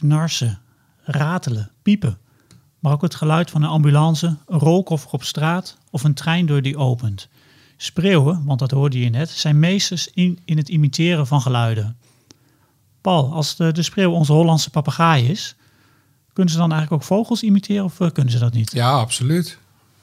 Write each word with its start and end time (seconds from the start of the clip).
knarsen, 0.00 0.58
ratelen, 1.02 1.70
piepen. 1.82 2.18
Maar 2.78 2.92
ook 2.92 3.02
het 3.02 3.14
geluid 3.14 3.50
van 3.50 3.62
een 3.62 3.68
ambulance, 3.68 4.36
een 4.46 4.58
rolkoffer 4.58 5.10
op 5.10 5.24
straat 5.24 5.76
of 5.90 6.04
een 6.04 6.14
treindeur 6.14 6.62
die 6.62 6.76
opent. 6.76 7.28
Spreeuwen, 7.76 8.44
want 8.44 8.58
dat 8.58 8.70
hoorde 8.70 9.00
je 9.00 9.08
net, 9.08 9.30
zijn 9.30 9.58
meesters 9.58 10.10
in, 10.14 10.38
in 10.44 10.56
het 10.56 10.68
imiteren 10.68 11.26
van 11.26 11.40
geluiden. 11.40 11.96
Paul, 13.00 13.32
als 13.32 13.56
de, 13.56 13.72
de 13.72 13.82
spreeuw 13.82 14.10
onze 14.10 14.32
Hollandse 14.32 14.70
papegaai 14.70 15.28
is, 15.28 15.56
kunnen 16.32 16.52
ze 16.52 16.58
dan 16.58 16.72
eigenlijk 16.72 17.02
ook 17.02 17.08
vogels 17.08 17.42
imiteren 17.42 17.84
of 17.84 18.00
eh, 18.00 18.10
kunnen 18.10 18.32
ze 18.32 18.38
dat 18.38 18.52
niet? 18.52 18.72
Ja, 18.72 18.90
absoluut. 18.90 19.58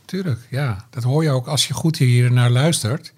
Tuurlijk, 0.06 0.48
ja. 0.50 0.86
Dat 0.90 1.04
hoor 1.04 1.24
je 1.24 1.30
ook 1.30 1.48
als 1.48 1.68
je 1.68 1.74
goed 1.74 1.98
hier 1.98 2.32
naar 2.32 2.50
luistert. 2.50 3.14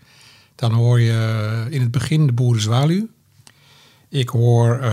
Dan 0.55 0.71
hoor 0.71 0.99
je 0.99 1.67
in 1.69 1.81
het 1.81 1.91
begin 1.91 2.25
de 2.25 2.33
boerenzwaluw. 2.33 3.07
Ik 4.09 4.29
hoor 4.29 4.79
uh, 4.83 4.91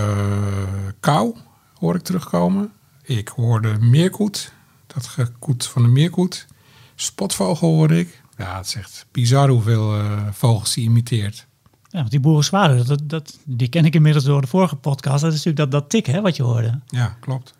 kou, 1.00 1.36
hoor 1.78 1.94
ik 1.94 2.02
terugkomen. 2.02 2.72
Ik 3.02 3.28
hoor 3.28 3.62
de 3.62 3.76
meerkoet, 3.80 4.52
dat 4.86 5.06
gekoet 5.06 5.66
van 5.66 5.82
de 5.82 5.88
meerkoet. 5.88 6.46
Spotvogel 6.94 7.68
hoor 7.68 7.90
ik. 7.90 8.22
Ja, 8.36 8.56
het 8.56 8.66
is 8.66 8.74
echt 8.74 9.06
bizar 9.12 9.48
hoeveel 9.48 9.98
uh, 9.98 10.26
vogels 10.32 10.74
die 10.74 10.84
imiteert. 10.84 11.46
Ja, 11.88 11.98
want 11.98 12.10
die 12.10 12.20
boerenzwaluw, 12.20 12.84
dat, 12.84 13.00
dat, 13.04 13.38
die 13.44 13.68
ken 13.68 13.84
ik 13.84 13.94
inmiddels 13.94 14.24
door 14.24 14.40
de 14.40 14.46
vorige 14.46 14.76
podcast. 14.76 15.22
Dat 15.22 15.32
is 15.32 15.44
natuurlijk 15.44 15.70
dat, 15.70 15.80
dat 15.80 15.90
tik 15.90 16.06
hè, 16.06 16.20
wat 16.20 16.36
je 16.36 16.42
hoorde. 16.42 16.80
Ja, 16.86 17.16
klopt. 17.20 17.54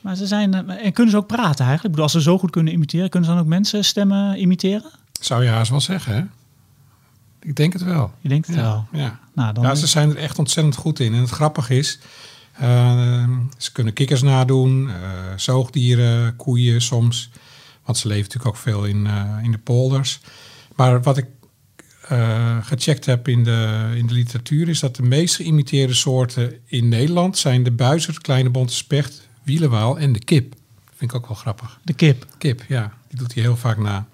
Maar 0.00 0.16
ze 0.16 0.26
zijn, 0.26 0.54
eh, 0.54 0.84
en 0.84 0.92
kunnen 0.92 1.12
ze 1.12 1.18
ook 1.18 1.26
praten 1.26 1.64
eigenlijk? 1.64 1.84
Ik 1.84 1.90
bedoel, 1.90 2.02
als 2.02 2.12
ze 2.12 2.22
zo 2.22 2.38
goed 2.38 2.50
kunnen 2.50 2.72
imiteren, 2.72 3.10
kunnen 3.10 3.28
ze 3.28 3.34
dan 3.34 3.44
ook 3.44 3.50
mensen 3.50 3.84
stemmen 3.84 4.38
imiteren? 4.40 4.90
Zou 5.20 5.44
je 5.44 5.50
haast 5.50 5.70
wel 5.70 5.80
zeggen, 5.80 6.14
hè? 6.14 6.22
Ik 7.40 7.56
denk 7.56 7.72
het 7.72 7.82
wel. 7.82 8.12
Je 8.20 8.28
denkt 8.28 8.46
het 8.46 8.56
ja, 8.56 8.62
wel? 8.62 8.86
Ja. 8.92 9.18
Nou, 9.32 9.52
dan 9.54 9.64
ja, 9.64 9.74
ze 9.74 9.86
zijn 9.86 10.10
er 10.10 10.16
echt 10.16 10.38
ontzettend 10.38 10.76
goed 10.76 11.00
in. 11.00 11.14
En 11.14 11.20
het 11.20 11.30
grappige 11.30 11.76
is, 11.76 11.98
ze 13.58 13.72
kunnen 13.72 13.92
kikkers 13.92 14.22
nadoen, 14.22 14.86
uh, 14.86 14.92
zoogdieren, 15.36 16.36
koeien 16.36 16.80
soms. 16.82 17.30
Want 17.84 17.98
ze 17.98 18.08
leven 18.08 18.22
natuurlijk 18.22 18.50
ook 18.56 18.62
veel 18.62 18.84
in, 18.84 19.04
uh, 19.04 19.38
in 19.42 19.52
de 19.52 19.58
polders. 19.58 20.20
Maar 20.76 21.02
wat 21.02 21.16
ik 21.16 21.26
gecheckt 22.62 23.06
heb 23.06 23.28
in 23.28 23.44
de, 23.44 23.92
in 23.94 24.06
de 24.06 24.14
literatuur... 24.14 24.68
is 24.68 24.80
dat 24.80 24.96
de 24.96 25.02
meest 25.02 25.36
geïmiteerde 25.36 25.94
soorten 25.94 26.58
in 26.64 26.88
Nederland... 26.88 27.38
zijn 27.38 27.62
de 27.62 27.70
buizerd, 27.70 28.18
kleine 28.18 28.50
bonte 28.50 28.74
specht, 28.74 29.28
wielenwaal 29.42 29.98
en 29.98 30.12
de 30.12 30.24
kip. 30.24 30.54
Vind 30.94 31.10
ik 31.10 31.16
ook 31.16 31.26
wel 31.28 31.36
grappig. 31.36 31.78
De 31.84 31.92
kip? 31.92 32.26
Kip, 32.38 32.64
ja. 32.68 32.92
Die 33.08 33.18
doet 33.18 33.34
hij 33.34 33.42
heel 33.42 33.56
vaak 33.56 33.78
na. 33.78 34.06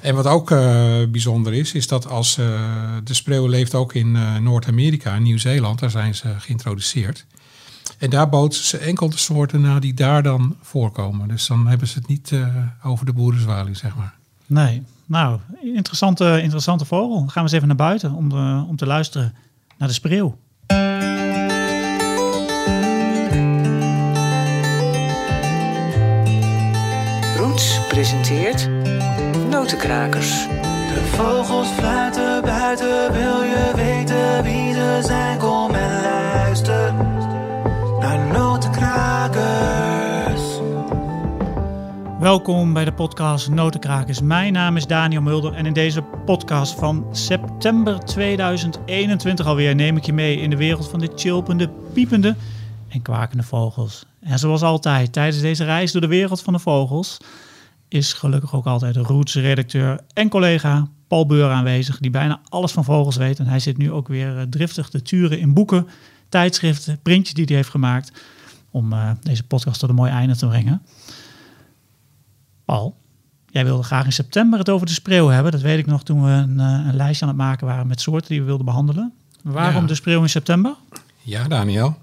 En 0.00 0.14
wat 0.14 0.26
ook 0.26 0.50
uh, 0.50 0.58
bijzonder 1.08 1.54
is, 1.54 1.72
is 1.72 1.86
dat 1.86 2.06
als 2.06 2.38
uh, 2.38 2.46
de 3.04 3.14
spreeuw 3.14 3.46
leeft 3.46 3.74
ook 3.74 3.94
in 3.94 4.42
Noord-Amerika, 4.42 5.18
Nieuw-Zeeland, 5.18 5.78
daar 5.78 5.90
zijn 5.90 6.14
ze 6.14 6.34
geïntroduceerd. 6.38 7.26
En 7.98 8.10
daar 8.10 8.28
bootsen 8.28 8.64
ze 8.64 8.78
enkel 8.78 9.10
de 9.10 9.18
soorten 9.18 9.60
na 9.60 9.78
die 9.78 9.94
daar 9.94 10.22
dan 10.22 10.56
voorkomen. 10.62 11.28
Dus 11.28 11.46
dan 11.46 11.66
hebben 11.66 11.88
ze 11.88 11.98
het 11.98 12.08
niet 12.08 12.32
over 12.82 13.06
de 13.06 13.12
boerenzwaluw, 13.12 13.74
zeg 13.74 13.96
maar. 13.96 14.14
Nee, 14.46 14.82
nou, 15.06 15.38
interessante, 15.60 16.40
interessante 16.42 16.84
vogel. 16.84 17.18
Dan 17.18 17.30
gaan 17.30 17.44
we 17.44 17.48
eens 17.48 17.52
even 17.52 17.66
naar 17.66 17.76
buiten 17.76 18.12
om, 18.12 18.28
de, 18.28 18.64
om 18.68 18.76
te 18.76 18.86
luisteren 18.86 19.34
naar 19.78 19.88
de 19.88 19.94
spreeuw. 19.94 20.38
Roots 27.36 27.80
presenteert 27.88 28.68
Notenkrakers. 29.50 30.46
De 30.94 31.10
vogels 31.16 31.68
fluiten 31.68 32.42
buiten, 32.42 33.12
wil 33.12 33.42
je 33.42 33.72
weten 33.74 34.42
wie 34.42 34.72
ze 34.72 34.98
zijn? 35.02 35.38
Kom 35.38 35.74
en 35.74 36.02
luister 36.02 36.37
Welkom 42.28 42.72
bij 42.72 42.84
de 42.84 42.92
podcast 42.92 43.48
Notenkrakers. 43.48 44.20
Mijn 44.20 44.52
naam 44.52 44.76
is 44.76 44.86
Daniel 44.86 45.22
Mulder 45.22 45.52
en 45.52 45.66
in 45.66 45.72
deze 45.72 46.02
podcast 46.02 46.78
van 46.78 47.06
september 47.12 47.98
2021 47.98 49.46
alweer 49.46 49.74
neem 49.74 49.96
ik 49.96 50.04
je 50.04 50.12
mee 50.12 50.36
in 50.40 50.50
de 50.50 50.56
wereld 50.56 50.88
van 50.88 50.98
de 50.98 51.10
chilpende, 51.14 51.70
piepende 51.92 52.36
en 52.88 53.02
kwakende 53.02 53.42
vogels. 53.42 54.04
En 54.20 54.38
zoals 54.38 54.62
altijd 54.62 55.12
tijdens 55.12 55.40
deze 55.40 55.64
reis 55.64 55.92
door 55.92 56.00
de 56.00 56.06
wereld 56.06 56.42
van 56.42 56.52
de 56.52 56.58
vogels 56.58 57.18
is 57.88 58.12
gelukkig 58.12 58.54
ook 58.54 58.66
altijd 58.66 58.94
de 58.94 59.02
Roots-redacteur 59.02 60.00
en 60.12 60.28
collega 60.28 60.88
Paul 61.06 61.26
Beur 61.26 61.50
aanwezig, 61.50 61.98
die 61.98 62.10
bijna 62.10 62.40
alles 62.48 62.72
van 62.72 62.84
vogels 62.84 63.16
weet. 63.16 63.38
En 63.38 63.46
hij 63.46 63.60
zit 63.60 63.76
nu 63.76 63.92
ook 63.92 64.08
weer 64.08 64.46
driftig 64.50 64.88
te 64.88 65.02
turen 65.02 65.38
in 65.38 65.54
boeken, 65.54 65.88
tijdschriften, 66.28 66.98
printjes 67.02 67.34
die 67.34 67.44
hij 67.44 67.56
heeft 67.56 67.70
gemaakt, 67.70 68.12
om 68.70 68.92
uh, 68.92 69.10
deze 69.22 69.44
podcast 69.44 69.80
tot 69.80 69.88
een 69.88 69.94
mooi 69.94 70.10
einde 70.10 70.36
te 70.36 70.46
brengen. 70.46 70.82
Paul, 72.68 72.96
jij 73.46 73.64
wilde 73.64 73.82
graag 73.82 74.04
in 74.04 74.12
september 74.12 74.58
het 74.58 74.68
over 74.68 74.86
de 74.86 74.92
spreeuw 74.92 75.26
hebben. 75.28 75.52
Dat 75.52 75.60
weet 75.60 75.78
ik 75.78 75.86
nog 75.86 76.02
toen 76.02 76.24
we 76.24 76.30
een, 76.30 76.58
een 76.58 76.96
lijstje 76.96 77.24
aan 77.24 77.30
het 77.30 77.40
maken 77.40 77.66
waren 77.66 77.86
met 77.86 78.00
soorten 78.00 78.28
die 78.28 78.40
we 78.40 78.46
wilden 78.46 78.64
behandelen. 78.64 79.12
Waarom 79.42 79.82
Ja. 79.82 79.88
de 79.88 79.94
spreeuw 79.94 80.22
in 80.22 80.28
september? 80.28 80.74
Ja, 81.22 81.48
Daniel. 81.48 81.96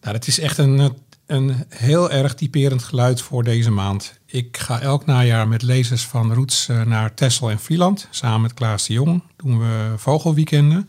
Nou, 0.00 0.12
dat 0.12 0.26
is 0.26 0.38
echt 0.40 0.58
een, 0.58 0.92
een 1.26 1.64
heel 1.68 2.10
erg 2.10 2.34
typerend 2.34 2.82
geluid 2.82 3.20
voor 3.20 3.44
deze 3.44 3.70
maand. 3.70 4.18
Ik 4.26 4.56
ga 4.56 4.80
elk 4.80 5.06
najaar 5.06 5.48
met 5.48 5.62
lezers 5.62 6.04
van 6.04 6.32
Roots 6.34 6.68
eh, 6.68 6.82
naar 6.82 7.14
Texel 7.14 7.50
en 7.50 7.58
Vlieland. 7.58 8.08
Samen 8.10 8.40
met 8.40 8.54
Klaas 8.54 8.86
de 8.86 8.92
Jong 8.92 9.22
doen 9.36 9.58
we 9.58 9.92
vogelweekenden. 9.96 10.88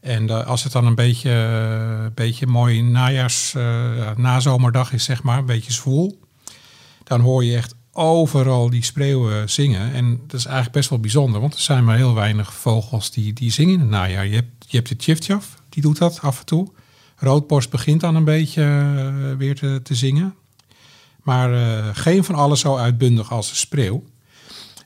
En 0.00 0.28
eh, 0.28 0.46
als 0.46 0.62
het 0.62 0.72
dan 0.72 0.86
een 0.86 0.94
beetje, 0.94 1.30
uh, 2.00 2.06
beetje 2.14 2.46
mooi 2.46 2.82
najaars, 2.82 3.54
uh, 3.56 4.10
nazomerdag 4.16 4.92
is, 4.92 5.04
zeg 5.04 5.22
maar, 5.22 5.38
een 5.38 5.46
beetje 5.46 5.72
zwoel. 5.72 6.24
Dan 7.04 7.20
hoor 7.20 7.44
je 7.44 7.56
echt 7.56 7.74
overal 7.96 8.70
die 8.70 8.84
spreeuwen 8.84 9.50
zingen. 9.50 9.92
En 9.92 10.20
dat 10.26 10.40
is 10.40 10.44
eigenlijk 10.44 10.74
best 10.76 10.88
wel 10.88 10.98
bijzonder, 11.00 11.40
want 11.40 11.54
er 11.54 11.60
zijn 11.60 11.84
maar 11.84 11.96
heel 11.96 12.14
weinig 12.14 12.54
vogels 12.54 13.10
die, 13.10 13.32
die 13.32 13.50
zingen 13.50 13.74
in 13.74 13.80
het 13.80 13.88
najaar. 13.88 14.26
Je 14.26 14.34
hebt, 14.34 14.64
je 14.68 14.76
hebt 14.76 14.88
de 14.88 14.96
tjiftjaf, 14.96 15.62
die 15.68 15.82
doet 15.82 15.98
dat 15.98 16.20
af 16.20 16.38
en 16.38 16.44
toe. 16.44 16.72
Roodborst 17.16 17.70
begint 17.70 18.00
dan 18.00 18.14
een 18.14 18.24
beetje 18.24 18.62
uh, 18.62 19.36
weer 19.36 19.54
te, 19.54 19.80
te, 19.82 19.94
zingen. 19.94 20.34
Maar 21.22 21.52
uh, 21.52 21.88
geen 21.92 22.24
van 22.24 22.34
allen 22.34 22.56
zo 22.56 22.76
uitbundig 22.76 23.32
als 23.32 23.48
de 23.48 23.54
spreeuw. 23.54 24.04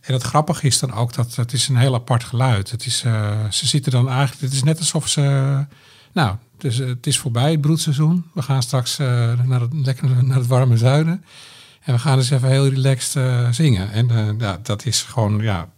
En 0.00 0.12
het 0.12 0.22
grappige 0.22 0.66
is 0.66 0.78
dan 0.78 0.92
ook 0.92 1.15
dat 1.15 1.34
het 1.34 1.53
is 1.53 1.69
een 1.69 1.77
heel 1.77 1.94
apart 1.94 2.25
geluid. 2.25 2.71
Het 2.71 2.87
is, 2.87 3.04
uh, 3.04 3.48
ze 3.50 3.66
zitten 3.66 3.92
dan 3.92 4.09
eigenlijk, 4.09 4.41
het 4.41 4.53
is 4.53 4.62
net 4.62 4.78
alsof 4.78 5.09
ze, 5.09 5.21
nou, 6.12 6.37
het 6.56 6.65
is, 6.65 6.78
het 6.78 7.06
is 7.06 7.19
voorbij 7.19 7.50
het 7.50 7.60
broedseizoen. 7.60 8.25
We 8.34 8.42
gaan 8.42 8.62
straks 8.62 8.97
naar, 8.97 9.60
het, 9.60 10.03
naar 10.22 10.37
het 10.37 10.47
warme 10.47 10.77
zuiden. 10.77 11.25
En 11.80 11.94
we 11.94 11.98
gaan 11.98 12.18
dus 12.18 12.30
even 12.30 12.48
heel 12.48 12.68
relaxed 12.68 13.54
zingen. 13.54 13.92
En 13.92 14.36
ja, 14.38 14.58
dat 14.62 14.86
is 14.86 15.02
gewoon, 15.02 15.38
ja, 15.38 15.68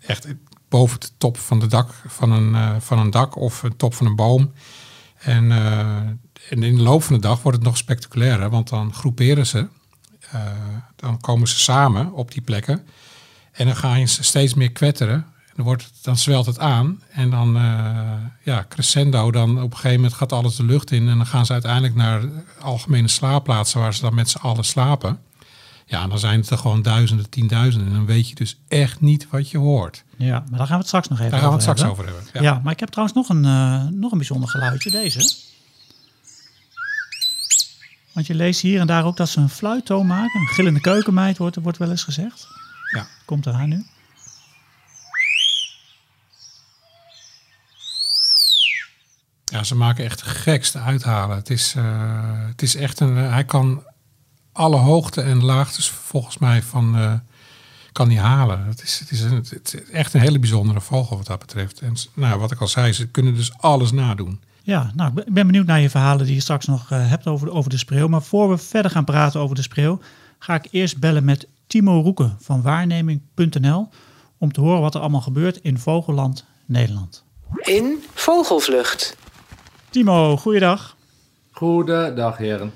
echt 0.00 0.26
boven 0.68 1.00
de 1.00 1.08
top 1.18 1.38
van, 1.38 1.60
de 1.60 1.66
dak, 1.66 1.90
van, 2.06 2.30
een, 2.30 2.80
van 2.82 2.98
een 2.98 3.10
dak 3.10 3.36
of 3.36 3.60
de 3.60 3.76
top 3.76 3.94
van 3.94 4.06
een 4.06 4.16
boom. 4.16 4.52
En, 5.18 5.52
en, 6.50 6.62
in 6.62 6.76
de 6.76 6.82
loop 6.82 7.02
van 7.02 7.14
de 7.14 7.20
dag 7.20 7.42
wordt 7.42 7.58
het 7.58 7.66
nog 7.66 7.76
spectaculairer, 7.76 8.50
want 8.50 8.68
dan 8.68 8.94
groeperen 8.94 9.46
ze. 9.46 9.66
Dan 10.96 11.20
komen 11.20 11.48
ze 11.48 11.58
samen 11.58 12.12
op 12.12 12.32
die 12.32 12.42
plekken. 12.42 12.86
En 13.52 13.66
dan 13.66 13.76
gaan 13.76 14.08
ze 14.08 14.22
steeds 14.22 14.54
meer 14.54 14.72
kwetteren. 14.72 15.26
Dan, 15.54 15.64
wordt 15.64 15.90
dan 16.02 16.16
zwelt 16.16 16.46
het 16.46 16.58
aan. 16.58 17.02
En 17.10 17.30
dan, 17.30 17.54
ja, 18.42 18.66
crescendo, 18.68 19.30
dan 19.30 19.50
op 19.62 19.70
een 19.70 19.76
gegeven 19.76 19.96
moment 19.96 20.14
gaat 20.14 20.32
alles 20.32 20.56
de 20.56 20.64
lucht 20.64 20.90
in. 20.90 21.08
En 21.08 21.16
dan 21.16 21.26
gaan 21.26 21.46
ze 21.46 21.52
uiteindelijk 21.52 21.94
naar 21.94 22.22
algemene 22.60 23.08
slaapplaatsen 23.08 23.80
waar 23.80 23.94
ze 23.94 24.00
dan 24.00 24.14
met 24.14 24.30
z'n 24.30 24.38
allen 24.38 24.64
slapen. 24.64 25.18
Ja, 25.86 26.06
dan 26.06 26.18
zijn 26.18 26.40
het 26.40 26.50
er 26.50 26.58
gewoon 26.58 26.82
duizenden, 26.82 27.30
tienduizenden. 27.30 27.88
En 27.88 27.94
dan 27.94 28.06
weet 28.06 28.28
je 28.28 28.34
dus 28.34 28.60
echt 28.68 29.00
niet 29.00 29.26
wat 29.30 29.50
je 29.50 29.58
hoort. 29.58 30.04
Ja, 30.16 30.44
maar 30.48 30.58
daar 30.58 30.66
gaan 30.66 30.68
we 30.68 30.74
het 30.74 30.86
straks 30.86 31.08
nog 31.08 31.18
even 31.18 31.30
daar 31.30 31.40
gaan 31.40 31.48
we 31.48 31.56
het 31.56 31.68
over 31.68 31.76
straks 31.78 31.96
hebben. 31.96 32.14
over 32.14 32.24
hebben. 32.24 32.42
Ja. 32.42 32.54
ja. 32.54 32.60
maar 32.62 32.72
ik 32.72 32.80
heb 32.80 32.88
trouwens 32.88 33.16
nog 33.16 33.28
een, 33.28 33.44
uh, 33.44 34.00
nog 34.00 34.12
een 34.12 34.18
bijzonder 34.18 34.48
geluidje, 34.48 34.90
deze. 34.90 35.52
Want 38.12 38.26
je 38.26 38.34
leest 38.34 38.60
hier 38.60 38.80
en 38.80 38.86
daar 38.86 39.04
ook 39.04 39.16
dat 39.16 39.28
ze 39.28 39.40
een 39.40 39.48
fluittoon 39.48 40.06
maken. 40.06 40.40
Een 40.40 40.46
gillende 40.46 40.80
keukenmeid 40.80 41.38
wordt, 41.38 41.56
wordt 41.56 41.78
wel 41.78 41.90
eens 41.90 42.04
gezegd. 42.04 42.46
Ja. 42.94 43.06
Komt 43.24 43.46
eraan 43.46 43.68
nu. 43.68 43.84
Ja, 49.44 49.62
ze 49.62 49.74
maken 49.74 50.04
echt 50.04 50.22
gekste 50.22 50.78
uithalen. 50.78 51.36
Het 51.36 51.50
is, 51.50 51.74
uh, 51.76 52.46
het 52.46 52.62
is 52.62 52.74
echt 52.74 53.00
een... 53.00 53.16
hij 53.16 53.44
kan 53.44 53.82
alle 54.54 54.76
hoogte 54.76 55.20
en 55.20 55.44
laagtes 55.44 55.88
volgens 55.88 56.38
mij 56.38 56.62
van... 56.62 56.98
Uh, 56.98 57.12
kan 57.94 58.10
hij 58.10 58.18
halen. 58.18 58.64
Het 58.66 58.82
is, 58.82 58.98
het, 58.98 59.10
is 59.10 59.20
een, 59.20 59.34
het 59.34 59.74
is 59.74 59.90
echt 59.90 60.14
een 60.14 60.20
hele 60.20 60.38
bijzondere 60.38 60.80
vogel 60.80 61.16
wat 61.16 61.26
dat 61.26 61.38
betreft. 61.38 61.80
En 61.80 61.94
nou, 62.14 62.40
wat 62.40 62.50
ik 62.50 62.60
al 62.60 62.68
zei, 62.68 62.92
ze 62.92 63.08
kunnen 63.08 63.34
dus 63.34 63.52
alles 63.58 63.92
nadoen. 63.92 64.40
Ja, 64.62 64.90
nou, 64.94 65.12
ik 65.24 65.32
ben 65.32 65.46
benieuwd 65.46 65.66
naar 65.66 65.80
je 65.80 65.90
verhalen 65.90 66.26
die 66.26 66.34
je 66.34 66.40
straks 66.40 66.66
nog 66.66 66.90
uh, 66.90 67.08
hebt 67.08 67.26
over 67.26 67.46
de, 67.46 67.52
over 67.52 67.70
de 67.70 67.76
spreeuw. 67.76 68.08
Maar 68.08 68.22
voor 68.22 68.48
we 68.48 68.58
verder 68.58 68.90
gaan 68.90 69.04
praten 69.04 69.40
over 69.40 69.56
de 69.56 69.62
spreeuw, 69.62 69.98
ga 70.38 70.54
ik 70.54 70.68
eerst 70.70 70.98
bellen 70.98 71.24
met 71.24 71.48
Timo 71.66 72.00
Roeken 72.00 72.36
van 72.40 72.62
waarneming.nl 72.62 73.88
om 74.38 74.52
te 74.52 74.60
horen 74.60 74.80
wat 74.80 74.94
er 74.94 75.00
allemaal 75.00 75.20
gebeurt 75.20 75.56
in 75.56 75.78
Vogelland, 75.78 76.44
Nederland. 76.64 77.24
In 77.56 78.04
Vogelvlucht. 78.14 79.16
Timo, 79.90 80.36
goeiedag. 80.36 80.96
Goedendag, 81.50 82.36
heren. 82.36 82.72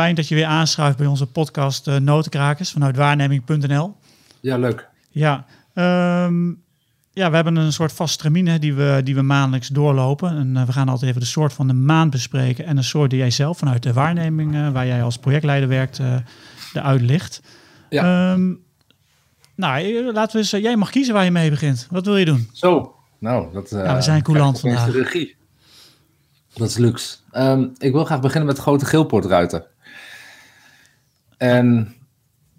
Fijn 0.00 0.14
dat 0.14 0.28
je 0.28 0.34
weer 0.34 0.44
aanschuift 0.44 0.96
bij 0.96 1.06
onze 1.06 1.26
podcast 1.26 1.88
uh, 1.88 1.96
Notenkrakers 1.96 2.70
vanuit 2.70 2.96
waarneming.nl. 2.96 3.96
Ja, 4.40 4.56
leuk. 4.56 4.88
Ja, 5.10 5.44
ehm, 5.74 6.48
ja, 7.12 7.30
we 7.30 7.34
hebben 7.34 7.56
een 7.56 7.72
soort 7.72 7.92
vaste 7.92 8.22
termine 8.22 8.58
die 8.58 8.74
we, 8.74 9.00
die 9.04 9.14
we 9.14 9.22
maandelijks 9.22 9.68
doorlopen. 9.68 10.36
En 10.36 10.56
uh, 10.56 10.62
we 10.62 10.72
gaan 10.72 10.88
altijd 10.88 11.08
even 11.08 11.20
de 11.20 11.26
soort 11.26 11.52
van 11.52 11.66
de 11.66 11.72
maand 11.72 12.10
bespreken 12.10 12.64
en 12.64 12.76
een 12.76 12.84
soort 12.84 13.10
die 13.10 13.18
jij 13.18 13.30
zelf 13.30 13.58
vanuit 13.58 13.82
de 13.82 13.92
waarneming, 13.92 14.54
uh, 14.54 14.70
waar 14.70 14.86
jij 14.86 15.02
als 15.02 15.18
projectleider 15.18 15.68
werkt, 15.68 15.98
uh, 15.98 16.14
eruit 16.72 17.00
ligt. 17.00 17.42
Ja. 17.88 18.32
Um, 18.32 18.62
nou, 19.54 20.12
laten 20.12 20.32
we 20.32 20.38
eens, 20.38 20.50
jij 20.50 20.76
mag 20.76 20.90
kiezen 20.90 21.14
waar 21.14 21.24
je 21.24 21.30
mee 21.30 21.50
begint. 21.50 21.86
Wat 21.90 22.04
wil 22.04 22.16
je 22.16 22.24
doen? 22.24 22.48
Zo, 22.52 22.94
nou, 23.18 23.52
dat 23.52 23.70
ja, 23.70 23.94
we 23.94 24.02
zijn 24.02 24.22
coulant 24.22 24.60
vandaag. 24.60 24.92
De 24.92 25.02
regie. 25.02 25.36
Dat 26.54 26.68
is 26.68 26.76
luxe. 26.76 27.16
Um, 27.32 27.72
ik 27.78 27.92
wil 27.92 28.04
graag 28.04 28.20
beginnen 28.20 28.46
met 28.46 28.56
de 28.56 28.62
grote 28.62 28.84
geelpoortruiter. 28.84 29.69
En 31.40 31.94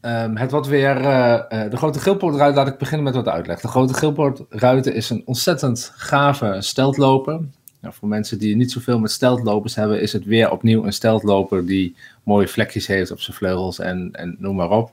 um, 0.01 0.37
het 0.37 0.51
wat 0.51 0.67
weer, 0.67 1.01
uh, 1.01 1.39
uh, 1.49 1.69
de 1.69 1.77
grote 1.77 1.99
geelpoortruiter, 1.99 2.63
laat 2.63 2.73
ik 2.73 2.77
beginnen 2.77 3.03
met 3.03 3.15
wat 3.15 3.27
uitleg. 3.27 3.59
De 3.59 3.67
grote 3.67 3.93
geelpoortruiter 3.93 4.95
is 4.95 5.09
een 5.09 5.21
ontzettend 5.25 5.93
gave 5.95 6.57
steltloper. 6.59 7.39
Nou, 7.81 7.93
voor 7.93 8.07
mensen 8.07 8.39
die 8.39 8.55
niet 8.55 8.71
zoveel 8.71 8.99
met 8.99 9.11
steltlopers 9.11 9.75
hebben, 9.75 10.01
is 10.01 10.13
het 10.13 10.25
weer 10.25 10.51
opnieuw 10.51 10.85
een 10.85 10.93
steltloper 10.93 11.65
die 11.65 11.95
mooie 12.23 12.47
vlekjes 12.47 12.87
heeft 12.87 13.11
op 13.11 13.19
zijn 13.19 13.37
vleugels 13.37 13.79
en, 13.79 14.09
en 14.11 14.35
noem 14.39 14.55
maar 14.55 14.69
op. 14.69 14.91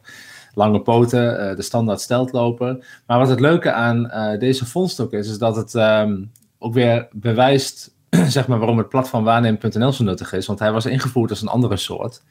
Lange 0.54 0.80
poten, 0.80 1.50
uh, 1.50 1.56
de 1.56 1.62
standaard 1.62 2.00
steltloper. 2.00 3.00
Maar 3.06 3.18
wat 3.18 3.28
het 3.28 3.40
leuke 3.40 3.72
aan 3.72 4.10
deze 4.38 4.66
vondst 4.66 5.00
ook 5.00 5.12
is, 5.12 5.28
is 5.28 5.38
dat 5.38 5.56
het 5.56 5.74
um, 5.74 6.30
ook 6.58 6.74
weer 6.74 7.08
bewijst 7.12 7.94
zeg 8.28 8.46
maar, 8.48 8.58
waarom 8.58 8.78
het 8.78 8.88
platform 8.88 9.24
waarnemen.nl 9.24 9.92
zo 9.92 10.04
nuttig 10.04 10.32
is. 10.32 10.46
Want 10.46 10.58
hij 10.58 10.72
was 10.72 10.86
ingevoerd 10.86 11.30
als 11.30 11.42
een 11.42 11.48
andere 11.48 11.76
soort. 11.76 12.22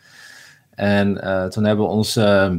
En 0.77 1.17
uh, 1.23 1.45
toen 1.45 1.63
hebben 1.63 1.87
onze 1.87 2.49
uh, 2.51 2.57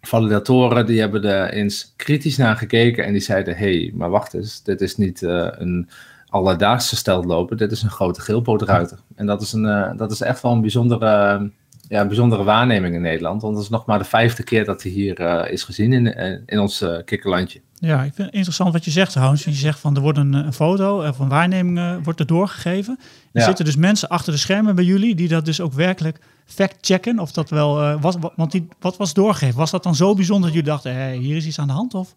validatoren, 0.00 0.86
die 0.86 1.00
hebben 1.00 1.24
er 1.24 1.50
eens 1.50 1.94
kritisch 1.96 2.36
naar 2.36 2.56
gekeken 2.56 3.04
en 3.04 3.12
die 3.12 3.20
zeiden, 3.20 3.56
hey, 3.56 3.92
maar 3.94 4.10
wacht 4.10 4.34
eens, 4.34 4.62
dit 4.62 4.80
is 4.80 4.96
niet 4.96 5.22
uh, 5.22 5.48
een 5.50 5.88
alledaagse 6.28 6.96
steltloper, 6.96 7.56
dit 7.56 7.72
is 7.72 7.82
een 7.82 7.90
grote 7.90 8.20
geelpootruiter. 8.20 8.98
En 9.14 9.26
dat 9.26 9.42
is, 9.42 9.52
een, 9.52 9.64
uh, 9.64 9.90
dat 9.96 10.10
is 10.10 10.20
echt 10.20 10.42
wel 10.42 10.52
een 10.52 10.60
bijzondere, 10.60 11.50
ja, 11.90 12.06
bijzondere 12.06 12.44
waarneming 12.44 12.94
in 12.94 13.00
Nederland, 13.00 13.42
want 13.42 13.54
dat 13.54 13.62
is 13.62 13.68
nog 13.68 13.86
maar 13.86 13.98
de 13.98 14.04
vijfde 14.04 14.42
keer 14.42 14.64
dat 14.64 14.82
hij 14.82 14.92
hier 14.92 15.48
is 15.50 15.62
gezien 15.62 15.92
in, 15.92 16.42
in 16.46 16.58
ons 16.58 16.84
kikkerlandje. 17.04 17.60
Ja, 17.74 18.02
ik 18.02 18.14
vind 18.14 18.26
het 18.26 18.36
interessant 18.36 18.72
wat 18.72 18.84
je 18.84 18.90
zegt, 18.90 19.14
Hans. 19.14 19.44
Je 19.44 19.52
zegt 19.52 19.78
van 19.80 19.94
er 19.96 20.02
wordt 20.02 20.18
een, 20.18 20.32
een 20.32 20.52
foto 20.52 21.06
of 21.08 21.18
een 21.18 21.28
waarneming 21.28 22.04
wordt 22.04 22.20
er 22.20 22.26
doorgegeven. 22.26 22.98
Er 23.32 23.40
Ja. 23.40 23.46
zitten 23.46 23.64
dus 23.64 23.76
mensen 23.76 24.08
achter 24.08 24.32
de 24.32 24.38
schermen 24.38 24.74
bij 24.74 24.84
jullie 24.84 25.14
die 25.14 25.28
dat 25.28 25.44
dus 25.44 25.60
ook 25.60 25.72
werkelijk 25.72 26.18
fact-checken. 26.46 27.18
Of 27.18 27.32
dat 27.32 27.50
wel 27.50 27.98
was, 28.00 28.16
want 28.36 28.52
die, 28.52 28.68
wat 28.80 28.96
was 28.96 29.14
doorgegeven? 29.14 29.58
Was 29.58 29.70
dat 29.70 29.82
dan 29.82 29.94
zo 29.94 30.14
bijzonder 30.14 30.44
dat 30.44 30.52
jullie 30.58 30.70
dachten, 30.72 30.94
hey, 30.94 31.16
hier 31.16 31.36
is 31.36 31.46
iets 31.46 31.58
aan 31.58 31.66
de 31.66 31.72
hand? 31.72 31.94
Of? 31.94 32.14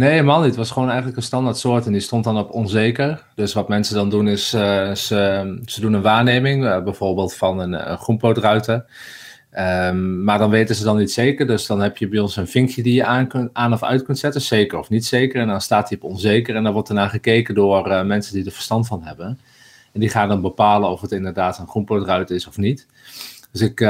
Nee, 0.00 0.10
helemaal 0.10 0.38
niet. 0.38 0.46
Het 0.46 0.56
was 0.56 0.70
gewoon 0.70 0.88
eigenlijk 0.88 1.16
een 1.16 1.22
standaard 1.22 1.56
soort 1.56 1.86
en 1.86 1.92
die 1.92 2.00
stond 2.00 2.24
dan 2.24 2.38
op 2.38 2.50
onzeker. 2.52 3.26
Dus 3.34 3.52
wat 3.52 3.68
mensen 3.68 3.94
dan 3.94 4.10
doen 4.10 4.28
is, 4.28 4.54
uh, 4.54 4.94
ze, 4.94 5.60
ze 5.64 5.80
doen 5.80 5.92
een 5.92 6.02
waarneming, 6.02 6.64
uh, 6.64 6.82
bijvoorbeeld 6.82 7.34
van 7.34 7.58
een, 7.58 7.90
een 7.90 7.98
groenpootruiter. 7.98 8.84
Um, 9.58 10.24
maar 10.24 10.38
dan 10.38 10.50
weten 10.50 10.74
ze 10.74 10.84
dan 10.84 10.96
niet 10.96 11.12
zeker. 11.12 11.46
Dus 11.46 11.66
dan 11.66 11.80
heb 11.80 11.96
je 11.96 12.08
bij 12.08 12.18
ons 12.18 12.36
een 12.36 12.46
vinkje 12.48 12.82
die 12.82 12.94
je 12.94 13.04
aan, 13.04 13.26
kun, 13.26 13.50
aan 13.52 13.72
of 13.72 13.82
uit 13.82 14.02
kunt 14.02 14.18
zetten. 14.18 14.40
Zeker 14.40 14.78
of 14.78 14.88
niet 14.88 15.06
zeker. 15.06 15.40
En 15.40 15.48
dan 15.48 15.60
staat 15.60 15.88
hij 15.88 15.98
op 15.98 16.10
onzeker. 16.10 16.56
En 16.56 16.62
dan 16.62 16.72
wordt 16.72 16.88
ernaar 16.88 17.10
gekeken 17.10 17.54
door 17.54 18.06
mensen 18.06 18.34
die 18.34 18.44
er 18.44 18.52
verstand 18.52 18.86
van 18.86 19.02
hebben. 19.02 19.38
En 19.92 20.00
die 20.00 20.08
gaan 20.08 20.28
dan 20.28 20.40
bepalen 20.40 20.90
of 20.90 21.00
het 21.00 21.12
inderdaad 21.12 21.58
een 21.58 21.68
groenpootruiter 21.68 22.36
is 22.36 22.46
of 22.46 22.56
niet. 22.56 22.86
Dus 23.52 23.60
ik, 23.60 23.80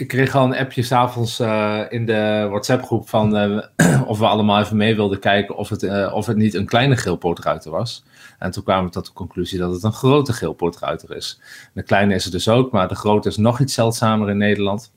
ik 0.00 0.08
kreeg 0.08 0.34
al 0.34 0.44
een 0.44 0.56
appje 0.56 0.82
s'avonds 0.82 1.40
uh, 1.40 1.80
in 1.88 2.06
de 2.06 2.46
WhatsApp 2.48 2.84
groep 2.84 3.08
van 3.08 3.32
of 4.06 4.18
we 4.18 4.26
allemaal 4.26 4.60
even 4.60 4.76
mee 4.76 4.96
wilden 4.96 5.18
kijken 5.18 5.56
of 5.56 5.68
het, 5.68 5.82
uh, 5.82 6.12
of 6.14 6.26
het 6.26 6.36
niet 6.36 6.54
een 6.54 6.66
kleine 6.66 6.96
geelpootruiter 6.96 7.70
was. 7.70 8.04
En 8.38 8.50
toen 8.50 8.62
kwamen 8.62 8.84
we 8.84 8.90
tot 8.90 9.06
de 9.06 9.12
conclusie 9.12 9.58
dat 9.58 9.72
het 9.72 9.82
een 9.82 9.92
grote 9.92 10.32
geelpootruiter 10.32 11.16
is. 11.16 11.40
De 11.72 11.82
kleine 11.82 12.14
is 12.14 12.24
het 12.24 12.32
dus 12.32 12.48
ook, 12.48 12.72
maar 12.72 12.88
de 12.88 12.94
grote 12.94 13.28
is 13.28 13.36
nog 13.36 13.60
iets 13.60 13.74
zeldzamer 13.74 14.30
in 14.30 14.36
Nederland. 14.36 14.92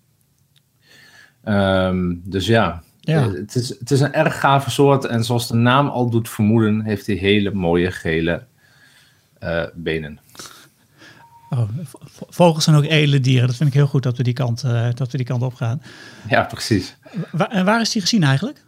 Um, 1.46 2.22
dus 2.26 2.48
ja, 2.48 2.84
ja. 3.00 3.32
Het, 3.32 3.56
is, 3.56 3.70
het 3.80 3.92
is 3.92 4.00
een 4.00 4.14
erg 4.14 4.40
gave 4.40 4.72
soort. 4.72 5.06
En 5.06 5.24
zoals 5.24 5.48
de 5.48 5.56
naam 5.56 5.88
al 5.88 6.10
doet 6.10 6.30
vermoeden, 6.30 6.82
heeft 6.82 7.08
hij 7.08 7.16
hele 7.16 7.54
mooie 7.54 7.92
gele 7.92 8.44
benen. 9.74 10.20
Oh, 11.54 11.70
vogels 12.30 12.64
zijn 12.64 12.76
ook 12.76 12.84
edele 12.84 13.20
dieren. 13.20 13.48
Dat 13.48 13.56
vind 13.56 13.70
ik 13.70 13.76
heel 13.76 13.88
goed 13.88 14.04
dat 14.04 14.18
we 14.18 14.24
die 14.24 14.34
kant, 14.34 14.64
uh, 14.66 14.88
dat 14.94 15.12
we 15.12 15.18
die 15.18 15.26
kant 15.26 15.42
op 15.42 15.54
gaan. 15.54 15.82
Ja, 16.30 16.42
precies. 16.42 16.96
Wa 17.32 17.52
en 17.52 17.66
waar 17.66 17.82
is 17.82 17.92
die 17.92 18.02
gezien 18.02 18.24
eigenlijk? 18.24 18.64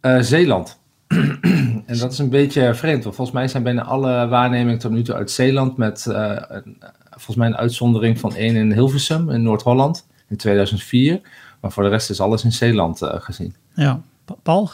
Uh, 0.00 0.20
Zeeland. 0.20 0.80
en 1.86 1.98
dat 1.98 2.12
is 2.12 2.18
een 2.18 2.30
beetje 2.30 2.74
vreemd, 2.74 3.04
want 3.04 3.16
volgens 3.16 3.36
mij 3.36 3.48
zijn 3.48 3.62
bijna 3.62 3.82
alle 3.82 4.28
waarnemingen 4.28 4.78
tot 4.78 4.90
nu 4.90 5.02
toe 5.02 5.14
uit 5.14 5.30
Zeeland 5.30 5.76
met 5.76 6.06
uh, 6.08 6.36
een, 6.48 6.82
volgens 7.10 7.36
mij 7.36 7.46
een 7.46 7.56
uitzondering 7.56 8.20
van 8.20 8.34
één 8.34 8.56
in 8.56 8.72
Hilversum 8.72 9.30
in 9.30 9.42
Noord-Holland 9.42 10.06
in 10.28 10.36
2004. 10.36 11.20
Maar 11.60 11.72
voor 11.72 11.82
de 11.82 11.88
rest 11.88 12.10
is 12.10 12.20
alles 12.20 12.44
in 12.44 12.52
Zeeland 12.52 13.00
gezien. 13.02 13.54
Ja, 13.74 14.00
Paul, 14.42 14.70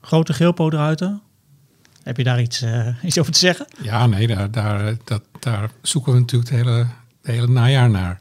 grote 0.00 0.32
geelpootruiter. 0.32 1.18
Heb 2.02 2.16
je 2.16 2.24
daar 2.24 2.40
iets, 2.40 2.62
uh, 2.62 2.88
iets 3.04 3.18
over 3.18 3.32
te 3.32 3.38
zeggen? 3.38 3.66
Ja, 3.82 4.06
nee, 4.06 4.26
daar, 4.26 4.50
daar, 4.50 4.96
dat, 5.04 5.22
daar 5.38 5.70
zoeken 5.82 6.12
we 6.12 6.18
natuurlijk 6.18 6.50
het 6.50 6.58
hele, 6.58 6.86
hele 7.22 7.48
najaar 7.48 7.90
naar. 7.90 8.20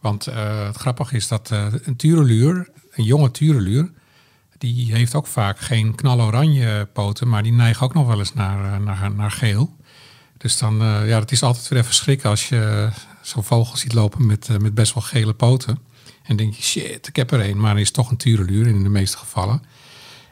Want 0.00 0.28
uh, 0.28 0.66
het 0.66 0.76
grappige 0.76 1.16
is 1.16 1.28
dat 1.28 1.50
een 1.82 1.96
tureluur, 1.96 2.68
een 2.90 3.04
jonge 3.04 3.30
tureluur, 3.30 3.90
die 4.58 4.94
heeft 4.94 5.14
ook 5.14 5.26
vaak 5.26 5.58
geen 5.58 5.94
knaloranje 5.94 6.88
poten, 6.92 7.28
maar 7.28 7.42
die 7.42 7.52
neigen 7.52 7.86
ook 7.86 7.94
nog 7.94 8.06
wel 8.06 8.18
eens 8.18 8.34
naar, 8.34 8.80
naar, 8.80 9.12
naar 9.14 9.30
geel. 9.30 9.76
Dus 10.38 10.58
dan, 10.58 10.76
ja, 11.06 11.18
het 11.18 11.32
is 11.32 11.42
altijd 11.42 11.68
weer 11.68 11.78
even 11.78 11.94
schrikken 11.94 12.30
als 12.30 12.48
je 12.48 12.88
zo'n 13.22 13.44
vogel 13.44 13.76
ziet 13.76 13.92
lopen 13.92 14.26
met, 14.26 14.48
met 14.60 14.74
best 14.74 14.94
wel 14.94 15.02
gele 15.02 15.32
poten. 15.32 15.78
En 16.22 16.36
denk 16.36 16.54
je, 16.54 16.62
shit, 16.62 17.08
ik 17.08 17.16
heb 17.16 17.30
er 17.30 17.48
een, 17.48 17.60
maar 17.60 17.72
hij 17.72 17.80
is 17.80 17.90
toch 17.90 18.10
een 18.10 18.16
tureluur 18.16 18.66
in 18.66 18.82
de 18.82 18.88
meeste 18.88 19.16
gevallen. 19.16 19.62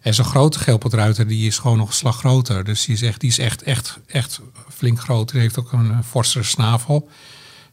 En 0.00 0.14
zo'n 0.14 0.24
grote 0.24 0.58
geelpotruiter, 0.58 1.26
die 1.26 1.46
is 1.46 1.58
gewoon 1.58 1.76
nog 1.76 1.88
een 1.88 1.94
slag 1.94 2.18
groter. 2.18 2.64
Dus 2.64 2.84
die 2.84 2.94
is 2.94 3.02
echt, 3.02 3.20
die 3.20 3.30
is 3.30 3.38
echt, 3.38 3.62
echt, 3.62 4.00
echt 4.06 4.40
flink 4.68 5.00
groot. 5.00 5.30
Die 5.30 5.40
heeft 5.40 5.58
ook 5.58 5.72
een 5.72 6.04
forsere 6.04 6.44
snavel. 6.44 7.08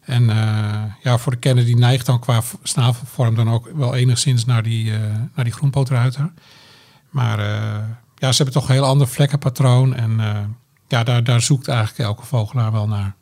En 0.01 0.23
uh, 0.23 0.83
ja, 1.01 1.17
voor 1.17 1.31
de 1.31 1.37
kenner 1.37 1.65
die 1.65 1.77
neigt 1.77 2.05
dan 2.05 2.19
qua 2.19 2.41
snavelvorm 2.63 3.35
dan 3.35 3.49
ook 3.49 3.71
wel 3.75 3.95
enigszins 3.95 4.45
naar 4.45 4.63
die, 4.63 4.85
uh, 4.85 4.99
naar 5.35 5.45
die 5.45 5.53
groenpootruiter. 5.53 6.31
Maar 7.09 7.39
uh, 7.39 7.45
ja, 8.15 8.31
ze 8.31 8.43
hebben 8.43 8.53
toch 8.53 8.67
een 8.67 8.75
heel 8.75 8.85
ander 8.85 9.07
vlekkenpatroon. 9.07 9.95
En 9.95 10.19
ja, 10.87 11.03
daar, 11.03 11.23
daar 11.23 11.41
zoekt 11.41 11.67
eigenlijk 11.67 11.99
elke 11.99 12.25
vogelaar 12.25 12.71
wel 12.71 12.87
naar. 12.87 13.15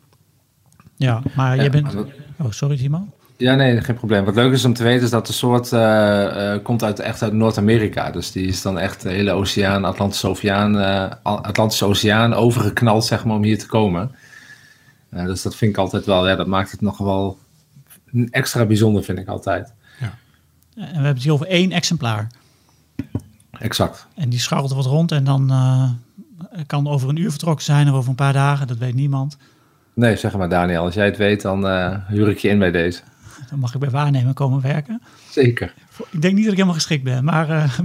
Ja, 0.95 1.21
maar 1.35 1.63
je 1.63 1.69
bent... 1.69 1.95
Oh, 2.38 2.51
sorry 2.51 2.77
Timo. 2.77 3.14
Ja, 3.37 3.55
nee, 3.55 3.81
geen 3.81 3.95
probleem. 3.95 4.25
Wat 4.25 4.35
leuk 4.35 4.51
is 4.51 4.65
om 4.65 4.73
te 4.73 4.83
weten 4.83 5.03
is 5.03 5.09
dat 5.09 5.27
de 5.27 5.33
soort 5.33 5.71
uh, 5.71 5.79
uh, 5.79 6.63
komt 6.63 6.83
uit, 6.83 6.99
echt 6.99 7.21
uit 7.21 7.33
Noord-Amerika. 7.33 8.11
Dus 8.11 8.31
die 8.31 8.47
is 8.47 8.61
dan 8.61 8.79
echt 8.79 9.01
de 9.01 9.09
hele 9.09 9.31
oceaan, 9.31 9.85
Atlantische 9.85 10.27
Oceaan, 10.27 10.75
uh, 10.75 11.11
Atlantische 11.23 11.85
Oceaan 11.85 12.33
overgeknald, 12.33 13.05
zeg 13.05 13.25
maar, 13.25 13.35
om 13.35 13.43
hier 13.43 13.59
te 13.59 13.67
komen. 13.67 14.15
dus 15.09 15.41
dat 15.41 15.55
vind 15.55 15.71
ik 15.71 15.77
altijd 15.77 16.05
wel, 16.05 16.27
ja, 16.27 16.35
dat 16.35 16.47
maakt 16.47 16.71
het 16.71 16.81
nog 16.81 16.97
wel 16.97 17.37
extra 18.29 18.65
bijzonder, 18.65 19.03
vind 19.03 19.19
ik 19.19 19.27
altijd. 19.27 19.73
Ja. 19.99 20.13
En 20.75 20.87
we 20.87 20.93
hebben 20.93 21.13
het 21.13 21.23
hier 21.23 21.33
over 21.33 21.47
één 21.47 21.71
exemplaar. 21.71 22.27
Exact. 23.51 24.07
En 24.15 24.29
die 24.29 24.39
scharrelt 24.39 24.73
wat 24.73 24.85
rond 24.85 25.11
en 25.11 25.23
dan 25.23 25.51
kan 26.67 26.87
over 26.87 27.09
een 27.09 27.17
uur 27.17 27.29
vertrokken 27.29 27.65
zijn 27.65 27.89
of 27.89 27.95
over 27.95 28.09
een 28.09 28.15
paar 28.15 28.33
dagen, 28.33 28.67
dat 28.67 28.77
weet 28.77 28.95
niemand. 28.95 29.37
Nee, 29.93 30.15
zeg 30.15 30.37
maar 30.37 30.49
Daniel, 30.49 30.83
als 30.83 30.93
jij 30.93 31.05
het 31.05 31.17
weet, 31.17 31.41
dan 31.41 31.67
huur 32.07 32.29
ik 32.29 32.37
je 32.37 32.49
in 32.49 32.59
bij 32.59 32.71
deze. 32.71 33.01
Dan 33.49 33.59
mag 33.59 33.73
ik 33.73 33.79
bij 33.79 33.89
waarnemen 33.89 34.33
komen 34.33 34.61
werken. 34.61 35.01
Zeker. 35.29 35.73
Ik 36.11 36.21
denk 36.21 36.33
niet 36.33 36.43
dat 36.43 36.51
ik 36.51 36.59
helemaal 36.59 36.73
geschikt 36.73 37.03
ben, 37.03 37.23
maar... 37.23 37.49
Uh... 37.49 37.77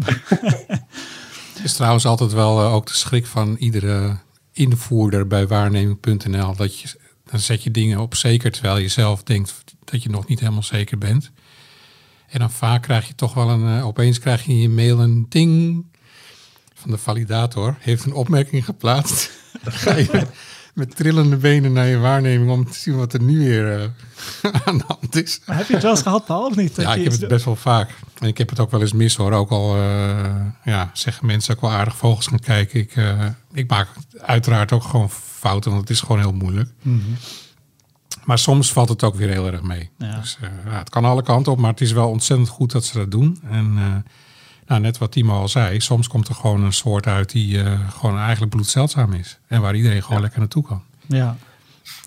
het 1.55 1.65
is 1.65 1.73
trouwens 1.73 2.07
altijd 2.07 2.33
wel 2.33 2.61
uh, 2.61 2.75
ook 2.75 2.87
de 2.87 2.95
schrik 2.95 3.27
van 3.27 3.57
iedere 3.59 4.19
invoerder 4.53 5.27
bij 5.27 5.47
waarneming.nl. 5.47 6.57
Dat 6.57 6.79
je, 6.79 6.89
dan 7.25 7.41
zet 7.41 7.63
je 7.63 7.71
dingen 7.71 7.99
op 7.99 8.15
zeker 8.15 8.53
terwijl 8.53 8.79
je 8.79 8.89
zelf 8.89 9.23
denkt 9.23 9.65
dat 9.85 10.03
je 10.03 10.11
nog 10.11 10.27
niet 10.27 10.41
helemaal 10.41 10.63
zeker 10.63 10.99
bent. 10.99 11.31
En 12.29 12.39
dan 12.39 12.51
vaak 12.51 12.83
krijg 12.83 13.07
je 13.07 13.15
toch 13.15 13.35
wel 13.35 13.49
een... 13.49 13.77
Uh, 13.77 13.87
opeens 13.87 14.19
krijg 14.19 14.45
je 14.45 14.53
in 14.53 14.59
je 14.59 14.69
mail 14.69 15.01
een 15.01 15.27
ding 15.29 15.85
van 16.75 16.91
de 16.91 16.99
validator. 16.99 17.77
Heeft 17.79 18.05
een 18.05 18.13
opmerking 18.13 18.65
geplaatst. 18.65 19.31
ga 19.65 19.97
je 19.97 20.27
met 20.75 20.97
trillende 20.97 21.37
benen 21.37 21.73
naar 21.73 21.87
je 21.87 21.99
waarneming 21.99 22.51
om 22.51 22.71
te 22.71 22.79
zien 22.79 22.97
wat 22.97 23.13
er 23.13 23.23
nu 23.23 23.39
weer 23.39 23.79
uh, 23.79 24.51
aan 24.67 24.79
de 24.79 24.85
hand 24.87 25.17
is. 25.17 25.41
Maar 25.47 25.57
heb 25.57 25.67
je 25.67 25.73
het 25.73 25.83
wel 25.83 25.93
eens 25.93 26.03
gehad, 26.03 26.25
Paul, 26.25 26.47
of 26.47 26.57
niet? 26.57 26.77
Ja, 26.77 26.95
ik 26.95 27.05
heb 27.05 27.13
het 27.13 27.29
best 27.29 27.45
wel 27.45 27.57
vaak. 27.57 27.91
En 28.19 28.29
ik 28.29 28.39
heb 28.39 28.49
het 28.49 28.61
ook 28.61 28.71
wel 28.71 28.81
eens 28.81 28.93
mis 28.93 29.17
hoor. 29.17 29.33
Ook 29.33 29.51
al 29.51 29.77
uh, 29.77 29.83
ja, 30.65 30.91
zeggen 30.93 31.27
mensen 31.27 31.55
ook 31.55 31.61
wel 31.61 31.71
aardig 31.71 31.97
vogels 31.97 32.27
gaan 32.27 32.39
kijken. 32.39 32.81
Ik, 32.81 32.97
uh, 32.97 33.27
ik 33.53 33.71
maak 33.71 33.89
uiteraard 34.21 34.73
ook 34.73 34.83
gewoon 34.83 35.11
fouten, 35.11 35.71
want 35.71 35.83
het 35.83 35.91
is 35.91 36.01
gewoon 36.01 36.21
heel 36.21 36.33
moeilijk. 36.33 36.71
Mm 36.83 37.03
-hmm. 37.05 37.17
Maar 38.25 38.39
soms 38.39 38.73
valt 38.73 38.89
het 38.89 39.05
ook 39.05 39.15
weer 39.15 39.29
heel 39.29 39.47
erg 39.47 39.63
mee. 39.63 39.91
Ja. 39.99 40.19
Dus 40.21 40.39
eh, 40.41 40.49
ja, 40.65 40.79
het 40.79 40.91
kan 40.91 41.05
alle 41.05 41.23
kanten 41.23 41.53
op, 41.53 41.59
maar 41.59 41.71
het 41.71 41.81
is 41.81 41.93
wel 41.93 42.09
ontzettend 42.09 42.49
goed 42.49 42.73
dat 42.73 42.85
ze 42.85 42.99
dat 42.99 43.11
doen. 43.11 43.41
En 43.51 43.73
eh, 43.77 44.13
nou, 44.71 44.83
net 44.83 44.99
wat 44.99 45.13
Timo 45.13 45.35
al 45.35 45.49
zei, 45.49 45.81
soms 45.81 46.09
komt 46.09 46.29
er 46.29 46.35
gewoon 46.35 46.65
een 46.65 46.73
soort 46.73 47.07
uit 47.07 47.31
die 47.31 47.63
eh, 47.63 47.91
gewoon 47.99 48.19
eigenlijk 48.19 48.51
bloedzeldzaam 48.51 49.13
is. 49.13 49.39
En 49.47 49.61
waar 49.61 49.75
iedereen 49.75 50.03
gewoon 50.03 50.21
lekker 50.21 50.39
naartoe 50.39 50.63
kan. 50.63 50.83
Ja. 51.07 51.37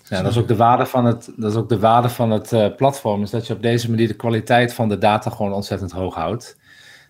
Ja, 0.08 0.22
dat 0.22 0.30
is 0.30 0.38
ook 0.38 0.48
de 0.48 0.56
waarde 0.56 0.86
van 0.86 1.04
het, 1.04 1.30
dat 1.36 1.50
is 1.50 1.56
ook 1.56 1.68
de 1.68 1.78
waarde 1.78 2.08
van 2.08 2.30
het 2.30 2.52
eh, 2.52 2.66
platform. 2.76 3.22
Is 3.22 3.30
dat 3.30 3.46
je 3.46 3.52
op 3.52 3.62
deze 3.62 3.90
manier 3.90 4.08
de 4.08 4.14
kwaliteit 4.14 4.74
van 4.74 4.88
de 4.88 4.98
data 4.98 5.30
gewoon 5.30 5.52
ontzettend 5.52 5.92
hoog 5.92 6.14
houdt. 6.14 6.56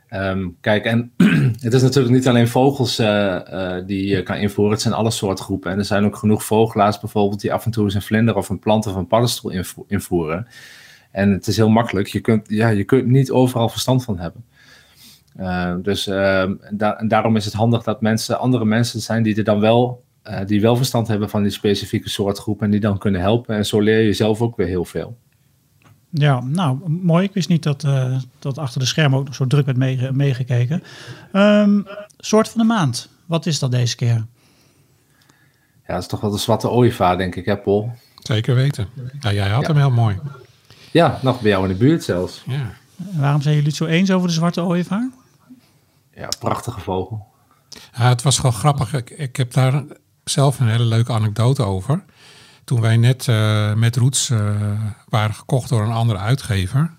Ehm, 0.08 0.49
kijk, 0.61 0.84
en 0.84 1.12
het 1.61 1.75
is 1.75 1.82
natuurlijk 1.82 2.14
niet 2.14 2.28
alleen 2.28 2.49
vogels 2.49 2.99
eh, 2.99 3.76
eh, 3.76 3.87
die 3.87 4.06
je 4.06 4.23
kan 4.23 4.37
invoeren. 4.37 4.73
Het 4.73 4.82
zijn 4.82 4.94
alle 4.94 5.11
soorten 5.11 5.44
groepen. 5.44 5.70
En 5.70 5.78
er 5.78 5.84
zijn 5.84 6.04
ook 6.04 6.16
genoeg 6.16 6.44
vogelaars 6.44 7.00
bijvoorbeeld 7.00 7.40
die 7.40 7.52
af 7.52 7.64
en 7.64 7.70
toe 7.70 7.84
eens 7.84 7.94
een 7.94 8.02
vlinder 8.02 8.37
of 8.37 8.49
een 8.49 8.58
plant 8.58 8.87
of 8.87 8.94
een 8.94 9.06
paddenstoel 9.06 9.50
invo- 9.50 9.84
invoeren. 9.88 10.46
En 11.11 11.30
het 11.30 11.46
is 11.46 11.56
heel 11.56 11.68
makkelijk. 11.68 12.08
Je 12.08 12.20
kunt, 12.20 12.49
ja, 12.49 12.68
je 12.68 12.84
kunt 12.84 13.06
niet 13.06 13.30
overal 13.30 13.68
verstand 13.68 14.04
van 14.04 14.18
hebben. 14.18 14.44
Eh, 15.36 15.74
dus 15.82 16.06
ehm, 16.06 16.54
da- 16.70 17.04
daarom 17.08 17.36
is 17.36 17.44
het 17.44 17.54
handig 17.54 17.82
dat 17.82 18.00
mensen, 18.00 18.38
andere 18.38 18.64
mensen 18.64 19.00
zijn 19.00 19.22
die 19.22 19.36
er 19.36 19.44
dan 19.44 19.60
wel, 19.60 20.04
eh, 20.22 20.46
die 20.46 20.60
wel 20.60 20.76
verstand 20.76 21.08
hebben 21.08 21.30
van 21.30 21.42
die 21.42 21.50
specifieke 21.52 22.08
soortgroep 22.08 22.62
en 22.62 22.70
die 22.70 22.80
dan 22.80 22.98
kunnen 22.98 23.20
helpen. 23.20 23.56
En 23.56 23.66
zo 23.66 23.80
leer 23.80 24.00
je 24.00 24.12
zelf 24.12 24.40
ook 24.40 24.56
weer 24.56 24.66
heel 24.66 24.84
veel. 24.84 25.18
Ja, 26.10 26.40
nou, 26.40 26.88
mooi. 26.88 27.24
Ik 27.24 27.32
wist 27.34 27.48
niet 27.48 27.62
dat, 27.62 27.84
eh, 27.84 28.16
dat 28.38 28.58
achter 28.58 28.80
de 28.80 28.86
schermen 28.86 29.18
ook 29.18 29.24
nog 29.24 29.34
zo 29.34 29.46
druk 29.46 29.64
werd 29.66 29.76
meege- 29.78 30.12
meegekeken. 30.12 30.82
Ehm, 31.32 31.80
soort 32.18 32.48
van 32.48 32.60
de 32.60 32.66
maand. 32.66 33.08
Wat 33.26 33.46
is 33.46 33.58
dat 33.58 33.70
deze 33.70 33.96
keer? 33.96 34.26
Ja, 35.86 35.92
dat 35.94 36.02
is 36.02 36.08
toch 36.08 36.20
wel 36.20 36.30
de 36.30 36.38
zwarte 36.38 36.68
ooievaar, 36.70 37.16
denk 37.16 37.34
ik, 37.34 37.44
hè, 37.44 37.56
Paul? 37.56 37.92
Zeker 38.14 38.54
weten. 38.54 38.86
Ja, 39.20 39.32
jij 39.32 39.48
had 39.48 39.60
Ja. 39.62 39.66
hem 39.68 39.76
heel 39.76 39.90
mooi. 39.90 40.16
Ja, 40.90 41.18
nog 41.22 41.40
bij 41.40 41.50
jou 41.50 41.62
in 41.62 41.72
de 41.72 41.78
buurt 41.78 42.04
zelfs. 42.04 42.42
Ja. 42.46 42.70
Waarom 42.96 43.42
zijn 43.42 43.54
jullie 43.54 43.68
het 43.68 43.78
zo 43.78 43.84
eens 43.86 44.10
over 44.10 44.28
de 44.28 44.34
zwarte 44.34 44.62
ooievaar? 44.62 45.10
Ja, 46.16 46.28
prachtige 46.38 46.80
vogel. 46.80 47.26
Ja, 47.97 48.09
het 48.09 48.23
was 48.23 48.37
gewoon 48.37 48.52
grappig. 48.52 48.94
Ik, 48.94 49.11
ik 49.11 49.37
heb 49.37 49.52
daar 49.52 49.85
zelf 50.25 50.61
een 50.61 50.68
hele 50.68 50.85
leuke 50.85 51.12
anekdote 51.12 51.62
over. 51.62 52.04
Toen 52.64 52.80
wij 52.80 52.97
net 52.97 53.28
eh, 53.28 53.75
met 53.75 53.97
Roots 53.97 54.30
eh, 54.30 54.54
waren 55.09 55.35
gekocht 55.35 55.68
door 55.68 55.83
een 55.83 55.92
andere 55.92 56.18
uitgever. 56.18 56.90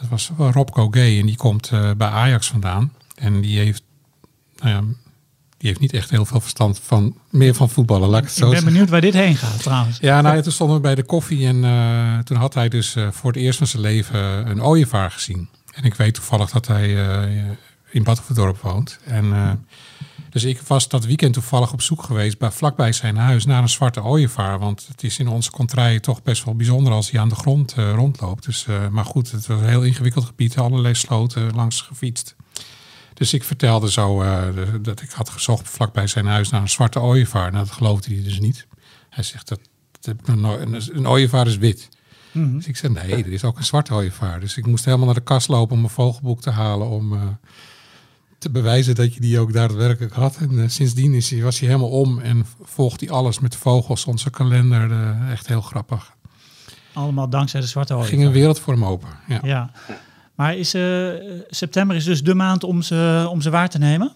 Dat 0.00 0.08
was 0.08 0.30
Rob 0.38 0.68
Gay 0.90 1.20
en 1.20 1.26
die 1.26 1.36
komt 1.36 1.70
eh, 1.70 1.90
bij 1.96 2.08
Ajax 2.08 2.48
vandaan. 2.48 2.92
En 3.14 3.40
die 3.40 3.58
heeft, 3.58 3.82
nou 4.56 4.70
ja, 4.70 4.80
die 5.58 5.68
heeft 5.68 5.80
niet 5.80 5.92
echt 5.92 6.10
heel 6.10 6.24
veel 6.24 6.40
verstand 6.40 6.80
van, 6.80 7.16
meer 7.30 7.54
van 7.54 7.70
voetballen, 7.70 8.08
laat 8.08 8.22
ik 8.22 8.24
het 8.24 8.32
Ik 8.36 8.38
zo 8.38 8.44
ben 8.44 8.54
zeggen. 8.54 8.72
benieuwd 8.72 8.90
waar 8.90 9.00
dit 9.00 9.14
heen 9.14 9.36
gaat 9.36 9.62
trouwens. 9.62 9.98
Ja, 10.00 10.20
nou, 10.20 10.36
ja, 10.36 10.42
toen 10.42 10.52
stonden 10.52 10.76
we 10.76 10.82
bij 10.82 10.94
de 10.94 11.02
koffie 11.02 11.46
en 11.46 11.64
eh, 11.64 12.18
toen 12.18 12.36
had 12.36 12.54
hij 12.54 12.68
dus 12.68 12.96
voor 13.10 13.32
het 13.32 13.40
eerst 13.40 13.58
van 13.58 13.66
zijn 13.66 13.82
leven 13.82 14.50
een 14.50 14.62
ooievaar 14.62 15.10
gezien. 15.10 15.48
En 15.72 15.84
ik 15.84 15.94
weet 15.94 16.14
toevallig 16.14 16.50
dat 16.50 16.66
hij 16.66 17.08
eh, 17.08 17.42
in 17.90 18.02
Badhoevedorp 18.02 18.58
woont. 18.60 18.98
En, 19.04 19.32
eh, 19.32 19.52
dus 20.30 20.44
ik 20.44 20.60
was 20.60 20.88
dat 20.88 21.04
weekend 21.04 21.32
toevallig 21.32 21.72
op 21.72 21.82
zoek 21.82 22.02
geweest, 22.02 22.38
bij, 22.38 22.50
vlakbij 22.50 22.92
zijn 22.92 23.16
huis, 23.16 23.44
naar 23.46 23.62
een 23.62 23.68
zwarte 23.68 24.02
ooievaar. 24.02 24.58
Want 24.58 24.86
het 24.88 25.02
is 25.02 25.18
in 25.18 25.28
onze 25.28 25.50
contraille 25.50 26.00
toch 26.00 26.22
best 26.22 26.44
wel 26.44 26.54
bijzonder 26.54 26.92
als 26.92 27.10
hij 27.10 27.20
aan 27.20 27.28
de 27.28 27.34
grond 27.34 27.72
eh, 27.72 27.92
rondloopt. 27.94 28.44
Dus, 28.44 28.66
eh, 28.66 28.88
maar 28.88 29.04
goed, 29.04 29.30
het 29.30 29.46
was 29.46 29.60
een 29.60 29.68
heel 29.68 29.82
ingewikkeld 29.84 30.24
gebied, 30.24 30.58
allerlei 30.58 30.94
sloten 30.94 31.54
langs 31.54 31.80
gefietst. 31.80 32.34
Dus 33.14 33.32
ik 33.32 33.44
vertelde 33.44 33.90
zo 33.90 34.22
de- 34.22 34.78
dat 34.82 35.02
ik 35.02 35.10
had 35.10 35.28
gezocht 35.28 35.68
vlakbij 35.68 36.06
zijn 36.06 36.26
huis 36.26 36.50
naar 36.50 36.60
een 36.60 36.68
zwarte 36.68 37.00
ooievaar. 37.00 37.52
Nou, 37.52 37.64
dat 37.64 37.74
geloofde 37.74 38.14
hij 38.14 38.22
dus 38.22 38.40
niet. 38.40 38.66
Hij 39.10 39.24
zegt 39.24 39.48
dat, 39.48 39.60
dat 40.00 40.26
nog 40.26 40.36
nooit- 40.36 40.60
een, 40.90 40.96
een 40.96 41.08
ooievaar 41.08 41.46
is 41.46 41.56
wit. 41.56 41.88
Mhm. 42.32 42.56
Dus 42.56 42.66
ik 42.66 42.76
zei 42.76 42.92
nee, 42.92 43.24
er 43.24 43.32
is 43.32 43.44
ook 43.44 43.56
een 43.58 43.64
zwarte 43.64 43.94
ooievaar. 43.94 44.40
Dus 44.40 44.56
ik 44.56 44.66
moest 44.66 44.84
helemaal 44.84 45.06
naar 45.06 45.14
de 45.14 45.20
kast 45.20 45.48
lopen 45.48 45.76
om 45.76 45.84
een 45.84 45.90
vogelboek 45.90 46.40
te 46.40 46.50
halen 46.50 46.88
om 46.88 47.38
te 48.38 48.50
bewijzen 48.50 48.94
dat 48.94 49.14
je 49.14 49.20
die 49.20 49.38
ook 49.40 49.52
daadwerkelijk 49.52 50.12
had. 50.14 50.36
En 50.36 50.58
eh, 50.62 50.68
sindsdien 50.68 51.14
is 51.14 51.30
hij, 51.30 51.42
was 51.42 51.58
hij 51.58 51.68
helemaal 51.68 51.90
om 51.90 52.18
en 52.18 52.46
volgt 52.62 53.00
hij 53.00 53.10
alles 53.10 53.38
met 53.40 53.56
vogels, 53.56 54.04
onze 54.04 54.30
kalender. 54.30 54.90
eh, 54.90 55.30
echt 55.32 55.46
heel 55.46 55.60
grappig. 55.60 56.14
Allemaal 56.92 57.28
dankzij 57.28 57.60
de 57.60 57.66
zwarte 57.66 57.92
ooievaar. 57.94 58.12
ging 58.12 58.24
een 58.26 58.32
wereld 58.32 58.60
voor 58.60 58.72
hem 58.72 58.84
open. 58.84 59.08
Ja. 59.28 59.38
Ja. 59.42 59.70
Maar 60.34 60.56
is, 60.56 60.74
eh, 60.74 61.08
september 61.48 61.96
is 61.96 62.04
dus 62.04 62.22
de 62.22 62.34
maand 62.34 62.64
om 62.64 62.82
ze, 62.82 63.26
om 63.30 63.40
ze 63.40 63.50
waar 63.50 63.68
te 63.68 63.78
nemen? 63.78 64.12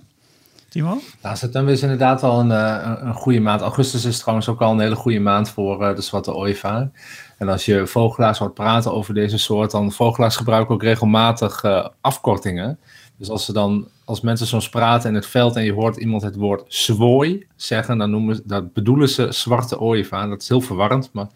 Timo? 0.69 1.01
Nou, 1.23 1.37
september 1.37 1.73
is 1.73 1.83
inderdaad 1.83 2.21
wel 2.21 2.41
een, 2.41 2.51
een- 2.51 3.15
goede 3.15 3.41
maand. 3.41 3.61
Augustus 3.61 4.05
is 4.05 4.19
trouwens 4.19 4.49
ook 4.49 4.61
al 4.61 4.73
een 4.73 4.81
hele 4.81 4.95
goede 4.95 5.21
maand 5.21 5.49
voor 5.49 5.95
de 5.95 6.01
zwarte 6.03 6.35
ooievaar. 6.35 6.91
En 7.39 7.49
als 7.49 7.65
je 7.65 7.87
vogelaars 7.87 8.39
hoort 8.39 8.55
praten 8.55 8.93
over 8.93 9.15
deze 9.15 9.39
soort, 9.39 9.71
dan 9.71 9.93
vogelaars 9.93 10.37
gebruiken 10.37 10.75
ook 10.75 10.83
regelmatig 10.83 11.63
eh, 11.63 11.87
afkortingen. 12.01 12.79
Dus 13.21 13.29
als, 13.31 13.45
ze 13.45 13.53
dan, 13.53 13.89
als 14.05 14.21
mensen 14.21 14.47
soms 14.47 14.69
praten 14.69 15.09
in 15.09 15.15
het 15.15 15.27
veld 15.27 15.57
en 15.57 15.65
je 15.65 15.73
hoort 15.73 15.97
iemand 15.97 16.23
het 16.23 16.37
woord 16.37 16.65
zwooi 16.75 17.47
zeggen, 17.57 17.99
dan 17.99 18.11
noemen, 18.11 18.37
ze- 18.37 18.43
dat 18.45 18.73
bedoelen 18.73 19.09
ze 19.09 19.33
zwarte 19.33 19.81
ooievaar. 19.81 20.29
Dat 20.29 20.43
is 20.43 20.49
heel 20.49 20.61
verwarrend, 20.61 21.11
maar 21.13 21.27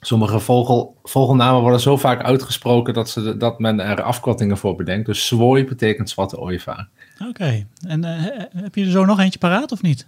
sommige 0.00 0.38
vogel, 0.40 0.96
vogelnamen 1.02 1.60
worden 1.60 1.80
zo 1.80 1.96
vaak 1.96 2.22
uitgesproken 2.22 2.94
dat, 2.94 3.10
ze, 3.10 3.36
dat 3.36 3.58
men 3.58 3.80
er 3.80 4.02
afkortingen 4.02 4.58
voor 4.58 4.76
bedenkt. 4.76 5.06
Dus 5.06 5.26
zwooi 5.26 5.64
betekent 5.64 6.10
zwarte 6.10 6.38
ooievaar. 6.38 6.88
Oké. 7.28 7.66
En 7.86 8.04
eh, 8.04 8.22
he- 8.22 8.60
heb 8.62 8.74
je 8.74 8.84
er 8.84 8.90
zo 8.90 9.04
nog 9.04 9.18
eentje 9.20 9.38
paraat 9.38 9.72
of 9.72 9.82
niet? 9.82 10.06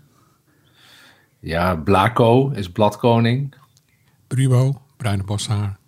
Ja, 1.40 1.76
Blaco 1.76 2.50
is 2.50 2.71
bladkoning. 2.71 3.54
Brubo, 4.26 4.81
bruine 4.97 5.25
boshaar. 5.25 5.78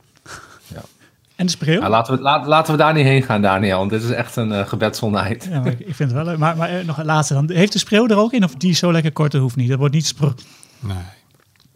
En 1.45 1.51
de 1.51 1.57
spreeuw? 1.57 1.81
Ja, 1.81 1.89
laten, 1.89 2.15
we, 2.17 2.21
laat, 2.23 2.47
laten 2.47 2.73
we 2.73 2.79
daar 2.79 2.95
niet 2.95 3.05
heen 3.05 3.23
gaan, 3.23 3.43
Daniel. 3.43 3.79
Want 3.79 3.91
dit 3.91 4.03
is 4.03 4.11
echt 4.11 4.37
een 4.37 4.51
uh, 4.51 4.67
gebed 4.67 4.97
zonder 4.97 5.21
eind. 5.21 5.45
Ja, 5.51 5.65
ik, 5.65 5.79
ik 5.81 5.95
vind 5.95 5.99
het 5.99 6.13
wel 6.13 6.25
leuk. 6.25 6.39
Maar, 6.39 6.57
maar 6.57 6.69
eh, 6.69 6.85
nog 6.87 6.99
een 6.99 7.05
laatste 7.05 7.35
dan. 7.35 7.51
Heeft 7.53 7.73
de 7.73 7.79
spreeuw 7.79 8.09
er 8.09 8.17
ook 8.19 8.33
in? 8.33 8.45
Of 8.45 8.55
die 8.55 8.71
is 8.71 8.79
zo 8.79 8.93
lekker 8.93 9.13
kort, 9.13 9.33
dat 9.33 9.41
hoeft 9.41 9.57
niet. 9.57 9.69
Dat 9.69 9.79
wordt 9.79 9.95
niet 9.95 10.07
spro- 10.07 10.35
Nee. 10.81 10.97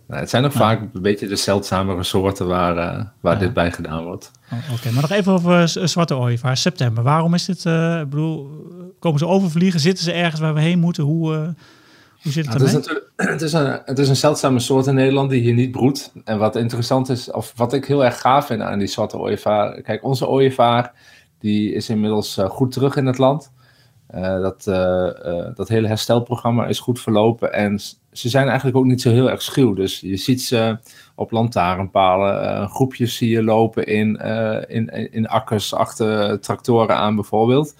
Nou, 0.08 0.20
het 0.20 0.30
zijn 0.30 0.44
ook 0.44 0.52
vaak 0.52 0.80
een 0.80 1.02
beetje 1.02 1.26
de 1.28 1.36
zeldzamere 1.36 2.02
soorten 2.02 2.46
waar, 2.46 2.76
uh, 2.76 3.04
waar 3.20 3.32
Ja. 3.34 3.38
dit 3.38 3.52
bij 3.52 3.72
gedaan 3.72 4.04
wordt. 4.04 4.30
Oh, 4.52 4.58
Oké, 4.72 4.90
maar 4.90 5.02
nog 5.02 5.10
even 5.10 5.32
over 5.32 5.60
eh, 5.60 5.66
Zwarte 5.86 6.16
Ooievaar. 6.16 6.56
September. 6.56 7.02
Waarom 7.02 7.34
is 7.34 7.44
dit... 7.44 7.66
eh, 7.66 8.00
ik 8.00 8.08
bedoel, 8.10 8.50
komen 8.98 9.18
ze 9.18 9.26
overvliegen? 9.26 9.80
Zitten 9.80 10.04
ze 10.04 10.12
ergens 10.12 10.40
waar 10.40 10.54
we 10.54 10.60
heen 10.60 10.78
moeten? 10.78 11.04
Hoe, 11.04 11.34
eh, 11.34 11.48
hoe 12.22 12.32
zit 12.32 12.52
het 12.52 12.58
Nou, 12.58 12.70
het, 12.70 12.86
is 12.86 12.92
het, 13.32 13.42
is 13.42 13.52
een, 13.52 13.80
het 13.84 13.98
is 13.98 14.08
een 14.08 14.16
zeldzame 14.16 14.58
soort 14.58 14.86
in 14.86 14.94
Nederland 14.94 15.30
die 15.30 15.42
hier 15.42 15.54
niet 15.54 15.70
broedt. 15.70 16.12
En 16.24 16.38
wat 16.38 16.56
interessant 16.56 17.08
is, 17.08 17.30
of 17.30 17.52
wat 17.56 17.72
ik 17.72 17.84
heel 17.84 18.04
erg 18.04 18.20
gaaf 18.20 18.46
vind 18.46 18.60
aan 18.60 18.78
die 18.78 18.88
zwarte 18.88 19.18
ooievaar. 19.18 19.82
Kijk, 19.82 20.04
onze 20.04 20.28
ooievaar 20.28 20.92
die 21.38 21.72
is 21.72 21.88
inmiddels 21.88 22.36
eh, 22.36 22.48
goed 22.48 22.72
terug 22.72 22.96
in 22.96 23.06
het 23.06 23.18
land. 23.18 23.52
Eh, 24.06 24.40
dat, 24.40 24.66
eh, 24.66 25.54
dat 25.54 25.68
hele 25.68 25.88
herstelprogramma 25.88 26.66
is 26.66 26.78
goed 26.78 27.00
verlopen. 27.00 27.52
En 27.52 27.78
ze 28.12 28.28
zijn 28.28 28.46
eigenlijk 28.46 28.76
ook 28.76 28.84
niet 28.84 29.02
zo 29.02 29.10
heel 29.10 29.30
erg 29.30 29.42
schuw. 29.42 29.74
Dus 29.74 30.00
je 30.00 30.16
ziet 30.16 30.42
ze 30.42 30.78
op 31.14 31.30
lantaarnpalen. 31.30 32.68
groepjes 32.68 33.16
zie 33.16 33.30
je 33.30 33.42
lopen 33.42 33.86
in, 33.86 34.16
in, 34.68 35.12
in 35.12 35.28
akkers 35.28 35.74
achter 35.74 36.40
tractoren 36.40 36.96
aan 36.96 37.14
bijvoorbeeld. 37.14 37.74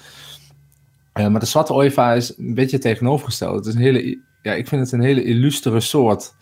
Maar 1.13 1.41
de 1.41 1.47
zwarte 1.47 1.73
ooievaar 1.73 2.17
is 2.17 2.39
een 2.39 2.55
beetje 2.55 2.77
het 2.77 2.85
tegenovergestelde. 2.85 3.57
Het 3.57 3.67
is 3.67 3.75
een 3.75 3.81
hele, 3.81 4.19
ja, 4.49 4.55
ik 4.55 4.69
vind 4.69 4.81
het 4.81 4.93
een 4.93 5.01
hele 5.01 5.25
illustere 5.25 5.81
soort. 5.81 6.35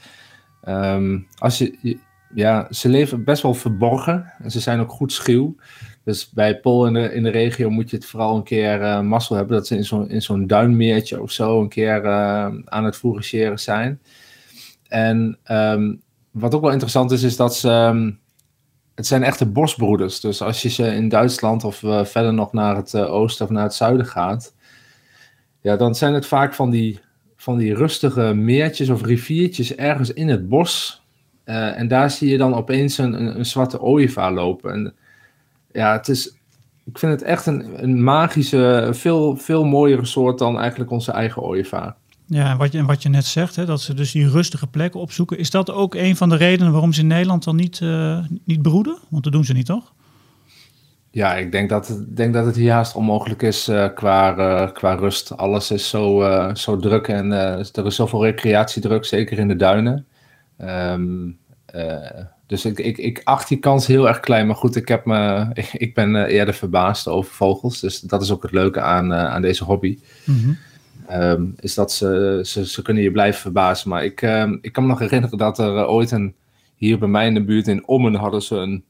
Ehm, 0.62 1.18
als 1.38 1.58
je, 1.58 1.98
ja, 2.34 2.66
ze 2.70 2.88
leven 2.88 3.24
best 3.24 3.42
wel 3.42 3.54
verborgen 3.54 4.32
en 4.38 4.50
ze 4.50 4.60
zijn 4.60 4.80
ook 4.80 4.90
goed 4.90 5.12
schuw. 5.12 5.56
Dus 6.04 6.30
bij 6.30 6.60
Pol 6.60 6.86
in 6.86 6.92
de, 6.92 7.14
in 7.14 7.22
de 7.22 7.30
regio 7.30 7.70
moet 7.70 7.90
je 7.90 7.96
het 7.96 8.06
vooral 8.06 8.36
een 8.36 8.42
keer 8.42 8.82
eh 8.82 9.00
mazzel 9.00 9.36
hebben 9.36 9.56
dat 9.56 9.66
ze 9.66 9.76
in 9.76 9.84
zo'n 9.84 10.08
in 10.08 10.22
zo'n 10.22 10.46
duinmeertje 10.46 11.22
of 11.22 11.30
zo 11.30 11.60
een 11.60 11.68
keer 11.68 12.04
eh, 12.04 12.46
aan 12.64 12.84
het 12.84 12.96
fourageren 12.96 13.58
zijn. 13.58 14.00
En 14.88 15.38
ehm, 15.42 15.94
wat 16.30 16.54
ook 16.54 16.60
wel 16.60 16.72
interessant 16.72 17.10
is, 17.10 17.22
is 17.22 17.36
dat 17.36 17.56
ze. 17.56 17.68
ehm, 17.68 18.10
het 18.94 19.06
zijn 19.06 19.22
echte 19.22 19.46
bosbroeders. 19.46 20.20
Dus 20.20 20.42
als 20.42 20.62
je 20.62 20.68
ze 20.68 20.94
in 20.94 21.08
Duitsland 21.08 21.64
of 21.64 21.82
eh, 21.82 22.04
verder 22.04 22.34
nog 22.34 22.52
naar 22.52 22.76
het 22.76 22.96
oosten 22.96 23.44
of 23.46 23.52
naar 23.52 23.62
het 23.62 23.74
zuiden 23.74 24.06
gaat, 24.06 24.54
ja, 25.60 25.76
dan 25.76 25.94
zijn 25.94 26.14
het 26.14 26.26
vaak 26.26 26.54
van 26.54 26.70
die, 26.70 27.00
van 27.46 27.58
die 27.58 27.74
rustige 27.74 28.34
meertjes 28.34 28.88
of 28.88 29.02
riviertjes 29.02 29.74
ergens 29.74 30.12
in 30.12 30.28
het 30.28 30.48
bos. 30.48 31.02
Eh, 31.44 31.78
en 31.78 31.88
daar 31.88 32.10
zie 32.10 32.30
je 32.30 32.38
dan 32.38 32.54
opeens 32.54 32.98
een, 32.98 33.38
een, 33.38 33.46
zwarte 33.46 33.80
ooievaar 33.80 34.32
lopen. 34.32 34.72
En 34.72 34.94
ja, 35.72 35.92
het 35.92 36.08
is, 36.08 36.36
ik 36.84 36.98
vind 36.98 37.12
het 37.12 37.22
echt 37.22 37.46
een, 37.46 37.82
een 37.82 38.02
magische, 38.02 38.88
veel, 38.92 39.36
veel 39.36 39.64
mooiere 39.64 40.04
soort 40.04 40.38
dan 40.38 40.58
eigenlijk 40.58 40.90
onze 40.90 41.12
eigen 41.12 41.42
ooievaar. 41.42 41.96
Ja, 42.26 42.50
en 42.50 42.56
wat 42.56 42.72
je, 42.72 42.84
wat 42.84 43.02
je 43.02 43.08
net 43.08 43.24
zegt, 43.24 43.56
hè, 43.56 43.64
dat 43.64 43.80
ze 43.80 43.94
dus 43.94 44.12
die 44.12 44.30
rustige 44.30 44.66
plekken 44.66 45.00
opzoeken. 45.00 45.38
Is 45.38 45.50
dat 45.50 45.70
ook 45.70 45.94
een 45.94 46.16
van 46.16 46.28
de 46.28 46.36
redenen 46.36 46.72
waarom 46.72 46.92
ze 46.92 47.00
in 47.00 47.06
Nederland 47.06 47.44
dan 47.44 47.56
niet, 47.56 47.80
eh, 47.80 48.18
niet 48.44 48.62
broeden? 48.62 48.98
Want 49.08 49.24
dat 49.24 49.32
doen 49.32 49.44
ze 49.44 49.52
niet, 49.52 49.66
toch? 49.66 49.92
Ja, 51.16 51.34
ik 51.34 51.52
denk 51.52 51.68
dat, 51.68 51.88
het- 51.88 52.00
ik 52.00 52.16
denk 52.16 52.34
dat 52.34 52.46
het 52.46 52.56
hier 52.56 52.72
haast 52.72 52.94
onmogelijk 52.94 53.42
is 53.42 53.68
eh, 53.68 53.88
qua, 53.94 54.36
eh, 54.36 54.72
qua 54.72 54.94
rust. 54.94 55.36
Alles 55.36 55.70
is 55.70 55.88
zo, 55.88 56.22
eh, 56.22 56.54
zo 56.54 56.76
druk 56.76 57.08
en 57.08 57.32
er 57.32 57.86
is 57.86 57.94
zoveel 57.94 58.24
recreatiedruk, 58.24 59.04
zeker 59.04 59.38
in 59.38 59.48
de 59.48 59.56
duinen. 59.56 60.06
Ehm, 60.56 61.30
eh, 61.66 62.20
dus 62.46 62.64
ik, 62.64 62.78
ik, 62.78 62.98
ik 62.98 63.20
acht 63.24 63.48
die 63.48 63.58
kans 63.58 63.86
heel 63.86 64.08
erg 64.08 64.20
klein. 64.20 64.46
Maar 64.46 64.56
goed, 64.56 64.76
ik, 64.76 64.88
heb 64.88 65.04
me, 65.04 65.46
ik, 65.54 65.72
ik 65.72 65.94
ben 65.94 66.16
eerder 66.26 66.54
verbaasd 66.54 67.08
over 67.08 67.32
vogels. 67.32 67.80
Dus 67.80 68.00
dat 68.00 68.22
is 68.22 68.30
ook 68.32 68.42
het 68.42 68.52
leuke 68.52 68.80
aan, 68.80 69.14
aan 69.14 69.42
deze 69.42 69.64
hobby. 69.64 69.98
Mhm. 70.24 70.52
Ehm, 71.06 71.44
is 71.60 71.74
dat 71.74 71.92
ze, 71.92 72.40
ze, 72.44 72.66
ze 72.66 72.82
kunnen 72.82 73.02
je 73.02 73.10
blijven 73.10 73.40
verbazen. 73.40 73.88
Maar 73.90 74.04
ik, 74.04 74.22
ehm, 74.22 74.56
ik 74.60 74.72
kan 74.72 74.82
me 74.82 74.88
nog 74.88 74.98
herinneren 74.98 75.38
dat 75.38 75.58
er 75.58 75.86
ooit 75.88 76.10
een, 76.10 76.34
hier 76.76 76.98
bij 76.98 77.08
mij 77.08 77.26
in 77.26 77.34
de 77.34 77.44
buurt 77.44 77.68
in 77.68 77.88
Ommen 77.88 78.14
hadden 78.14 78.42
ze 78.42 78.56
een, 78.56 78.84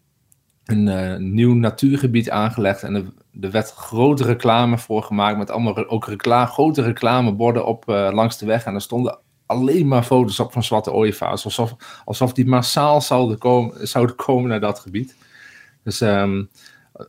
een 0.66 0.88
eh, 0.88 1.16
nieuw 1.16 1.54
natuurgebied 1.54 2.30
aangelegd. 2.30 2.82
En 2.82 2.94
er, 2.94 3.04
er 3.40 3.50
werd 3.50 3.73
grote 3.73 4.25
reclame 4.25 4.78
voor 4.78 5.02
gemaakt 5.02 5.38
met 5.38 5.50
allemaal 5.50 5.88
ook 5.88 6.06
recla 6.06 6.46
grote 6.46 6.82
reclameborden 6.82 7.66
op 7.66 7.88
eh, 7.88 8.08
langs 8.12 8.38
de 8.38 8.46
weg. 8.46 8.64
En 8.64 8.75
er 8.75 8.80
stonden 8.80 9.18
alleen 9.46 9.88
maar 9.88 10.02
foto's 10.02 10.40
op 10.40 10.52
van 10.52 10.62
zwarte 10.62 10.92
ooievaars. 10.92 11.44
Alsof, 11.44 11.75
alsof 12.04 12.32
die 12.32 12.46
massaal 12.46 13.00
zouden 13.00 14.16
komen, 14.16 14.49
naar 14.49 14.61
dat 14.61 14.78
gebied. 14.78 15.16
Dus 15.82 16.00
ehm, 16.00 16.44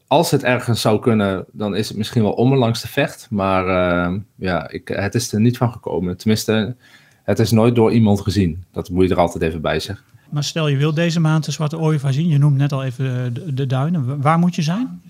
als 0.07 0.31
het 0.31 0.43
ergens 0.43 0.81
zou 0.81 0.99
kunnen, 0.99 1.45
dan 1.51 1.75
is 1.75 1.87
het 1.87 1.97
misschien 1.97 2.23
wel 2.23 2.31
om 2.31 2.55
langs 2.55 2.81
de 2.81 2.87
vecht. 2.87 3.27
Maar 3.29 3.67
ehm, 3.67 4.19
ja, 4.35 4.69
ik, 4.69 4.87
het 4.87 5.15
is 5.15 5.33
er 5.33 5.39
niet 5.39 5.57
van 5.57 5.71
gekomen. 5.71 6.17
Tenminste, 6.17 6.75
het 7.23 7.39
is 7.39 7.51
nooit 7.51 7.75
door 7.75 7.91
iemand 7.91 8.21
gezien. 8.21 8.63
Dat 8.71 8.89
moet 8.89 9.07
je 9.07 9.13
er 9.13 9.19
altijd 9.19 9.43
even 9.43 9.61
bij 9.61 9.79
zeggen. 9.79 10.05
Maar 10.29 10.43
stel 10.43 10.67
je 10.67 10.77
wil 10.77 10.93
deze 10.93 11.19
maand 11.19 11.45
de 11.45 11.51
zwarte 11.51 11.77
ooievaar 11.77 12.13
zien. 12.13 12.27
Je 12.27 12.37
noemt 12.37 12.57
net 12.57 12.71
al 12.71 12.83
even 12.83 13.33
de, 13.33 13.53
de 13.53 13.65
duinen. 13.65 14.05
Wa- 14.05 14.17
Waar 14.17 14.39
moet 14.39 14.55
je 14.55 14.61
zijn? 14.61 15.01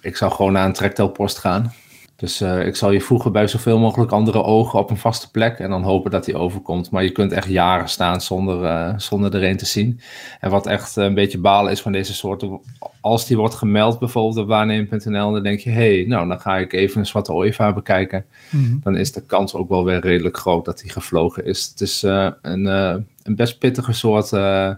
Ik 0.00 0.16
zou 0.16 0.32
gewoon 0.32 0.52
naar 0.52 0.64
een 0.66 0.72
trektelpost 0.72 1.38
gaan. 1.38 1.72
Dus 2.18 2.40
eh, 2.40 2.66
ik 2.66 2.76
zal 2.76 2.90
je 2.90 3.00
voegen 3.00 3.32
bij 3.32 3.46
zoveel 3.46 3.78
mogelijk 3.78 4.12
andere 4.12 4.42
ogen 4.42 4.78
op 4.78 4.90
een 4.90 4.96
vaste 4.96 5.30
plek. 5.30 5.58
En 5.58 5.70
dan 5.70 5.82
hopen 5.82 6.10
dat 6.10 6.26
hij 6.26 6.34
overkomt. 6.34 6.90
Maar 6.90 7.02
je 7.02 7.12
kunt 7.12 7.32
echt 7.32 7.48
jaren 7.48 7.88
staan 7.88 8.20
zonder, 8.20 8.64
eh, 8.64 8.94
zonder 8.96 9.34
er 9.34 9.44
een 9.44 9.56
te 9.56 9.66
zien. 9.66 10.00
En 10.40 10.50
wat 10.50 10.66
echt 10.66 10.96
een 10.96 11.14
beetje 11.14 11.38
balen 11.38 11.72
is 11.72 11.80
van 11.80 11.92
deze 11.92 12.14
soorten. 12.14 12.60
Als 13.00 13.26
die 13.26 13.36
wordt 13.36 13.54
gemeld 13.54 13.98
bijvoorbeeld 13.98 14.36
op 14.36 14.48
waarneem.nl. 14.48 15.32
Dan 15.32 15.42
denk 15.42 15.60
je, 15.60 15.70
hé, 15.70 15.96
hey, 15.96 16.04
nou 16.06 16.28
dan 16.28 16.40
ga 16.40 16.56
ik 16.56 16.72
even 16.72 17.00
een 17.00 17.06
zwarte 17.06 17.32
ooievaar 17.32 17.74
bekijken. 17.74 18.24
Mhm. 18.50 18.78
Dan 18.82 18.96
is 18.96 19.12
de 19.12 19.26
kans 19.26 19.54
ook 19.54 19.68
wel 19.68 19.84
weer 19.84 20.00
redelijk 20.00 20.36
groot 20.36 20.64
dat 20.64 20.80
hij 20.80 20.90
gevlogen 20.90 21.44
is. 21.44 21.68
Het 21.70 21.80
is 21.80 22.02
eh, 22.02 22.30
een, 22.42 22.66
eh, 22.66 22.96
een 23.22 23.36
best 23.36 23.58
pittige 23.58 23.92
soort 23.92 24.32
eh, 24.32 24.70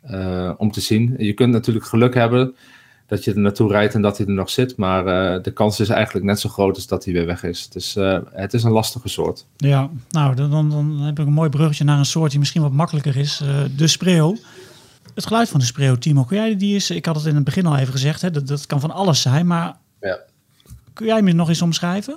eh, 0.00 0.50
om 0.56 0.70
te 0.70 0.80
zien. 0.80 1.14
Je 1.18 1.32
kunt 1.32 1.52
natuurlijk 1.52 1.86
geluk 1.86 2.14
hebben 2.14 2.54
dat 3.08 3.24
je 3.24 3.32
er 3.32 3.38
naartoe 3.38 3.70
rijdt 3.70 3.94
en 3.94 4.02
dat 4.02 4.16
hij 4.18 4.26
er 4.26 4.32
nog 4.32 4.50
zit. 4.50 4.76
Maar 4.76 5.06
eh, 5.06 5.42
de 5.42 5.50
kans 5.50 5.80
is 5.80 5.88
eigenlijk 5.88 6.26
net 6.26 6.40
zo 6.40 6.48
groot 6.48 6.74
als 6.74 6.86
dat 6.86 7.04
hij 7.04 7.12
weer 7.14 7.26
weg 7.26 7.42
is. 7.42 7.68
Dus 7.68 7.96
eh, 7.96 8.18
het 8.32 8.54
is 8.54 8.62
een 8.62 8.70
lastige 8.70 9.08
soort. 9.08 9.46
Ja, 9.56 9.90
nou, 10.10 10.34
dan, 10.34 10.70
dan, 10.70 11.00
heb 11.00 11.18
ik 11.18 11.26
een 11.26 11.32
mooi 11.32 11.48
bruggetje 11.50 11.84
naar 11.84 11.98
een 11.98 12.04
soort 12.04 12.30
die 12.30 12.38
misschien 12.38 12.62
wat 12.62 12.72
makkelijker 12.72 13.16
is. 13.16 13.40
eh, 13.42 13.48
de 13.76 13.86
spreeuw. 13.86 14.36
Het 15.14 15.26
geluid 15.26 15.48
van 15.48 15.60
de 15.60 15.66
spreeuw, 15.66 15.94
Timo, 15.96 16.24
kun 16.24 16.36
jij 16.36 16.56
die 16.56 16.74
is? 16.74 16.90
Ik 16.90 17.06
had 17.06 17.16
het 17.16 17.24
in 17.24 17.34
het 17.34 17.44
begin 17.44 17.66
al 17.66 17.76
even 17.76 17.92
gezegd, 17.92 18.22
hè, 18.22 18.30
dat, 18.30 18.46
dat 18.46 18.66
kan 18.66 18.80
van 18.80 18.90
alles 18.90 19.20
zijn. 19.20 19.46
Maar 19.46 19.76
Ja. 20.00 20.18
kun 20.92 21.06
jij 21.06 21.22
me 21.22 21.32
nog 21.32 21.48
eens 21.48 21.62
omschrijven? 21.62 22.16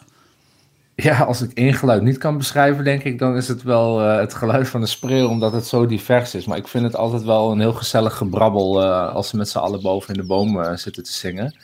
Ja, 1.09 1.19
als 1.19 1.41
ik 1.41 1.51
één 1.51 1.73
geluid 1.73 2.01
niet 2.01 2.17
kan 2.17 2.37
beschrijven, 2.37 2.83
denk 2.83 3.03
ik, 3.03 3.19
dan 3.19 3.35
is 3.35 3.47
het 3.47 3.63
wel 3.63 4.01
eh, 4.01 4.19
het 4.19 4.33
geluid 4.33 4.69
van 4.69 4.81
de 4.81 4.87
spreeuw, 4.87 5.27
omdat 5.27 5.53
het 5.53 5.67
zo 5.67 5.85
divers 5.85 6.35
is. 6.35 6.45
Maar 6.45 6.57
ik 6.57 6.67
vind 6.67 6.83
het 6.83 6.95
altijd 6.95 7.23
wel 7.23 7.51
een 7.51 7.59
heel 7.59 7.73
gezellig 7.73 8.17
gebrabbel 8.17 8.83
eh, 8.83 9.13
als 9.13 9.29
ze 9.29 9.37
met 9.37 9.49
z'n 9.49 9.57
allen 9.57 9.81
boven 9.81 10.13
in 10.13 10.21
de 10.21 10.27
boom 10.27 10.61
eh, 10.61 10.75
zitten 10.75 11.03
te 11.03 11.11
zingen. 11.13 11.55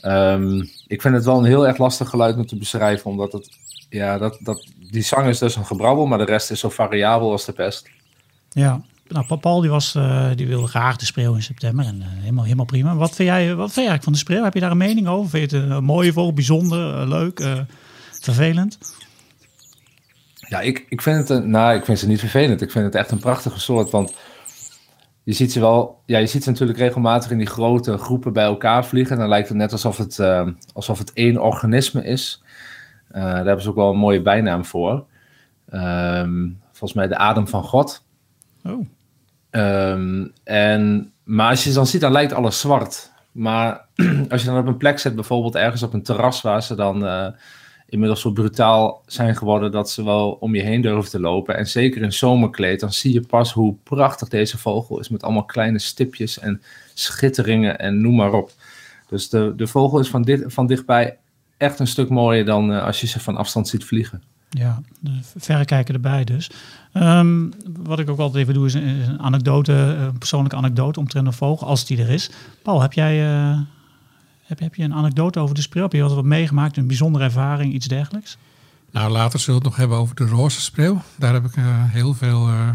Ehm, 0.00 0.64
ik 0.86 1.02
vind 1.02 1.14
het 1.14 1.24
wel 1.24 1.38
een 1.38 1.44
heel 1.44 1.66
erg 1.66 1.78
lastig 1.78 2.08
geluid 2.08 2.36
om 2.36 2.46
te 2.46 2.56
beschrijven, 2.58 3.10
omdat 3.10 3.32
het, 3.32 3.48
ja, 3.88 4.18
dat, 4.18 4.38
dat, 4.42 4.66
die 4.90 5.02
zang 5.02 5.26
is 5.26 5.38
dus 5.38 5.56
een 5.56 5.66
gebrabbel, 5.66 6.06
maar 6.06 6.18
de 6.18 6.24
rest 6.24 6.50
is 6.50 6.60
zo 6.60 6.68
variabel 6.68 7.30
als 7.30 7.44
de 7.44 7.52
pest. 7.52 7.90
Ja. 8.50 8.82
Nou, 9.08 9.26
Pa- 9.26 9.36
Paul 9.36 9.60
die, 9.60 9.70
was, 9.70 9.98
die 10.34 10.46
wilde 10.46 10.66
graag 10.66 10.96
de 10.96 11.04
spreeuw 11.04 11.34
in 11.34 11.42
september. 11.42 11.84
En 11.84 12.02
helemaal, 12.02 12.44
helemaal 12.44 12.64
prima. 12.64 12.96
Wat 12.96 13.14
vind, 13.14 13.28
jij, 13.28 13.54
wat 13.54 13.72
vind 13.72 13.74
jij 13.74 13.86
eigenlijk 13.86 14.02
van 14.02 14.12
de 14.12 14.18
spreeuw? 14.18 14.44
Heb 14.44 14.54
je 14.54 14.60
daar 14.60 14.70
een 14.70 14.76
mening 14.76 15.08
over? 15.08 15.30
Vind 15.30 15.50
je 15.50 15.56
het 15.56 15.70
een 15.70 15.84
mooie 15.84 16.12
vogel, 16.12 16.32
bijzonder, 16.32 17.08
leuk, 17.08 17.64
vervelend? 18.24 18.78
Ja, 20.48 20.60
ik, 20.60 20.86
ik, 20.88 21.02
vind 21.02 21.16
het 21.16 21.28
een, 21.28 21.50
nou, 21.50 21.76
ik 21.76 21.84
vind 21.84 21.98
ze 21.98 22.06
niet 22.06 22.20
vervelend. 22.20 22.60
Ik 22.60 22.70
vind 22.70 22.84
het 22.84 22.94
echt 22.94 23.10
een 23.10 23.18
prachtige 23.18 23.60
soort. 23.60 23.90
Want 23.90 24.14
je 25.22 25.32
ziet 25.32 25.52
ze 25.52 25.60
wel, 25.60 26.02
ja, 26.06 26.18
je 26.18 26.26
ziet 26.26 26.44
ze 26.44 26.50
natuurlijk 26.50 26.78
regelmatig 26.78 27.30
in 27.30 27.38
die 27.38 27.46
grote 27.46 27.98
groepen 27.98 28.32
bij 28.32 28.44
elkaar 28.44 28.86
vliegen. 28.86 29.12
En 29.14 29.20
dan 29.20 29.28
lijkt 29.28 29.48
het 29.48 29.56
net 29.56 29.72
alsof 29.72 29.96
het, 29.96 30.18
eh, 30.18 30.48
alsof 30.72 30.98
het 30.98 31.12
één 31.12 31.42
organisme 31.42 32.04
is. 32.04 32.42
Eh, 33.08 33.22
daar 33.22 33.34
hebben 33.34 33.62
ze 33.62 33.68
ook 33.68 33.74
wel 33.74 33.90
een 33.90 33.98
mooie 33.98 34.22
bijnaam 34.22 34.64
voor. 34.64 35.06
Ehm, 35.68 36.48
volgens 36.70 36.92
mij 36.92 37.08
de 37.08 37.16
adem 37.16 37.48
van 37.48 37.62
God. 37.62 38.04
Oh, 38.64 38.86
Ehm, 39.54 40.26
en, 40.44 41.12
maar 41.24 41.50
als 41.50 41.64
je 41.64 41.68
ze 41.68 41.76
dan 41.76 41.86
ziet, 41.86 42.00
dan 42.00 42.12
lijkt 42.12 42.32
alles 42.32 42.60
zwart. 42.60 43.12
Maar 43.32 43.86
als 44.30 44.42
je 44.42 44.48
dan 44.48 44.58
op 44.58 44.66
een 44.66 44.76
plek 44.76 44.98
zit, 44.98 45.14
bijvoorbeeld 45.14 45.54
ergens 45.54 45.82
op 45.82 45.92
een 45.92 46.02
terras 46.02 46.40
waar 46.40 46.62
ze 46.62 46.74
dan 46.74 47.06
eh, 47.06 47.26
inmiddels 47.94 48.20
zo 48.20 48.30
brutaal 48.30 49.02
zijn 49.06 49.36
geworden 49.36 49.72
dat 49.72 49.90
ze 49.90 50.04
wel 50.04 50.30
om 50.40 50.54
je 50.54 50.62
heen 50.62 50.80
durven 50.80 51.10
te 51.10 51.20
lopen. 51.20 51.56
En 51.56 51.66
zeker 51.66 52.02
in 52.02 52.12
zomerkleed, 52.12 52.80
dan 52.80 52.92
zie 52.92 53.12
je 53.12 53.20
pas 53.20 53.52
hoe 53.52 53.74
prachtig 53.82 54.28
deze 54.28 54.58
vogel 54.58 55.00
is 55.00 55.08
met 55.08 55.22
allemaal 55.22 55.44
kleine 55.44 55.78
stipjes 55.78 56.38
en 56.38 56.62
schitteringen 56.94 57.78
en 57.78 58.00
noem 58.00 58.14
maar 58.14 58.32
op. 58.32 58.52
Dus 59.08 59.28
de, 59.28 59.52
de 59.56 59.66
vogel 59.66 59.98
is 59.98 60.08
van, 60.08 60.22
dit, 60.22 60.44
van 60.46 60.66
dichtbij 60.66 61.16
echt 61.56 61.78
een 61.78 61.86
stuk 61.86 62.08
mooier 62.08 62.44
dan 62.44 62.72
eh, 62.72 62.84
als 62.84 63.00
je 63.00 63.06
ze 63.06 63.20
van 63.20 63.36
afstand 63.36 63.68
ziet 63.68 63.84
vliegen. 63.84 64.22
ja, 64.50 64.82
de 65.00 65.20
verrekijker 65.36 65.94
erbij 65.94 66.24
dus. 66.24 66.50
Ehm, 66.92 67.50
wat 67.66 67.98
ik 67.98 68.10
ook 68.10 68.18
altijd 68.18 68.42
even 68.42 68.54
doe 68.54 68.66
is 68.66 68.74
een, 68.74 68.82
is 68.82 69.06
een 69.06 69.20
anekdote, 69.20 69.72
een 69.72 70.18
persoonlijke 70.18 70.56
anekdote 70.56 71.00
omtrent 71.00 71.26
een 71.26 71.32
vogel, 71.32 71.66
als 71.66 71.86
die 71.86 71.98
er 71.98 72.10
is. 72.10 72.30
Paul, 72.62 72.80
heb 72.80 72.92
jij 72.92 73.26
eh, 73.26 73.58
heb, 74.58 74.68
heb 74.68 74.74
je 74.74 74.82
een 74.84 74.94
anekdote 74.94 75.38
over 75.40 75.54
de 75.54 75.60
spreeuw? 75.60 75.82
Heb 75.82 75.92
je 75.92 76.02
wat, 76.02 76.14
wat 76.14 76.24
meegemaakt, 76.24 76.76
een 76.76 76.86
bijzondere 76.86 77.24
ervaring, 77.24 77.72
iets 77.72 77.86
dergelijks? 77.86 78.36
Nou, 78.90 79.10
later 79.10 79.38
zullen 79.40 79.60
we 79.60 79.66
het 79.66 79.76
nog 79.76 79.76
hebben 79.80 79.98
over 79.98 80.14
de 80.14 80.26
roze 80.26 80.60
spreeuw. 80.60 81.02
Daar 81.16 81.32
heb 81.32 81.44
ik 81.44 81.56
eh, 81.56 81.64
heel 81.68 82.14
veel 82.14 82.48
eh, 82.48 82.68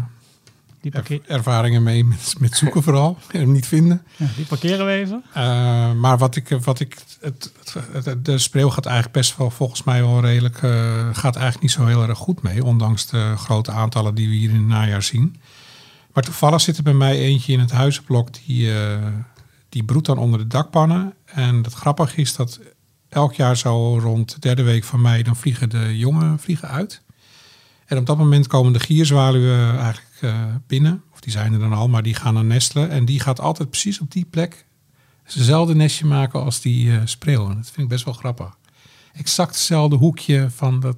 Die, 0.80 0.90
er- 0.92 0.98
parkeer, 0.98 1.20
ervaringen 1.26 1.82
mee 1.82 2.04
met, 2.04 2.34
met 2.38 2.56
zoeken 2.56 2.82
vooral. 2.82 3.18
En 3.32 3.40
hem 3.44 3.52
niet 3.52 3.66
vinden. 3.66 4.02
ja, 4.16 4.26
die 4.36 4.44
parkeren 4.44 4.86
we 4.86 4.92
even. 4.92 5.22
Eh, 5.34 5.92
maar 5.92 6.18
wat 6.18 6.36
ik, 6.36 6.48
wat 6.64 6.80
ik 6.80 6.96
het, 7.20 7.52
het- 7.64 8.04
het- 8.06 8.24
de 8.24 8.38
spreeuw 8.38 8.68
gaat 8.70 8.86
eigenlijk 8.86 9.16
best 9.16 9.36
wel 9.36 9.50
volgens 9.50 9.82
mij 9.82 10.00
wel 10.02 10.20
redelijk, 10.20 10.56
gaat 11.12 11.36
eigenlijk 11.36 11.60
niet 11.60 11.70
zo 11.70 11.86
heel 11.86 12.08
erg 12.08 12.18
goed 12.18 12.42
mee, 12.42 12.64
ondanks 12.64 13.06
de 13.06 13.32
grote 13.36 13.70
aantallen 13.70 14.14
die 14.14 14.28
we 14.28 14.34
hier 14.34 14.50
in 14.50 14.56
het 14.56 14.66
najaar 14.66 15.02
zien. 15.02 15.36
Maar 16.14 16.22
toevallig 16.22 16.60
zit 16.60 16.76
er 16.76 16.82
bij 16.82 16.92
mij 16.94 17.18
eentje 17.18 17.52
in 17.52 17.60
het 17.60 17.70
huizenblok 17.72 18.28
die, 18.46 18.70
die 19.70 19.84
broedt 19.84 20.06
dan 20.06 20.18
onder 20.18 20.38
de 20.38 20.46
dakpannen. 20.46 21.14
En 21.24 21.56
het 21.62 21.72
grappige 21.72 22.20
is 22.20 22.36
dat 22.36 22.60
elk 23.08 23.34
jaar 23.34 23.56
zo 23.56 23.98
rond 23.98 24.32
de 24.32 24.40
derde 24.40 24.62
week 24.62 24.84
van 24.84 25.00
mei, 25.00 25.22
dan 25.22 25.36
vliegen 25.36 25.70
de 25.70 25.98
jongen 25.98 26.38
vliegen 26.38 26.68
uit. 26.68 27.02
En 27.86 27.98
op 27.98 28.06
dat 28.06 28.18
moment 28.18 28.46
komen 28.46 28.72
de 28.72 28.80
gierzwaluwen 28.80 29.78
eigenlijk 29.78 30.16
eh, 30.20 30.44
binnen, 30.66 31.02
of 31.12 31.20
die 31.20 31.32
zijn 31.32 31.52
er 31.52 31.58
dan 31.58 31.72
al, 31.72 31.88
maar 31.88 32.02
die 32.02 32.14
gaan 32.14 32.34
dan 32.34 32.46
nestelen. 32.46 32.90
En 32.90 33.04
die 33.04 33.20
gaat 33.20 33.40
altijd 33.40 33.70
precies 33.70 34.00
op 34.00 34.10
die 34.12 34.24
plek 34.24 34.64
hetzelfde 35.22 35.74
nestje 35.74 36.06
maken 36.06 36.42
als 36.44 36.60
die 36.60 36.92
eh 36.92 37.00
spreeuw. 37.04 37.48
En 37.48 37.56
dat 37.56 37.64
vind 37.64 37.78
ik 37.78 37.88
best 37.88 38.04
wel 38.04 38.14
grappig. 38.14 38.56
Exact 39.12 39.54
hetzelfde 39.54 39.96
hoekje 39.96 40.50
van 40.50 40.80
dat, 40.80 40.96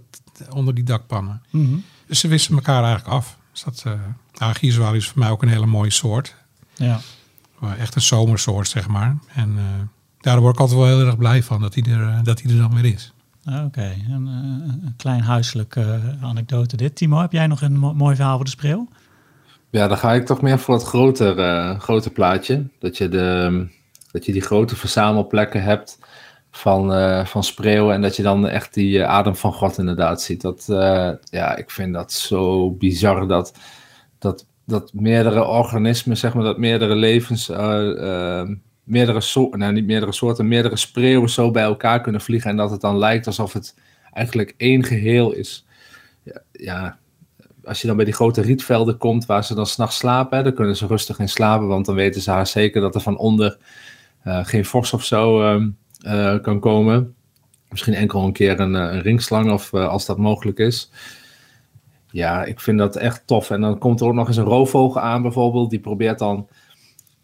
onder 0.51 0.75
die 0.75 0.85
dakpannen. 0.85 1.43
Mhm. 1.51 1.77
Dus 2.07 2.21
ze 2.21 2.29
wisselen 2.29 2.59
elkaar 2.59 2.85
eigenlijk 2.85 3.15
af. 3.15 3.39
Dus 3.53 3.63
dat, 3.63 3.83
eh 3.87 3.93
nou, 4.39 4.55
gierzwaluw 4.55 4.97
is 4.97 5.09
voor 5.09 5.19
mij 5.19 5.31
ook 5.31 5.43
een 5.43 5.49
hele 5.49 5.67
mooie 5.67 5.91
soort. 5.91 6.35
Ja. 6.75 7.01
Maar 7.63 7.79
Echt 7.79 7.95
een 7.95 8.01
zomersoort, 8.03 8.69
zeg 8.69 8.89
maar. 8.89 9.17
En 9.35 9.55
eh 9.57 9.65
daar 10.21 10.41
word 10.41 10.55
ik 10.55 10.61
altijd 10.61 10.79
wel 10.79 10.89
heel 10.89 11.07
erg 11.07 11.17
blij 11.17 11.43
van 11.43 11.61
dat 11.61 11.75
hij 11.75 11.85
er, 11.93 12.09
eh, 12.09 12.19
dat 12.23 12.41
hij 12.43 12.53
er 12.53 12.59
dan 12.59 12.75
weer 12.75 12.93
is. 12.93 13.13
Oké, 13.65 13.95
een, 14.11 14.27
eh, 14.27 14.85
een 14.87 14.95
klein 14.97 15.21
huiselijk 15.21 15.77
eh, 15.77 15.95
anekdote 16.23 16.77
dit. 16.77 16.97
Timo, 16.97 17.21
heb 17.21 17.33
jij 17.33 17.47
nog 17.47 17.61
een 17.63 17.79
mo- 17.79 17.95
mooi 17.95 18.17
verhaal 18.17 18.35
voor 18.37 18.45
de 18.45 18.51
spreeuw? 18.51 18.89
Ja, 19.71 19.89
dan 19.89 19.97
ga 19.99 20.13
ik 20.13 20.27
toch 20.27 20.43
meer 20.43 20.59
voor 20.59 20.75
het 20.75 20.85
groter, 20.85 21.39
eh, 21.39 21.79
grote 21.81 22.11
plaatje. 22.11 22.67
Dat 22.79 22.97
je, 22.97 23.09
de, 23.09 23.67
dat 24.11 24.25
je 24.25 24.33
die 24.33 24.43
grote 24.43 24.77
verzamelplekken 24.77 25.63
hebt 25.63 25.99
van, 26.51 26.93
eh, 26.93 27.25
van 27.25 27.45
spreeuwen. 27.45 27.95
En 27.95 28.03
dat 28.03 28.17
je 28.17 28.23
dan 28.23 28.49
echt 28.49 28.75
die 28.75 29.03
eh, 29.03 29.09
adem 29.09 29.37
van 29.37 29.53
God 29.53 29.79
inderdaad 29.79 30.23
ziet. 30.23 30.41
Dat, 30.41 30.67
eh, 30.69 31.11
ja, 31.25 31.57
ik 31.57 31.71
vind 31.71 31.93
dat 31.95 32.13
zo 32.13 32.71
bizar 32.71 33.27
dat, 33.29 33.55
dat, 34.19 34.47
dat 34.73 34.93
meerdere 34.93 35.45
organismen, 35.45 36.17
zeg 36.17 36.35
maar, 36.35 36.45
dat 36.45 36.59
meerdere 36.59 36.95
levens, 36.95 37.49
eh, 37.49 38.41
eh, 38.41 38.49
meerdere 38.85 39.21
soorten, 39.21 39.59
nou 39.59 39.73
niet 39.73 39.87
meerdere 39.87 40.13
soorten, 40.13 40.49
meerdere 40.49 40.77
spreeuwen 40.77 41.31
zo 41.31 41.51
bij 41.51 41.63
elkaar 41.63 42.01
kunnen 42.01 42.21
vliegen. 42.21 42.51
En 42.51 42.57
dat 42.57 42.71
het 42.71 42.81
dan 42.81 42.99
lijkt 42.99 43.27
alsof 43.27 43.53
het 43.53 43.75
eigenlijk 44.13 44.55
één 44.57 44.85
geheel 44.85 45.33
is. 45.33 45.67
Ja, 46.23 46.43
ja 46.53 46.99
als 47.65 47.81
je 47.81 47.87
dan 47.87 47.97
bij 47.97 48.05
die 48.05 48.15
grote 48.15 48.41
rietvelden 48.41 48.97
komt 48.97 49.27
waar 49.27 49.45
ze 49.45 49.55
dan 49.55 49.67
s'nachts 49.67 49.97
slapen, 49.97 50.45
dan 50.45 50.55
kunnen 50.55 50.77
ze 50.77 50.87
rustig 50.87 51.19
in 51.19 51.29
slapen, 51.29 51.67
want 51.67 51.87
dan 51.87 51.95
weten 51.95 52.21
ze 52.21 52.31
haar 52.31 52.47
zeker 52.47 52.81
dat 52.81 52.95
er 52.95 53.01
van 53.01 53.19
onder 53.19 53.59
eh, 54.23 54.45
geen 54.45 54.65
vos 54.65 54.93
of 54.93 55.05
zo 55.05 55.43
ehm, 55.43 55.69
eh, 56.01 56.43
kan 56.43 56.61
komen. 56.61 57.15
Misschien 57.69 57.95
enkel 57.95 58.25
een 58.25 58.33
keer 58.33 58.61
een, 58.61 58.75
een 58.75 59.01
ringslang 59.01 59.51
of 59.51 59.75
als 59.75 60.07
dat 60.07 60.19
mogelijk 60.19 60.59
is. 60.59 60.91
Ja, 62.13 62.45
ik 62.45 62.61
vind 62.61 62.79
dat 62.79 62.97
echt 62.97 63.27
tof. 63.27 63.51
En 63.51 63.61
dan 63.61 63.79
komt 63.79 64.01
er 64.01 64.07
ook 64.07 64.15
nog 64.15 64.29
eens 64.29 64.37
een 64.37 64.45
roofvogel 64.45 65.01
aan 65.01 65.23
bijvoorbeeld. 65.23 65.71
Die 65.71 65.81
probeert 65.81 66.19
dan 66.19 66.49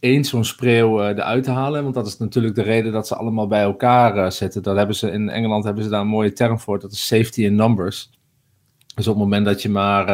eens 0.00 0.28
zo'n 0.28 0.44
spreeuw 0.44 1.00
uh, 1.00 1.08
eruit 1.08 1.44
te 1.44 1.50
halen. 1.50 1.82
Want 1.82 1.94
dat 1.94 2.06
is 2.06 2.18
natuurlijk 2.18 2.54
de 2.54 2.62
reden 2.62 2.92
dat 2.92 3.06
ze 3.06 3.16
allemaal 3.16 3.46
bij 3.46 3.62
elkaar 3.62 4.16
uh, 4.16 4.30
zitten. 4.30 4.62
Dat 4.62 4.76
hebben 4.76 4.96
ze, 4.96 5.10
in 5.10 5.28
Engeland 5.28 5.64
hebben 5.64 5.84
ze 5.84 5.90
daar 5.90 6.00
een 6.00 6.06
mooie 6.06 6.32
term 6.32 6.58
voor. 6.58 6.80
Dat 6.80 6.92
is 6.92 7.06
safety 7.06 7.44
in 7.44 7.54
numbers. 7.54 8.10
Dus 8.94 9.06
op 9.08 9.14
het 9.14 9.22
moment 9.22 9.44
dat 9.44 9.62
je 9.62 9.68
maar 9.68 10.08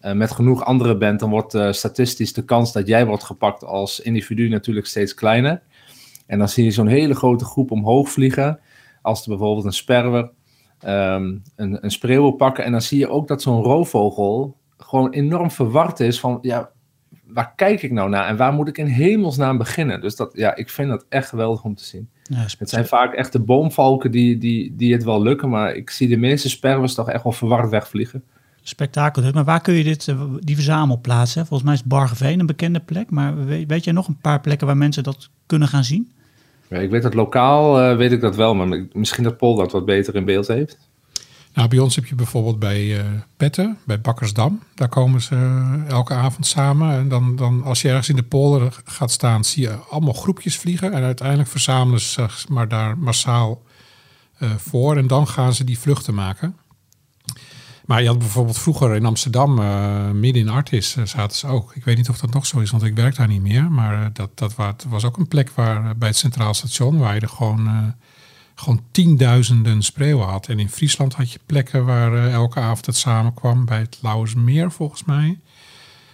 uh, 0.00 0.12
met 0.12 0.30
genoeg 0.30 0.64
anderen 0.64 0.98
bent... 0.98 1.20
dan 1.20 1.30
wordt 1.30 1.56
statistisch 1.70 2.32
de 2.32 2.44
kans 2.44 2.72
dat 2.72 2.86
jij 2.86 3.06
wordt 3.06 3.24
gepakt 3.24 3.64
als 3.64 4.00
individu 4.00 4.48
natuurlijk 4.48 4.86
steeds 4.86 5.14
kleiner. 5.14 5.62
En 6.26 6.38
dan 6.38 6.48
zie 6.48 6.64
je 6.64 6.70
zo'n 6.70 6.86
hele 6.86 7.14
grote 7.14 7.44
groep 7.44 7.70
omhoog 7.70 8.10
vliegen. 8.10 8.60
Als 9.02 9.22
er 9.22 9.28
bijvoorbeeld 9.28 9.64
een 9.64 9.72
sperwer 9.72 10.30
um, 10.86 11.42
een, 11.56 11.84
een 11.84 11.90
spreeuw 11.90 12.30
pakken. 12.30 12.64
En 12.64 12.72
dan 12.72 12.82
zie 12.82 12.98
je 12.98 13.08
ook 13.08 13.28
dat 13.28 13.42
zo'n 13.42 13.62
roofvogel 13.62 14.56
gewoon 14.76 15.10
enorm 15.10 15.50
verward 15.50 16.00
is 16.00 16.20
van... 16.20 16.38
ja, 16.40 16.70
waar 17.26 17.52
kijk 17.56 17.82
ik 17.82 17.92
nou 17.92 18.08
naar 18.08 18.26
en 18.26 18.36
waar 18.36 18.52
moet 18.52 18.68
ik 18.68 18.78
in 18.78 18.86
hemelsnaam 18.86 19.58
beginnen? 19.58 20.00
Dus 20.00 20.16
dat, 20.16 20.30
ja, 20.32 20.54
ik 20.54 20.70
vind 20.70 20.88
dat 20.88 21.04
echt 21.08 21.28
geweldig 21.28 21.64
om 21.64 21.74
te 21.74 21.84
zien. 21.84 22.08
Ja, 22.22 22.46
het 22.58 22.70
zijn 22.70 22.86
vaak 22.86 23.12
echt 23.12 23.32
de 23.32 23.40
boomvalken 23.40 24.10
die, 24.10 24.38
die, 24.38 24.74
die 24.76 24.92
het 24.92 25.04
wel 25.04 25.22
lukken, 25.22 25.48
maar 25.48 25.74
ik 25.74 25.90
zie 25.90 26.08
de 26.08 26.16
meeste 26.16 26.48
sperwers 26.48 26.94
toch 26.94 27.10
echt 27.10 27.22
wel 27.22 27.32
verward 27.32 27.70
wegvliegen. 27.70 28.24
Spektakel, 28.62 29.22
dus. 29.22 29.32
maar 29.32 29.44
waar 29.44 29.60
kun 29.60 29.74
je 29.74 29.84
dit, 29.84 30.08
eh, 30.08 30.22
die 30.38 30.54
verzamelplaatsen? 30.54 31.46
Volgens 31.46 31.68
mij 31.68 31.74
is 31.74 31.84
Bargeveen 31.84 32.40
een 32.40 32.46
bekende 32.46 32.80
plek, 32.80 33.10
maar 33.10 33.44
weet, 33.44 33.68
weet 33.68 33.84
jij 33.84 33.92
nog 33.92 34.08
een 34.08 34.18
paar 34.18 34.40
plekken 34.40 34.66
waar 34.66 34.76
mensen 34.76 35.02
dat 35.02 35.30
kunnen 35.46 35.68
gaan 35.68 35.84
zien? 35.84 36.12
Ik 36.82 36.90
weet 36.90 37.02
dat 37.02 37.14
lokaal, 37.14 37.90
uh, 37.90 37.96
weet 37.96 38.12
ik 38.12 38.20
dat 38.20 38.36
wel, 38.36 38.54
maar 38.54 38.86
misschien 38.92 39.24
dat 39.24 39.36
Paul 39.36 39.54
dat 39.54 39.72
wat 39.72 39.84
beter 39.84 40.14
in 40.14 40.24
beeld 40.24 40.48
heeft. 40.48 40.78
Nou, 41.54 41.68
bij 41.68 41.78
ons 41.78 41.94
heb 41.94 42.06
je 42.06 42.14
bijvoorbeeld 42.14 42.58
bij 42.58 42.84
uh, 42.84 43.04
Petten, 43.36 43.78
bij 43.86 44.00
Bakkersdam. 44.00 44.62
Daar 44.74 44.88
komen 44.88 45.20
ze 45.20 45.34
uh, 45.34 45.88
elke 45.88 46.14
avond 46.14 46.46
samen. 46.46 46.90
En 46.90 47.08
dan, 47.08 47.36
dan, 47.36 47.62
als 47.62 47.82
je 47.82 47.88
ergens 47.88 48.08
in 48.08 48.16
de 48.16 48.22
polder 48.22 48.82
gaat 48.84 49.10
staan, 49.10 49.44
zie 49.44 49.62
je 49.62 49.74
allemaal 49.90 50.12
groepjes 50.12 50.58
vliegen. 50.58 50.92
En 50.92 51.02
uiteindelijk 51.02 51.48
verzamelen 51.48 52.00
ze 52.00 52.08
zich 52.08 52.48
maar 52.48 52.68
daar 52.68 52.98
massaal 52.98 53.62
voor. 54.56 54.96
En 54.96 55.06
dan 55.06 55.28
gaan 55.28 55.54
ze 55.54 55.64
die 55.64 55.78
vluchten 55.78 56.14
maken. 56.14 56.56
Maar 57.84 58.02
je 58.02 58.08
had 58.08 58.18
bijvoorbeeld 58.18 58.58
vroeger 58.58 58.94
in 58.94 59.06
Amsterdam, 59.06 59.54
midden 60.20 60.42
in 60.42 60.48
Artis, 60.48 60.96
zaten 61.04 61.36
ze 61.36 61.46
ook. 61.46 61.74
Ik 61.74 61.84
weet 61.84 61.96
niet 61.96 62.08
of 62.08 62.18
dat 62.18 62.32
nog 62.32 62.46
zo 62.46 62.58
is, 62.58 62.70
want 62.70 62.82
ik 62.82 62.94
werk 62.94 63.16
daar 63.16 63.28
niet 63.28 63.42
meer. 63.42 63.70
Maar 63.70 64.12
dat, 64.12 64.30
dat 64.34 64.54
was 64.88 65.04
ook 65.04 65.16
een 65.16 65.28
plek 65.28 65.50
waar, 65.54 65.96
bij 65.96 66.08
het 66.08 66.16
Centraal 66.16 66.54
Station, 66.54 66.98
waar 66.98 67.14
je 67.14 67.20
er 67.20 67.28
gewoon 67.28 67.94
gewoon 68.54 68.82
tienduizenden 68.90 69.82
spreeuwen 69.82 70.26
had. 70.26 70.46
En 70.46 70.58
in 70.58 70.68
Friesland 70.68 71.14
had 71.14 71.32
je 71.32 71.38
plekken 71.46 71.84
waar 71.84 72.12
uh, 72.12 72.32
elke 72.32 72.60
avond 72.60 72.86
het 72.86 72.96
samenkwam. 72.96 73.64
Bij 73.64 73.78
het 73.78 73.98
Lauwersmeer 74.02 74.70
volgens 74.70 75.04
mij. 75.04 75.38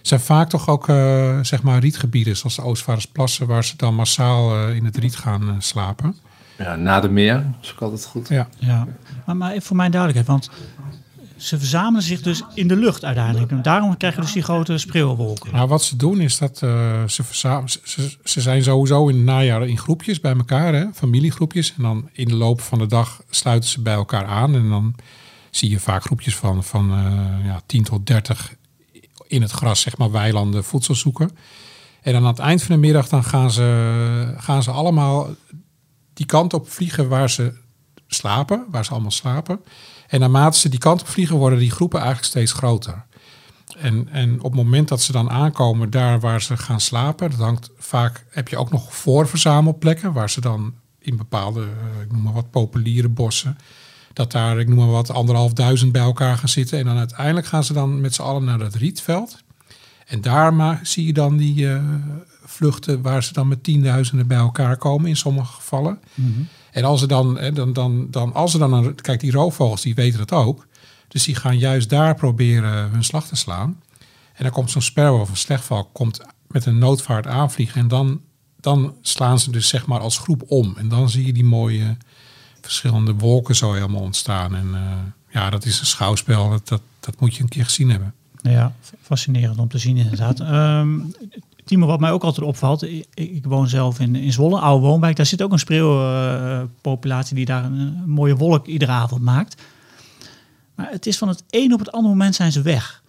zijn 0.01 0.19
vaak 0.19 0.49
toch 0.49 0.67
ook 0.67 0.87
uh, 0.87 1.39
zeg 1.41 1.63
maar 1.63 1.79
rietgebieden 1.79 2.37
zoals 2.37 2.55
de 2.55 2.61
Oostvaardersplassen... 2.61 3.47
waar 3.47 3.63
ze 3.63 3.77
dan 3.77 3.95
massaal 3.95 4.67
uh, 4.67 4.75
in 4.75 4.85
het 4.85 4.97
riet 4.97 5.15
gaan 5.15 5.55
slapen. 5.59 6.15
Ja, 6.57 6.75
na 6.75 6.99
de 6.99 7.09
meer 7.09 7.45
is 7.61 7.71
ook 7.71 7.81
altijd 7.81 8.05
goed. 8.05 8.27
Ja, 8.27 8.47
ja. 8.57 8.87
Maar, 9.25 9.37
maar 9.37 9.61
voor 9.61 9.75
mijn 9.75 9.91
duidelijkheid, 9.91 10.27
want 10.27 10.49
ze 11.41 11.57
verzamelen 11.57 12.01
zich 12.01 12.21
dus 12.21 12.43
in 12.53 12.67
de 12.67 12.75
lucht 12.75 13.05
uiteindelijk. 13.05 13.51
En 13.51 13.61
daarom 13.61 13.97
krijgen 13.97 14.19
we 14.19 14.25
dus 14.25 14.33
die 14.33 14.43
grote 14.43 14.77
spreeuwenwolken. 14.77 15.53
Nou, 15.53 15.67
wat 15.67 15.83
ze 15.83 15.95
doen 15.95 16.19
is 16.19 16.37
dat 16.37 16.61
uh, 16.63 17.03
ze, 17.07 17.23
ze, 17.83 18.17
ze, 18.23 18.41
zijn 18.41 18.63
sowieso 18.63 19.07
in 19.07 19.15
het 19.15 19.25
najaar 19.25 19.67
in 19.67 19.77
groepjes 19.77 20.19
bij 20.19 20.35
elkaar, 20.35 20.73
hè, 20.73 20.85
familiegroepjes. 20.93 21.73
En 21.77 21.83
dan 21.83 22.09
in 22.11 22.27
de 22.27 22.35
loop 22.35 22.61
van 22.61 22.79
de 22.79 22.85
dag 22.85 23.23
sluiten 23.29 23.69
ze 23.69 23.81
bij 23.81 23.93
elkaar 23.93 24.25
aan. 24.25 24.55
En 24.55 24.69
dan 24.69 24.95
zie 25.49 25.69
je 25.69 25.79
vaak 25.79 26.03
groepjes 26.03 26.35
van, 26.35 26.63
van 26.63 26.91
uh, 26.91 27.45
ja, 27.45 27.61
10 27.65 27.83
tot 27.83 28.05
30 28.05 28.55
in 29.27 29.41
het 29.41 29.51
gras, 29.51 29.81
zeg 29.81 29.97
maar, 29.97 30.11
weilanden 30.11 30.63
voedsel 30.63 30.95
zoeken. 30.95 31.31
En 32.01 32.13
dan 32.13 32.21
aan 32.21 32.27
het 32.27 32.39
eind 32.39 32.63
van 32.63 32.75
de 32.75 32.81
middag 32.81 33.07
dan 33.07 33.23
gaan 33.23 33.51
ze, 33.51 34.33
gaan 34.37 34.63
ze 34.63 34.71
allemaal 34.71 35.29
die 36.13 36.25
kant 36.25 36.53
op 36.53 36.69
vliegen 36.69 37.09
waar 37.09 37.29
ze 37.29 37.53
slapen, 38.07 38.65
waar 38.69 38.85
ze 38.85 38.91
allemaal 38.91 39.11
slapen. 39.11 39.59
En 40.11 40.19
naarmate 40.19 40.59
ze 40.59 40.69
die 40.69 40.79
kant 40.79 41.01
op 41.01 41.07
vliegen, 41.07 41.35
worden 41.35 41.59
die 41.59 41.71
groepen 41.71 41.99
eigenlijk 41.99 42.29
steeds 42.29 42.53
groter. 42.53 43.05
En, 43.77 44.07
en 44.11 44.37
op 44.37 44.51
het 44.51 44.61
moment 44.61 44.87
dat 44.87 45.01
ze 45.01 45.11
dan 45.11 45.29
aankomen 45.29 45.89
daar 45.89 46.19
waar 46.19 46.41
ze 46.41 46.57
gaan 46.57 46.79
slapen, 46.79 47.29
dat 47.29 47.39
hangt 47.39 47.69
vaak, 47.77 48.25
heb 48.29 48.47
je 48.47 48.57
ook 48.57 48.71
nog 48.71 48.95
voorverzamelplekken 48.95 50.13
waar 50.13 50.29
ze 50.29 50.41
dan 50.41 50.73
in 50.99 51.17
bepaalde, 51.17 51.61
eh, 51.61 52.01
ik 52.01 52.11
noem 52.11 52.21
maar 52.21 52.33
wat, 52.33 52.51
populiere 52.51 53.09
bossen, 53.09 53.57
dat 54.13 54.31
daar, 54.31 54.59
ik 54.59 54.67
noem 54.67 54.77
maar 54.77 54.87
wat, 54.87 55.11
anderhalf 55.11 55.53
duizend 55.53 55.91
bij 55.91 56.01
elkaar 56.01 56.37
gaan 56.37 56.49
zitten. 56.49 56.79
En 56.79 56.85
dan 56.85 56.97
uiteindelijk 56.97 57.47
gaan 57.47 57.63
ze 57.63 57.73
dan 57.73 58.01
met 58.01 58.13
z'n 58.13 58.21
allen 58.21 58.43
naar 58.43 58.59
dat 58.59 58.75
rietveld. 58.75 59.43
En 60.05 60.21
daar 60.21 60.79
zie 60.83 61.05
je 61.05 61.13
dan 61.13 61.37
die 61.37 61.55
uh, 61.63 61.83
vluchten 62.43 63.01
waar 63.01 63.23
ze 63.23 63.33
dan 63.33 63.47
met 63.47 63.63
tienduizenden 63.63 64.27
bij 64.27 64.37
elkaar 64.37 64.77
komen 64.77 65.09
in 65.09 65.17
sommige 65.17 65.53
gevallen. 65.53 65.99
Mm. 66.13 66.47
En 66.71 66.83
als 66.83 66.99
ze 66.99 67.07
dan, 67.07 67.39
dan, 67.53 67.73
dan, 67.73 68.07
dan, 68.09 68.33
als 68.33 68.51
ze 68.51 68.57
dan 68.57 68.95
kijk, 68.95 69.19
die 69.19 69.31
roofvogels 69.31 69.81
die 69.81 69.95
weten 69.95 70.19
dat 70.19 70.31
ook. 70.31 70.67
Dus 71.07 71.23
die 71.23 71.35
gaan 71.35 71.57
juist 71.57 71.89
daar 71.89 72.15
proberen 72.15 72.91
hun 72.91 73.03
slag 73.03 73.27
te 73.27 73.35
slaan. 73.35 73.81
En 74.33 74.43
dan 74.43 74.51
komt 74.51 74.71
zo'n 74.71 74.81
sparrow 74.81 75.21
of 75.21 75.29
een 75.29 75.37
slechtvalk 75.37 75.89
komt 75.93 76.21
met 76.47 76.65
een 76.65 76.77
noodvaart 76.77 77.27
aanvliegen. 77.27 77.81
En 77.81 77.87
dan, 77.87 78.21
dan 78.59 78.95
slaan 79.01 79.39
ze 79.39 79.51
dus 79.51 79.67
zeg 79.67 79.85
maar 79.85 79.99
als 79.99 80.17
groep 80.17 80.43
om. 80.47 80.73
En 80.77 80.89
dan 80.89 81.09
zie 81.09 81.25
je 81.25 81.33
die 81.33 81.43
mooie 81.43 81.97
verschillende 82.61 83.13
wolken 83.13 83.55
zo 83.55 83.73
helemaal 83.73 84.01
ontstaan. 84.01 84.55
En 84.55 84.67
uh, 84.73 84.91
ja, 85.29 85.49
dat 85.49 85.65
is 85.65 85.79
een 85.79 85.85
schouwspel. 85.85 86.49
Dat, 86.49 86.81
dat, 86.99 87.19
moet 87.19 87.35
je 87.35 87.43
een 87.43 87.49
keer 87.49 87.63
gezien 87.63 87.89
hebben. 87.89 88.13
Ja, 88.41 88.73
fascinerend 89.01 89.57
om 89.57 89.67
te 89.67 89.77
zien 89.77 89.97
inderdaad. 89.97 90.39
um, 90.39 91.13
Timo, 91.71 91.85
wat 91.85 91.99
mij 91.99 92.11
ook 92.11 92.23
altijd 92.23 92.47
opvalt, 92.47 92.83
ik, 92.83 93.05
ik 93.13 93.45
woon 93.45 93.67
zelf 93.67 93.99
in, 93.99 94.15
in 94.15 94.31
Zwolle, 94.31 94.59
oude 94.59 94.85
woonwijk. 94.85 95.15
Daar 95.15 95.25
zit 95.25 95.41
ook 95.41 95.51
een 95.51 95.59
spreeuwpopulatie 95.59 97.35
die 97.35 97.45
daar 97.45 97.63
een, 97.63 98.03
mooie 98.05 98.35
wolk 98.35 98.67
iedere 98.67 98.91
avond 98.91 99.21
maakt. 99.21 99.61
Maar 100.75 100.91
het 100.91 101.05
is 101.05 101.17
van 101.17 101.27
het 101.27 101.43
een 101.49 101.73
op 101.73 101.79
het 101.79 101.91
andere 101.91 102.13
moment 102.13 102.35
zijn 102.35 102.51
ze 102.51 102.61
weg. 102.61 103.03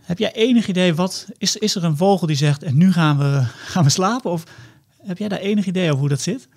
Heb 0.00 0.18
jij 0.18 0.32
enig 0.32 0.68
idee 0.68 0.94
wat, 0.94 1.28
is, 1.38 1.56
is 1.56 1.74
er 1.74 1.84
een 1.84 1.96
vogel 1.96 2.26
die 2.26 2.36
zegt 2.36 2.62
en 2.62 2.76
nu 2.76 2.92
gaan 2.92 3.18
we, 3.18 3.44
gaan 3.72 3.84
we 3.84 3.90
slapen? 3.90 4.30
Of 4.30 4.44
heb 5.02 5.18
jij 5.18 5.28
daar 5.28 5.38
enig 5.38 5.66
idee 5.66 5.88
over 5.88 6.00
hoe 6.00 6.08
dat 6.08 6.20
zit? 6.20 6.48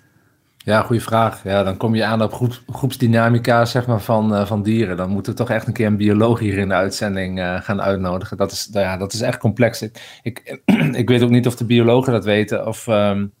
Ja, 0.68 0.82
goede 0.82 1.02
vraag. 1.02 1.44
Ja, 1.44 1.62
dan 1.62 1.76
kom 1.76 1.94
je 1.94 2.04
aan 2.04 2.22
op 2.22 2.32
groep, 2.32 2.62
groepsdynamica 2.66 3.64
zeg 3.64 3.86
maar, 3.86 4.00
van, 4.00 4.34
uh, 4.34 4.46
van 4.46 4.62
dieren. 4.62 4.96
Dan 4.96 5.10
moeten 5.10 5.32
we 5.32 5.38
toch 5.38 5.50
echt 5.50 5.66
een 5.66 5.72
keer 5.72 5.86
een 5.86 5.96
bioloog 5.96 6.38
hier 6.38 6.58
in 6.58 6.68
de 6.68 6.74
uitzending 6.74 7.38
uh, 7.38 7.60
gaan 7.60 7.80
uitnodigen. 7.80 8.36
Dat 8.36 8.52
is, 8.52 8.68
nou 8.68 8.86
ja, 8.86 8.96
dat 8.96 9.12
is 9.12 9.20
echt 9.20 9.38
complex. 9.38 9.82
Ik, 9.82 10.20
ik, 10.22 10.60
ik, 11.02 11.08
weet 11.08 11.22
ook 11.22 11.30
niet 11.30 11.46
of 11.46 11.56
de 11.56 11.64
biologen 11.64 12.12
dat 12.12 12.24
weten. 12.24 12.66
Of, 12.66 12.86
um, 12.86 13.32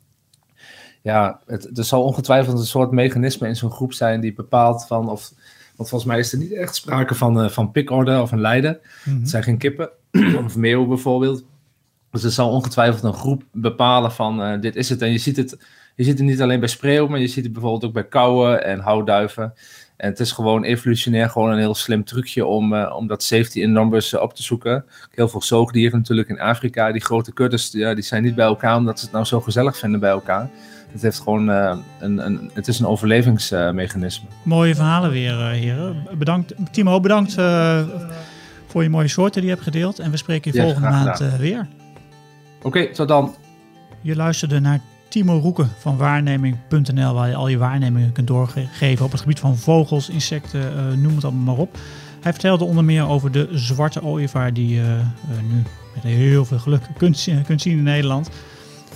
ja, 1.02 1.40
het, 1.46 1.78
er 1.78 1.84
zal 1.84 2.02
ongetwijfeld 2.02 2.58
een 2.58 2.66
soort 2.66 2.90
mechanisme 2.90 3.48
in 3.48 3.56
zo'n 3.56 3.70
groep 3.70 3.92
zijn 3.92 4.20
die 4.20 4.32
bepaalt 4.32 4.86
van 4.86 5.10
of... 5.10 5.32
Want 5.76 5.88
volgens 5.88 6.10
mij 6.10 6.18
is 6.18 6.32
er 6.32 6.38
niet 6.38 6.52
echt 6.52 6.74
sprake 6.74 7.14
van, 7.14 7.44
uh, 7.44 7.48
van 7.48 7.70
pikorde 7.70 8.20
of 8.20 8.32
een 8.32 8.40
leider. 8.40 8.72
Mm 9.04 9.12
-hmm. 9.12 9.20
Het 9.20 9.30
zijn 9.30 9.42
geen 9.42 9.58
kippen 9.58 9.90
of 10.44 10.56
meeuwen 10.56 10.88
bijvoorbeeld. 10.88 11.44
Dus 12.10 12.24
er 12.24 12.30
zal 12.30 12.50
ongetwijfeld 12.50 13.02
een 13.02 13.20
groep 13.20 13.44
bepalen 13.52 14.12
van 14.12 14.60
dit 14.60 14.76
is 14.76 14.88
het. 14.88 15.02
En 15.02 15.12
je 15.12 15.18
ziet 15.18 15.36
het 15.36 15.58
je 15.98 16.04
ziet 16.04 16.18
het 16.18 16.26
niet 16.26 16.42
alleen 16.42 16.60
bij 16.60 16.68
spreeuwen, 16.68 17.10
maar 17.10 17.20
je 17.20 17.26
ziet 17.26 17.44
het 17.44 17.52
bijvoorbeeld 17.52 17.84
ook 17.84 17.92
bij 17.92 18.04
kauwen 18.04 18.64
en 18.64 18.80
houtduiven. 18.80 19.54
En 19.96 20.10
het 20.10 20.20
is 20.20 20.32
gewoon 20.32 20.64
evolutionair 20.64 21.30
gewoon 21.30 21.50
een 21.50 21.58
heel 21.58 21.74
slim 21.74 22.04
trucje 22.04 22.46
om, 22.46 22.72
uh, 22.72 22.94
om 22.96 23.06
dat 23.06 23.22
safety 23.22 23.60
in 23.60 23.72
numbers 23.72 24.12
uh, 24.12 24.20
op 24.20 24.34
te 24.34 24.42
zoeken. 24.42 24.84
Heel 25.14 25.28
veel 25.28 25.42
zoogdieren 25.42 25.98
natuurlijk 25.98 26.28
in 26.28 26.40
Afrika. 26.40 26.92
Die 26.92 27.00
grote 27.00 27.32
kuddes, 27.32 27.70
ja, 27.72 27.94
die 27.94 28.04
zijn 28.04 28.22
niet 28.22 28.34
bij 28.34 28.46
elkaar 28.46 28.76
omdat 28.76 28.98
ze 28.98 29.04
het 29.04 29.14
nou 29.14 29.24
zo 29.24 29.40
gezellig 29.40 29.78
vinden 29.78 30.00
bij 30.00 30.10
elkaar. 30.10 30.48
Het, 30.92 31.02
heeft 31.02 31.18
gewoon, 31.18 31.50
uh, 31.50 31.76
een, 32.00 32.26
een, 32.26 32.50
het 32.54 32.68
is 32.68 32.78
een 32.78 32.86
overlevingsmechanisme. 32.86 34.28
Mooie 34.42 34.74
verhalen 34.74 35.10
weer, 35.10 35.48
heren. 35.48 36.06
Bedankt, 36.18 36.54
Timo, 36.70 37.00
bedankt 37.00 37.32
voor 38.66 38.82
je 38.82 38.88
mooie 38.88 39.08
soorten 39.08 39.40
die 39.40 39.50
je 39.50 39.56
hebt 39.56 39.66
gedeeld. 39.66 39.98
En 39.98 40.10
we 40.10 40.16
spreken 40.16 40.52
je 40.52 40.58
ja, 40.58 40.64
volgende 40.64 40.88
maand 40.88 41.18
weer. 41.38 41.66
Oké, 42.58 42.66
okay, 42.66 42.86
tot 42.86 43.08
dan. 43.08 43.34
Je 44.00 44.16
luisterde 44.16 44.60
naar 44.60 44.80
Timo 45.18 45.38
Roeken 45.38 45.70
van 45.78 45.96
waarneming.nl, 45.96 47.14
waar 47.14 47.28
je 47.28 47.34
al 47.34 47.48
je 47.48 47.58
waarnemingen 47.58 48.12
kunt 48.12 48.26
doorgeven 48.26 49.04
op 49.04 49.10
het 49.10 49.20
gebied 49.20 49.38
van 49.38 49.56
vogels, 49.56 50.08
insecten, 50.08 50.60
uh, 50.60 50.96
noem 50.96 51.14
het 51.14 51.24
allemaal 51.24 51.44
maar 51.54 51.62
op. 51.62 51.78
Hij 52.20 52.32
vertelde 52.32 52.64
onder 52.64 52.84
meer 52.84 53.08
over 53.08 53.32
de 53.32 53.48
zwarte 53.52 54.02
ooievaar 54.02 54.52
die 54.52 54.68
je 54.68 54.82
uh, 54.82 55.50
nu 55.50 55.62
met 55.94 56.02
heel 56.02 56.44
veel 56.44 56.58
geluk 56.58 56.82
kunt, 56.96 57.28
kunt 57.46 57.60
zien 57.60 57.78
in 57.78 57.82
Nederland. 57.82 58.30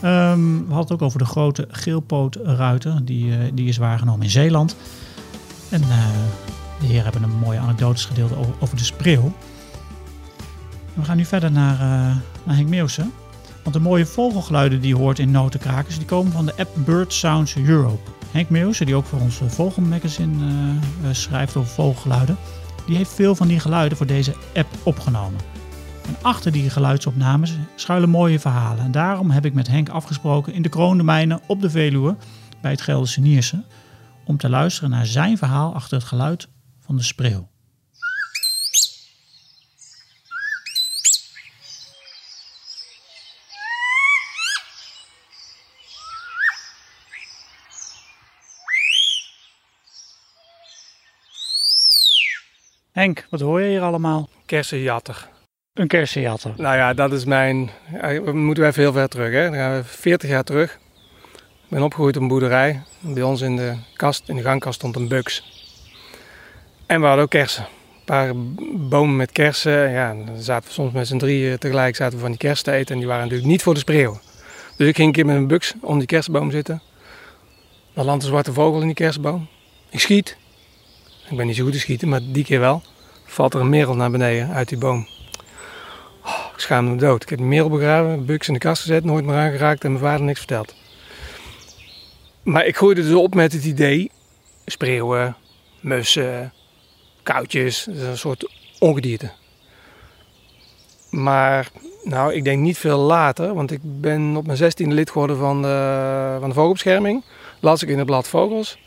Um, 0.05 0.67
we 0.67 0.75
hadden 0.75 0.83
het 0.83 0.93
ook 0.93 1.03
over 1.03 1.19
de 1.19 1.25
grote 1.25 1.67
geelpootruiter, 1.71 3.05
die, 3.05 3.55
die 3.55 3.69
is 3.69 3.77
waargenomen 3.77 4.23
in 4.23 4.31
Zeeland. 4.31 4.77
En 5.69 5.81
de 6.81 6.87
heren 6.87 7.03
hebben 7.03 7.23
een 7.23 7.39
mooie 7.39 7.59
anekdotes 7.59 8.05
gedeeld 8.05 8.37
over, 8.37 8.53
over 8.61 8.77
de 8.77 8.85
spreeuw. 8.85 9.33
We 10.95 11.05
gaan 11.05 11.17
nu 11.17 11.25
verder 11.25 11.53
naar, 11.53 11.79
naar 12.45 12.57
Henk 12.57 12.69
Meeuwsen. 12.69 13.13
Want 13.63 13.75
de 13.75 13.81
mooie 13.81 14.07
vogelgeluiden 14.07 14.81
die 14.81 14.89
je 14.89 15.01
hoort 15.01 15.19
in 15.19 15.31
Notenkrakers, 15.31 15.97
die 15.97 16.07
komen 16.07 16.33
van 16.33 16.47
de 16.47 16.57
app 16.57 16.71
Bird 16.75 17.13
Sounds 17.13 17.57
Europe. 17.57 18.11
Henk 18.31 18.49
Meeuwse, 18.49 18.85
die 18.85 18.95
ook 18.95 19.05
voor 19.05 19.21
ons 19.21 19.41
vogelmagazine 19.47 20.45
uh, 20.45 21.09
schrijft 21.13 21.57
over 21.57 21.71
vogelgeluiden, 21.71 22.37
die 22.87 22.97
heeft 22.97 23.13
veel 23.13 23.35
van 23.35 23.49
die 23.49 23.61
geluiden 23.61 23.97
voor 23.99 24.07
deze 24.07 24.35
app 24.55 24.69
opgenomen. 24.83 25.41
En 26.07 26.17
achter 26.23 26.53
die 26.53 26.71
geluidsopnames 26.71 27.57
schuilen 27.75 28.09
mooie 28.09 28.39
verhalen. 28.39 28.85
En 28.85 28.91
daarom 28.91 29.31
heb 29.31 29.45
ik 29.45 29.55
met 29.55 29.69
Henk 29.69 29.89
afgesproken 29.89 30.53
in 30.53 30.63
de 30.63 30.69
Kroonde 30.69 31.03
Mijnen 31.03 31.41
op 31.47 31.61
de 31.61 31.71
Veluwe 31.71 32.17
bij 32.61 32.71
het 32.71 32.81
Gelderse 32.81 33.21
Nierse 33.21 33.65
om 34.25 34.37
te 34.37 34.49
luisteren 34.49 34.91
naar 34.91 35.07
zijn 35.07 35.39
verhaal 35.39 35.75
achter 35.75 35.97
het 35.97 36.07
geluid 36.07 36.49
van 36.81 36.97
de 36.97 37.03
spreeuw. 37.03 37.52
Henk, 52.93 53.27
wat 53.31 53.41
hoor 53.41 53.61
je 53.61 53.69
hier 53.69 53.81
allemaal? 53.81 54.29
Kersenjatter. 54.47 55.29
Een 55.73 55.87
kersenjatter. 55.87 56.55
Nou 56.57 56.77
ja, 56.77 56.95
dat 56.95 57.13
is 57.13 57.25
mijn... 57.25 57.71
ja, 57.93 58.23
We 58.23 58.33
moeten 58.33 58.67
even 58.67 58.83
heel 58.83 58.93
ver 58.93 59.09
terug, 59.09 59.33
hè. 59.33 59.45
Dan 59.45 59.55
gaan 59.55 59.77
we 59.77 59.85
40 59.85 60.31
jaar 60.31 60.45
terug. 60.45 60.79
Ik 61.35 61.69
ben 61.69 61.83
opgegroeid 61.83 62.17
op 62.17 62.23
een 62.23 62.29
boerderij. 62.29 62.83
Bij 63.01 63.23
ons 63.23 63.41
in 63.41 63.57
de 63.57 63.75
kast, 63.97 64.29
in 64.29 64.37
de 64.37 64.43
gangkast 64.43 64.75
stond 64.75 64.97
een 64.97 65.09
buks. 65.09 65.45
En 66.87 67.01
we 67.01 67.07
hadden 67.07 67.25
ook 67.25 67.31
kersen. 67.31 67.65
Een 67.65 68.05
paar 68.05 68.33
bomen 68.89 69.17
met 69.17 69.33
kersen. 69.33 69.91
Ja, 69.91 70.15
dan 70.15 70.37
zaten 70.39 70.69
we 70.69 70.75
soms 70.75 70.93
met 70.93 71.07
z'n 71.07 71.19
drieën 71.19 71.59
tegelijk 71.59 71.97
zaten 71.97 72.15
we 72.15 72.21
van 72.21 72.31
die 72.31 72.41
kersen 72.41 72.65
te 72.65 72.73
eten. 72.73 72.93
En 72.95 72.99
die 72.99 73.09
waren 73.09 73.23
natuurlijk 73.23 73.51
niet 73.51 73.63
voor 73.63 73.75
de 73.75 73.81
spreeuwen. 73.81 74.21
Dus 74.77 74.89
ik 74.89 74.95
ging 74.95 75.09
een 75.09 75.15
keer 75.15 75.27
met 75.27 75.37
een 75.37 75.47
buks 75.47 75.75
om 75.81 75.99
die 75.99 76.07
kersenboom 76.07 76.51
zitten. 76.51 76.83
Dan 77.95 78.05
landt 78.05 78.23
een 78.23 78.29
zwarte 78.29 78.53
vogel 78.53 78.81
in 78.81 78.87
die 78.87 78.95
kersenboom. 78.95 79.47
Ik 79.91 80.01
schiet. 80.01 80.41
Ik 81.33 81.39
ben 81.39 81.47
niet 81.47 81.57
zo 81.57 81.65
goed 81.65 81.75
in 81.75 81.81
schieten, 81.81 82.09
maar 82.09 82.21
die 82.23 82.45
keer 82.45 82.61
wel. 82.61 82.83
Valt 83.25 83.55
er 83.55 83.61
een 83.61 83.69
merel 83.69 83.95
naar 83.95 84.11
beneden 84.11 84.51
uit 84.51 84.69
die 84.69 84.79
boom. 84.79 85.09
Oh, 86.25 86.45
ik 86.55 86.61
schaamde 86.61 86.91
me 86.91 86.97
dood. 86.97 87.23
Ik 87.23 87.29
heb 87.29 87.39
die 87.39 87.47
merel 87.47 87.69
begraven, 87.69 88.27
buks 88.27 88.47
in 88.47 88.53
de 88.53 88.61
kast 88.61 88.83
gezet, 88.83 89.05
nooit 89.05 89.25
meer 89.25 89.37
aangeraakt 89.37 89.85
en 89.85 89.93
mijn 89.93 90.05
vader 90.05 90.25
niks 90.27 90.39
verteld. 90.39 90.75
Maar 92.43 92.67
ik 92.67 92.77
groeide 92.77 93.03
dus 93.03 93.15
op 93.15 93.35
met 93.35 93.53
het 93.53 93.65
idee: 93.65 94.11
spreeuwen, 94.67 95.37
mussen, 95.81 96.53
is 97.51 97.87
een 97.87 98.19
soort 98.19 98.53
ongedierte. 98.79 99.31
Maar 101.11 101.71
nou, 102.05 102.35
ik 102.35 102.45
denk 102.45 102.63
niet 102.63 102.79
veel 102.79 102.99
later, 102.99 103.55
want 103.55 103.71
ik 103.71 103.81
ben 103.83 104.37
op 104.37 104.47
mijn 104.47 104.59
16e 104.59 104.87
lid 104.87 105.11
geworden 105.11 105.37
van 105.37 105.63
de, 105.63 106.37
van 106.41 106.49
de 106.49 106.55
vogelbescherming. 106.55 107.25
Las 107.61 107.83
ik 107.83 107.89
in 107.89 107.99
het 107.99 108.07
blad 108.07 108.29
Vogels 108.29 108.79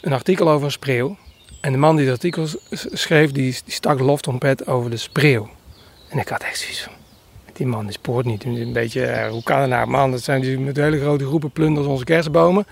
een 0.00 0.12
artikel 0.12 0.50
over 0.50 0.64
een 0.64 0.72
spreeuw. 0.72 1.16
En 1.62 1.72
de 1.72 1.78
man 1.78 1.96
die 1.96 2.04
het 2.04 2.14
artikel 2.14 2.46
schreef, 2.72 3.32
die, 3.32 3.56
die 3.64 3.74
stak 3.74 4.00
loftrompet 4.00 4.66
over 4.66 4.90
de 4.90 4.96
spreeuw. 4.96 5.48
En 6.08 6.18
ik 6.18 6.28
had 6.28 6.42
echt 6.42 6.58
zoiets 6.58 6.82
van, 6.82 6.92
die 7.52 7.66
man 7.66 7.92
spoort 7.92 8.26
niet. 8.26 8.44
Een 8.44 8.72
beetje, 8.72 9.04
eh, 9.04 9.30
hoe 9.30 9.42
kan 9.42 9.60
het 9.60 9.70
nou 9.70 9.86
man? 9.86 10.10
Dat 10.10 10.22
zijn 10.22 10.40
die 10.40 10.58
met 10.58 10.76
hele 10.76 11.00
grote 11.00 11.26
groepen 11.26 11.50
plunders 11.50 11.86
onze 11.86 12.04
kersenbomen. 12.04 12.66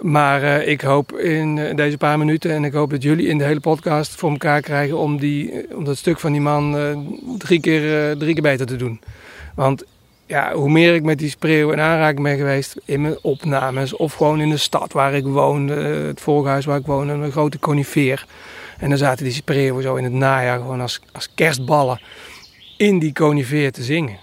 Maar 0.00 0.42
eh, 0.42 0.68
ik 0.68 0.80
hoop 0.80 1.12
in 1.12 1.58
eh, 1.58 1.76
deze 1.76 1.96
paar 1.96 2.18
minuten, 2.18 2.50
en 2.50 2.64
ik 2.64 2.72
hoop 2.72 2.90
dat 2.90 3.02
jullie 3.02 3.26
in 3.26 3.38
de 3.38 3.44
hele 3.44 3.60
podcast 3.60 4.14
voor 4.14 4.30
elkaar 4.30 4.60
krijgen 4.60 4.98
om, 4.98 5.18
die, 5.18 5.66
om 5.74 5.84
dat 5.84 5.96
stuk 5.96 6.20
van 6.20 6.32
die 6.32 6.40
man 6.40 6.76
drie, 7.38 7.60
keer, 7.60 8.16
drie 8.16 8.32
keer 8.32 8.42
beter 8.42 8.66
te 8.66 8.76
doen. 8.76 9.00
Want 9.54 9.84
ja, 10.28 10.52
hoe 10.54 10.70
meer 10.70 10.94
ik 10.94 11.02
met 11.02 11.18
die 11.18 11.28
spreeuw 11.28 11.70
in 11.70 11.80
aanraking 11.80 12.22
ben 12.22 12.36
geweest 12.36 12.76
in 12.84 13.00
mijn 13.00 13.18
opnames 13.22 13.96
of 13.96 14.12
gewoon 14.14 14.40
in 14.40 14.50
de 14.50 14.56
stad 14.56 14.92
waar 14.92 15.14
ik 15.14 15.24
woonde, 15.24 15.74
eh, 15.74 16.06
het 16.06 16.20
volkhuis 16.20 16.64
waar 16.64 16.78
ik 16.78 16.86
woonde, 16.86 17.12
een 17.12 17.30
grote 17.30 17.58
conifeer. 17.58 18.26
En 18.78 18.88
dan 18.88 18.98
zaten 18.98 19.24
die 19.24 19.32
spreeuwen 19.32 19.82
zo 19.82 19.94
in 19.94 20.04
het 20.04 20.12
najaar 20.12 20.58
gewoon 20.58 20.80
als, 20.80 21.00
als 21.12 21.28
kerstballen 21.34 22.00
in 22.76 22.98
die 22.98 23.12
conifeer 23.12 23.72
te 23.72 23.82
zingen. 23.82 24.18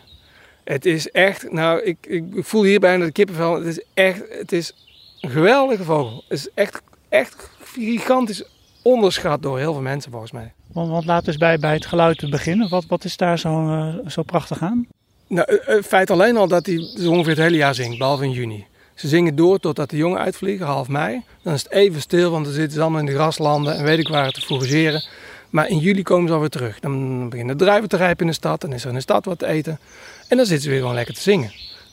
Het 0.63 0.85
is 0.85 1.11
echt, 1.11 1.51
nou, 1.51 1.81
ik, 1.81 1.97
ik 2.07 2.23
voel 2.35 2.63
hier 2.63 2.79
bijna 2.79 3.05
de 3.05 3.11
kippenvel. 3.11 3.55
Het 3.55 3.65
is 3.65 3.83
echt, 3.93 4.21
het 4.29 4.51
is 4.51 4.73
een 5.21 5.29
geweldige 5.29 5.83
vogel. 5.83 6.23
Het 6.27 6.37
is 6.37 6.47
echt, 6.53 6.81
echt 7.09 7.49
gigantisch 7.63 8.43
onderschat 8.81 9.41
door 9.41 9.57
heel 9.57 9.73
veel 9.73 9.81
mensen 9.81 10.11
volgens 10.11 10.31
mij. 10.31 10.53
Want, 10.73 10.89
want 10.89 11.05
laten 11.05 11.25
we 11.25 11.31
eens 11.31 11.39
bij, 11.39 11.59
bij 11.59 11.73
het 11.73 11.85
geluid 11.85 12.29
beginnen. 12.29 12.69
Wat, 12.69 12.85
wat 12.85 13.03
is 13.03 13.17
daar 13.17 13.39
zo, 13.39 13.67
eh, 13.69 14.09
zo 14.09 14.23
prachtig 14.23 14.61
aan? 14.61 14.87
Nou, 15.27 15.47
eh, 15.47 15.75
het 15.75 15.85
feit 15.85 16.09
alleen 16.09 16.37
al 16.37 16.47
dat 16.47 16.65
hij 16.65 16.89
zo 16.97 17.11
ongeveer 17.11 17.33
het 17.33 17.41
hele 17.41 17.57
jaar 17.57 17.75
zingt, 17.75 17.97
behalve 17.97 18.23
in 18.23 18.31
juni. 18.31 18.65
Ze 18.95 19.07
zingen 19.07 19.35
door 19.35 19.59
totdat 19.59 19.89
de 19.89 19.97
jongen 19.97 20.19
uitvliegen, 20.19 20.65
half 20.65 20.87
mei. 20.87 21.23
Dan 21.41 21.53
is 21.53 21.63
het 21.63 21.71
even 21.71 22.01
stil, 22.01 22.31
want 22.31 22.45
dan 22.45 22.53
zitten 22.53 22.73
ze 22.73 22.81
allemaal 22.81 22.99
in 22.99 23.05
de 23.05 23.13
graslanden 23.13 23.77
en 23.77 23.83
weet 23.83 23.99
ik 23.99 24.07
waar 24.07 24.31
te 24.31 24.41
fourageren. 24.41 25.03
Maar 25.49 25.69
in 25.69 25.77
juli 25.77 26.03
komen 26.03 26.27
ze 26.27 26.33
alweer 26.33 26.49
terug. 26.49 26.79
Dan 26.79 27.29
beginnen 27.29 27.57
de 27.57 27.63
druiven 27.63 27.89
te 27.89 27.97
rijpen 27.97 28.25
in 28.25 28.27
de 28.27 28.37
stad. 28.37 28.61
Dan 28.61 28.73
is 28.73 28.83
er 28.83 28.89
in 28.89 28.95
de 28.95 29.01
stad 29.01 29.25
wat 29.25 29.39
te 29.39 29.45
eten. 29.45 29.79
En 30.27 30.37
dan 30.37 30.45
zitten 30.45 30.63
ze 30.63 30.69
weer 30.69 30.79
gewoon 30.79 30.95
lekker 30.95 31.13
te 31.13 31.21
zingen. 31.21 31.51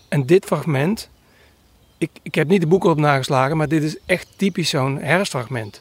En 0.09 0.27
dit 0.27 0.45
fragment, 0.45 1.09
ik, 1.99 2.11
ik 2.23 2.35
heb 2.35 2.49
niet 2.49 2.61
de 2.61 2.67
boeken 2.67 2.91
op 2.91 2.99
nageslagen, 2.99 3.57
maar 3.57 3.69
dit 3.69 3.83
is 3.83 3.97
echt 4.07 4.27
typisch 4.37 4.69
zo'n 4.69 4.99
herfstfragment. 4.99 5.81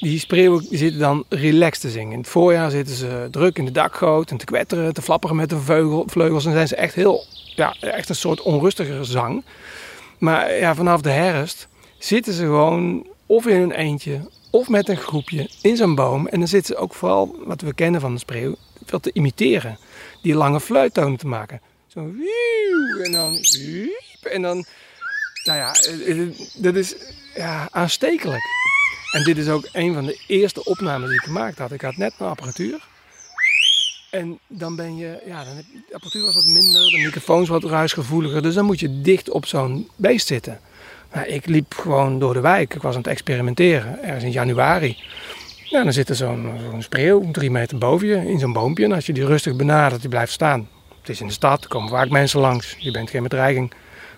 Die 0.00 0.18
spreeuwen 0.18 0.66
zitten 0.70 1.00
dan 1.00 1.24
relaxed 1.28 1.80
te 1.80 1.90
zingen. 1.90 2.12
In 2.12 2.18
het 2.18 2.28
voorjaar 2.28 2.70
zitten 2.70 2.94
ze 2.94 3.28
druk 3.30 3.58
in 3.58 3.64
de 3.64 3.70
dakgoot 3.70 4.30
en 4.30 4.36
te 4.36 4.44
kwetteren, 4.44 4.94
te 4.94 5.02
flapperen 5.02 5.36
met 5.36 5.54
vleugel- 5.56 6.04
vleugels. 6.06 6.46
En 6.46 6.52
zijn 6.52 6.68
ze 6.68 6.76
echt 6.76 6.94
heel, 6.94 7.24
ja, 7.54 7.76
echt 7.80 8.08
een 8.08 8.14
soort 8.14 8.42
onrustige 8.42 9.04
zang. 9.04 9.44
Maar 10.18 10.54
ja, 10.54 10.74
vanaf 10.74 11.00
de 11.00 11.10
herfst 11.10 11.68
zitten 11.98 12.32
ze 12.32 12.42
gewoon 12.42 13.06
of 13.26 13.46
in 13.46 13.60
hun 13.60 13.72
eentje 13.72 14.20
of 14.50 14.68
met 14.68 14.88
een 14.88 14.96
groepje 14.96 15.50
in 15.62 15.76
zo'n 15.76 15.94
boom. 15.94 16.26
En 16.26 16.38
dan 16.38 16.48
zitten 16.48 16.74
ze 16.74 16.80
ook 16.80 16.94
vooral, 16.94 17.36
wat 17.44 17.60
we 17.60 17.74
kennen 17.74 18.00
van 18.00 18.12
de 18.12 18.20
spreeuw, 18.20 18.54
veel 18.84 19.00
te 19.00 19.10
imiteren. 19.12 19.78
Die 20.22 20.34
lange 20.34 20.60
fluittonen 20.60 21.18
te 21.18 21.26
maken. 21.26 21.60
Zo 21.86 22.12
wieuw, 22.12 23.02
en 23.04 23.12
dan 23.12 23.38
en 24.22 24.42
dan, 24.42 24.64
nou 25.44 25.58
ja, 25.58 25.72
eh, 25.72 26.20
eh, 26.20 26.28
dat 26.56 26.74
is 26.74 26.94
ja, 27.34 27.68
aanstekelijk. 27.70 28.42
En 29.10 29.24
dit 29.24 29.38
is 29.38 29.48
ook 29.48 29.68
een 29.72 29.94
van 29.94 30.06
de 30.06 30.20
eerste 30.26 30.64
opnames 30.64 31.08
die 31.08 31.18
ik 31.18 31.24
gemaakt 31.24 31.58
had. 31.58 31.72
Ik 31.72 31.80
had 31.80 31.96
net 31.96 32.14
mijn 32.18 32.30
apparatuur. 32.30 32.80
En 34.10 34.38
dan 34.46 34.76
ben 34.76 34.96
je, 34.96 35.22
ja, 35.26 35.44
dan 35.44 35.56
heb, 35.56 35.64
de 35.88 35.94
apparatuur 35.94 36.24
was 36.24 36.34
wat 36.34 36.44
minder, 36.44 36.90
de 36.90 37.02
microfoons 37.04 37.48
wat 37.48 37.64
ruisgevoeliger. 37.64 38.42
Dus 38.42 38.54
dan 38.54 38.64
moet 38.64 38.80
je 38.80 39.00
dicht 39.00 39.30
op 39.30 39.46
zo'n 39.46 39.88
beest 39.96 40.26
zitten. 40.26 40.60
Nou, 41.12 41.26
ik 41.26 41.46
liep 41.46 41.74
gewoon 41.74 42.18
door 42.18 42.34
de 42.34 42.40
wijk. 42.40 42.74
Ik 42.74 42.82
was 42.82 42.94
aan 42.94 43.00
het 43.00 43.10
experimenteren, 43.10 44.02
ergens 44.02 44.24
in 44.24 44.30
januari. 44.30 44.96
Nou, 45.70 45.84
dan 45.84 45.92
zit 45.92 46.08
er 46.08 46.16
zo'n 46.16 46.52
zo'n 46.70 46.82
spreeuw 46.82 47.30
drie 47.30 47.50
meter 47.50 47.78
boven 47.78 48.06
je 48.06 48.28
in 48.28 48.38
zo'n 48.38 48.52
boompje. 48.52 48.84
En 48.84 48.92
als 48.92 49.06
je 49.06 49.12
die 49.12 49.26
rustig 49.26 49.56
benadert, 49.56 50.00
die 50.00 50.10
blijft 50.10 50.32
staan. 50.32 50.68
Het 51.00 51.08
is 51.08 51.20
in 51.20 51.26
de 51.26 51.32
stad, 51.32 51.62
er 51.62 51.68
komen 51.68 51.88
vaak 51.88 52.08
mensen 52.10 52.40
langs. 52.40 52.76
Je 52.78 52.90
bent 52.90 53.10
geen 53.10 53.22
bedreiging. 53.22 53.72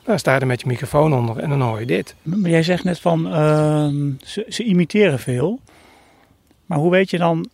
Dan 0.08 0.18
sta 0.18 0.34
je 0.34 0.40
er 0.40 0.46
met 0.46 0.60
je 0.60 0.66
microfoon 0.66 1.14
onder 1.14 1.38
en 1.38 1.48
dan 1.48 1.60
hoor 1.60 1.80
je 1.80 1.86
dit. 1.86 2.14
Maar 2.22 2.50
jij 2.50 2.62
zegt 2.62 2.84
net 2.84 3.00
van, 3.00 3.32
ehm, 3.32 4.10
ze, 4.24 4.46
ze 4.48 4.64
imiteren 4.64 5.18
veel. 5.18 5.60
Maar 6.66 6.78
hoe 6.78 6.90
weet 6.90 7.10
je 7.10 7.18
dan 7.18 7.48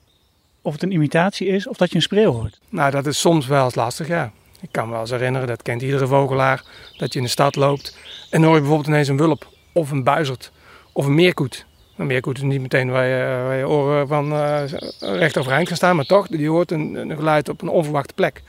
of 0.62 0.72
het 0.72 0.82
een 0.82 0.92
imitatie 0.92 1.46
is 1.46 1.68
of 1.68 1.76
dat 1.76 1.90
je 1.90 1.96
een 1.96 2.02
spreeuw 2.02 2.32
hoort? 2.32 2.60
Nou, 2.68 2.90
dat 2.90 3.06
is 3.06 3.20
soms 3.20 3.46
wel 3.46 3.64
eens 3.64 3.74
lastig, 3.74 4.08
ja. 4.08 4.32
Ik 4.60 4.68
kan 4.70 4.84
me 4.84 4.90
wel 4.90 5.00
eens 5.00 5.10
herinneren, 5.10 5.48
dat 5.48 5.62
kent 5.62 5.82
iedere 5.82 6.06
vogelaar, 6.06 6.64
dat 6.96 7.12
je 7.12 7.18
in 7.18 7.24
de 7.24 7.30
stad 7.30 7.56
loopt 7.56 7.98
en 8.30 8.40
dan 8.40 8.42
hoor 8.42 8.54
je 8.54 8.60
bijvoorbeeld 8.60 8.88
ineens 8.88 9.08
een 9.08 9.16
wulp 9.16 9.48
of 9.72 9.90
een 9.90 10.04
buizerd 10.04 10.52
of 10.92 11.06
een 11.06 11.14
meerkoet. 11.14 11.66
Een 11.96 12.06
meerkoet 12.06 12.36
is 12.36 12.42
niet 12.42 12.60
meteen 12.60 12.90
waar 12.90 13.06
je, 13.06 13.42
waar 13.46 13.56
je 13.56 13.68
oren 13.68 14.08
van 14.08 14.32
eh, 14.32 14.62
recht 14.98 15.38
overeind 15.38 15.68
gaan 15.68 15.76
staan, 15.76 15.96
maar 15.96 16.06
toch, 16.06 16.26
die 16.26 16.48
hoort 16.48 16.70
een, 16.70 16.94
een 16.94 17.16
geluid 17.16 17.48
op 17.48 17.62
een 17.62 17.68
onverwachte 17.68 18.14
plek. 18.14 18.42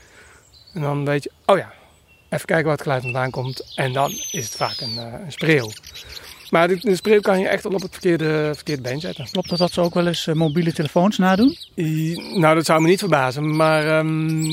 En 0.74 0.80
dan 0.80 1.04
weet 1.04 1.22
je, 1.22 1.30
oh 1.46 1.56
ja, 1.56 1.72
even 2.28 2.46
kijken 2.46 2.64
waar 2.64 2.72
het 2.74 2.82
geluid 2.82 3.02
vandaan 3.02 3.30
komt 3.30 3.72
en 3.74 3.92
dan 3.92 4.10
is 4.10 4.44
het 4.44 4.56
vaak 4.56 4.80
een, 4.80 4.98
eh, 4.98 5.04
een 5.24 5.32
spreeuw. 5.32 5.70
Maar 6.50 6.68
de, 6.68 6.76
de 6.80 6.96
spreeuw 6.96 7.20
kan 7.20 7.38
je 7.40 7.48
echt 7.48 7.62
wel 7.62 7.72
op 7.72 7.82
het 7.82 7.92
verkeerde, 7.92 8.50
verkeerde 8.54 8.82
been 8.82 9.00
zetten. 9.00 9.28
Klopt 9.30 9.50
het 9.50 9.58
dat 9.58 9.72
ze 9.72 9.80
ook 9.80 9.94
wel 9.94 10.06
eens 10.06 10.26
eh, 10.26 10.34
mobiele 10.34 10.72
telefoons 10.72 11.18
nadoen? 11.18 11.56
I- 11.76 12.38
Nou, 12.38 12.54
dat 12.54 12.64
zou 12.66 12.80
me 12.80 12.88
niet 12.88 12.98
verbazen. 12.98 13.56
Maar 13.56 13.98
ehm, 13.98 14.44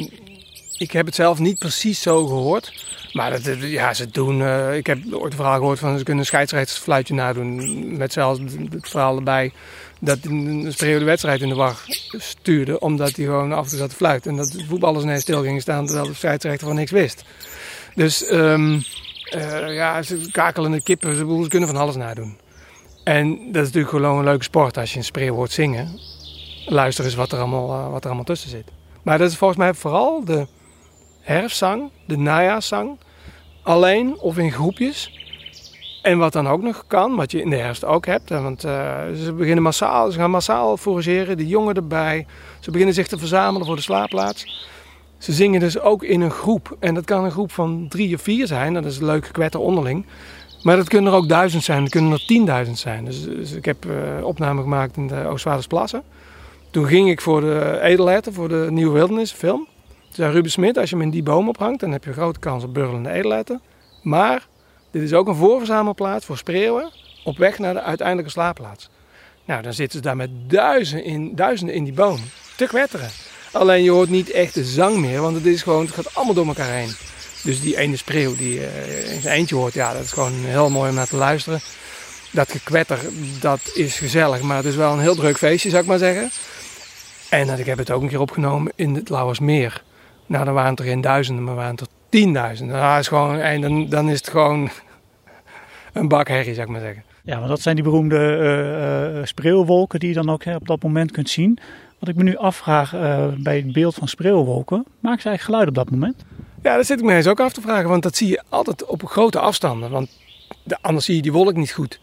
ik 0.78 0.92
heb 0.92 1.06
het 1.06 1.16
zelf 1.16 1.40
niet 1.40 1.60
precies 1.60 2.02
zo 2.02 2.26
gehoord. 2.26 2.74
Maar 3.14 3.30
dat, 3.32 3.44
dat- 3.44 3.62
ja, 3.62 3.94
ze 3.94 4.10
doen. 4.12 4.42
eh, 4.42 4.76
ik 4.76 4.88
heb 4.88 5.00
ooit 5.12 5.32
een 5.32 5.38
verhaal 5.38 5.58
gehoord 5.58 5.80
van 5.80 5.98
ze 5.98 6.04
kunnen 6.04 6.22
een 6.22 6.28
scheidsrechtersfluitje 6.30 7.14
nadoen. 7.14 7.98
Met 7.98 8.14
zelfs 8.14 8.40
het 8.70 8.90
verhaal 8.90 9.16
erbij 9.16 9.52
dat 10.00 10.18
een 10.22 10.68
spreeuw 10.74 11.00
de 11.00 11.06
wedstrijd 11.06 11.42
in 11.42 11.50
de 11.50 11.56
wacht 11.56 12.10
stuurde. 12.18 12.80
Omdat 12.80 13.16
hij 13.16 13.26
gewoon 13.26 13.54
af 13.54 13.64
en 13.64 13.70
toe 13.70 13.78
zat 13.80 13.90
te 13.90 13.96
fluiten. 13.96 14.32
En 14.32 14.38
dat 14.38 14.52
de 14.52 14.66
voetballers 14.66 15.04
ineens 15.04 15.22
stil 15.22 15.42
gingen 15.42 15.62
staan 15.62 15.86
terwijl 15.86 16.08
de 16.08 16.14
scheidsrechter 16.14 16.68
van 16.68 16.76
niks 16.76 16.92
wist. 16.92 17.24
Dus 17.96 18.26
eh, 18.26 18.80
ja, 19.76 20.02
ze 20.02 20.30
kakelende 20.32 20.82
kippen, 20.82 21.16
ze, 21.16 21.46
kunnen 21.48 21.70
van 21.70 21.78
alles 21.78 21.96
nadoen. 21.96 22.38
En 23.04 23.30
dat 23.30 23.62
is 23.62 23.72
natuurlijk 23.72 23.90
gewoon 23.90 24.18
een 24.18 24.24
leuke 24.24 24.44
sport 24.44 24.78
als 24.78 24.92
je 24.92 24.98
een 24.98 25.04
spreeuw 25.04 25.36
hoort 25.36 25.52
zingen 25.52 26.00
luister 26.66 27.06
eens 27.06 27.16
wat 27.16 27.32
er 27.32 27.40
allemaal, 27.40 27.70
eh, 27.70 27.92
wat 27.92 28.02
er 28.02 28.06
allemaal 28.06 28.26
tussen 28.26 28.50
zit. 28.50 28.72
Maar 29.02 29.18
dat 29.18 29.30
is 29.30 29.38
volgens 29.38 29.60
mij 29.60 29.74
vooral 29.74 30.26
de 30.26 30.48
herfstzang, 31.22 31.92
de 32.06 32.18
najaarszang. 32.18 32.98
Alleen 33.64 34.20
of 34.20 34.38
in 34.38 34.52
groepjes. 34.52 35.22
En 36.02 36.18
wat 36.18 36.34
dan 36.34 36.48
ook 36.48 36.62
nog 36.62 36.84
kan, 36.88 37.16
wat 37.16 37.32
je 37.32 37.42
in 37.42 37.50
de 37.50 37.56
herfst 37.56 37.86
ook 37.86 38.06
hebt. 38.06 38.30
Want 38.30 38.64
eh, 38.64 39.02
ze 39.24 39.34
beginnen 39.34 39.64
massaal, 39.64 40.12
ze 40.12 40.18
gaan 40.18 40.32
massaal 40.32 40.78
forageren, 40.78 41.38
de 41.38 41.48
jongen 41.48 41.76
erbij. 41.76 42.26
Ze 42.60 42.72
beginnen 42.72 42.96
zich 42.96 43.08
te 43.08 43.18
verzamelen 43.18 43.68
voor 43.68 43.76
de 43.76 43.82
slaapplaats. 43.82 44.68
Ze 45.24 45.34
zingen 45.34 45.60
dus 45.60 45.80
ook 45.80 46.04
in 46.04 46.22
een 46.22 46.32
groep. 46.32 46.76
En 46.80 46.94
dat 46.94 47.06
kan 47.06 47.24
een 47.24 47.32
groep 47.32 47.52
van 47.52 47.86
drie 47.90 48.16
of 48.16 48.22
vier 48.22 48.48
zijn. 48.48 48.74
Dat 48.74 48.86
is 48.86 48.98
een 48.98 49.06
leuk 49.06 49.26
gekwetter 49.26 49.60
onderling. 49.60 50.06
Maar 50.64 50.76
dat 50.76 50.90
kunnen 50.90 51.12
er 51.12 51.18
ook 51.18 51.30
duizend 51.30 51.64
zijn. 51.64 51.82
Dat 51.82 51.92
kunnen 51.92 52.12
er 52.12 52.26
tienduizend 52.26 52.80
zijn. 52.80 53.06
Dus, 53.06 53.24
dus 53.24 53.52
ik 53.52 53.66
heb 53.66 53.86
eh 53.86 54.26
opname 54.26 54.62
gemaakt 54.62 54.98
in 54.98 55.08
de 55.08 55.26
Oostvaardersplassen. 55.26 56.04
Toen 56.72 56.86
ging 56.86 57.10
ik 57.10 57.22
voor 57.22 57.42
de 57.42 57.80
edelherten, 57.82 58.34
voor 58.34 58.50
de 58.50 58.68
Nieuwe 58.70 58.94
Wildernis 58.94 59.32
film. 59.32 59.68
Toen 59.88 60.14
zei 60.16 60.32
Ruben 60.32 60.52
Smit, 60.52 60.78
als 60.78 60.90
je 60.90 60.96
hem 60.96 61.06
in 61.06 61.12
die 61.12 61.24
boom 61.24 61.50
ophangt, 61.50 61.80
dan 61.80 61.92
heb 61.92 62.04
je 62.04 62.14
grote 62.14 62.40
kans 62.40 62.64
op 62.64 62.74
burgelende 62.74 63.12
edelherten. 63.12 63.62
Maar 64.02 64.48
dit 64.92 65.02
is 65.02 65.14
ook 65.14 65.28
een 65.28 65.36
voorverzamelplaats 65.36 66.26
voor 66.26 66.38
spreeuwen 66.38 66.92
op 67.24 67.38
weg 67.38 67.60
naar 67.60 67.74
de 67.74 67.82
uiteindelijke 67.82 68.32
slaapplaats. 68.32 68.90
Nou, 69.46 69.62
dan 69.62 69.74
zitten 69.74 69.98
ze 69.98 70.04
daar 70.04 70.16
met 70.16 70.30
duizenden 70.48 71.06
in, 71.06 71.36
duizenden 71.36 71.76
in 71.76 71.84
die 71.84 71.94
boom 71.94 72.20
te 72.56 72.66
kwetteren. 72.66 73.10
Alleen 73.54 73.84
je 73.84 73.92
hoort 73.92 74.10
niet 74.10 74.32
echt 74.32 74.54
de 74.54 74.64
zang 74.64 74.98
meer, 74.98 75.22
want 75.22 75.36
het, 75.36 75.46
is 75.46 75.62
gewoon, 75.62 75.86
het 75.86 75.94
gaat 75.94 76.16
allemaal 76.16 76.34
door 76.34 76.48
elkaar 76.48 76.74
heen. 76.74 76.96
Dus 77.44 77.62
die 77.62 77.78
ene 77.78 77.96
spreeuw 77.96 78.36
die 78.36 78.54
je 78.54 79.10
in 79.14 79.22
zijn 79.22 79.36
eentje 79.36 79.56
hoort, 79.56 79.74
ja, 79.74 79.94
dat 79.94 80.04
is 80.04 80.12
gewoon 80.12 80.34
heel 80.34 80.70
mooi 80.70 80.90
om 80.90 80.96
naar 80.96 81.08
te 81.08 81.16
luisteren. 81.16 81.60
Dat 82.32 82.52
gekwetter, 82.52 83.00
dat 83.40 83.60
is 83.74 83.98
gezellig, 83.98 84.42
maar 84.42 84.58
het 84.58 84.66
is 84.66 84.76
wel 84.76 84.94
een 84.94 85.00
heel 85.00 85.16
druk 85.16 85.38
feestje, 85.38 85.70
zou 85.70 85.82
ik 85.82 85.88
maar 85.88 85.98
zeggen. 85.98 86.30
En 87.30 87.60
ik 87.60 87.66
heb 87.66 87.78
het 87.78 87.92
ook 87.92 88.02
een 88.02 88.08
keer 88.08 88.20
opgenomen 88.20 88.72
in 88.76 88.96
het 88.96 89.10
Lauwersmeer. 89.10 89.84
Nou, 90.26 90.46
dan 90.46 90.54
waren 90.54 90.70
het 90.70 90.80
er 90.80 90.86
geen 90.86 91.02
duizenden, 91.02 91.44
maar 91.44 91.56
waren 91.56 91.72
het 91.72 91.82
er 91.82 91.88
tienduizenden. 92.10 92.76
Nou, 92.76 93.00
is 93.00 93.08
gewoon, 93.08 93.38
en 93.38 93.62
dan, 93.62 93.90
dan 93.90 94.10
is 94.10 94.18
het 94.18 94.30
gewoon 94.30 94.70
een 95.94 96.08
bak 96.08 96.28
herrie, 96.28 96.54
zou 96.54 96.66
ik 96.66 96.72
maar 96.72 96.82
zeggen. 96.82 97.04
Ja, 97.24 97.38
want 97.38 97.50
dat 97.50 97.62
zijn 97.62 97.76
die 97.76 97.84
beroemde 97.84 98.18
eh, 98.18 99.20
eh, 99.20 99.26
spreeuwwolken 99.26 100.00
die 100.00 100.10
je 100.10 100.16
dan 100.16 100.30
ook 100.30 100.46
op 100.46 100.68
dat 100.68 100.84
moment 100.84 101.12
kunt 101.12 101.30
zien. 101.30 101.60
Wat 102.04 102.12
ik 102.12 102.18
me 102.18 102.30
nu 102.30 102.38
afvraag 102.38 102.94
eh, 102.94 103.28
bij 103.38 103.56
het 103.56 103.74
beeld 103.74 103.96
van 103.96 104.08
spreeuwwolken, 104.08 104.86
maken 105.00 105.22
ze 105.22 105.28
eigenlijk 105.28 105.42
geluid 105.42 105.68
op 105.68 105.76
dat 105.76 105.90
moment? 105.90 106.24
Ja, 106.62 106.76
dat 106.76 106.86
zit 106.86 107.00
ik 107.00 107.06
me 107.06 107.14
eens 107.14 107.28
ook 107.28 107.40
af 107.40 107.54
te 107.54 107.62
vragen, 107.62 107.90
want 107.90 108.04
dat 108.04 108.16
zie 108.16 108.28
je 108.28 108.42
altijd 108.50 108.86
op 108.86 109.06
grote 109.06 109.40
afstanden. 109.40 109.90
Want 109.90 110.18
de- 110.64 110.78
anders 110.82 111.06
zie 111.06 111.16
je 111.16 111.22
die 111.22 111.32
wolk 111.32 111.54
niet 111.54 111.72
goed. 111.72 112.00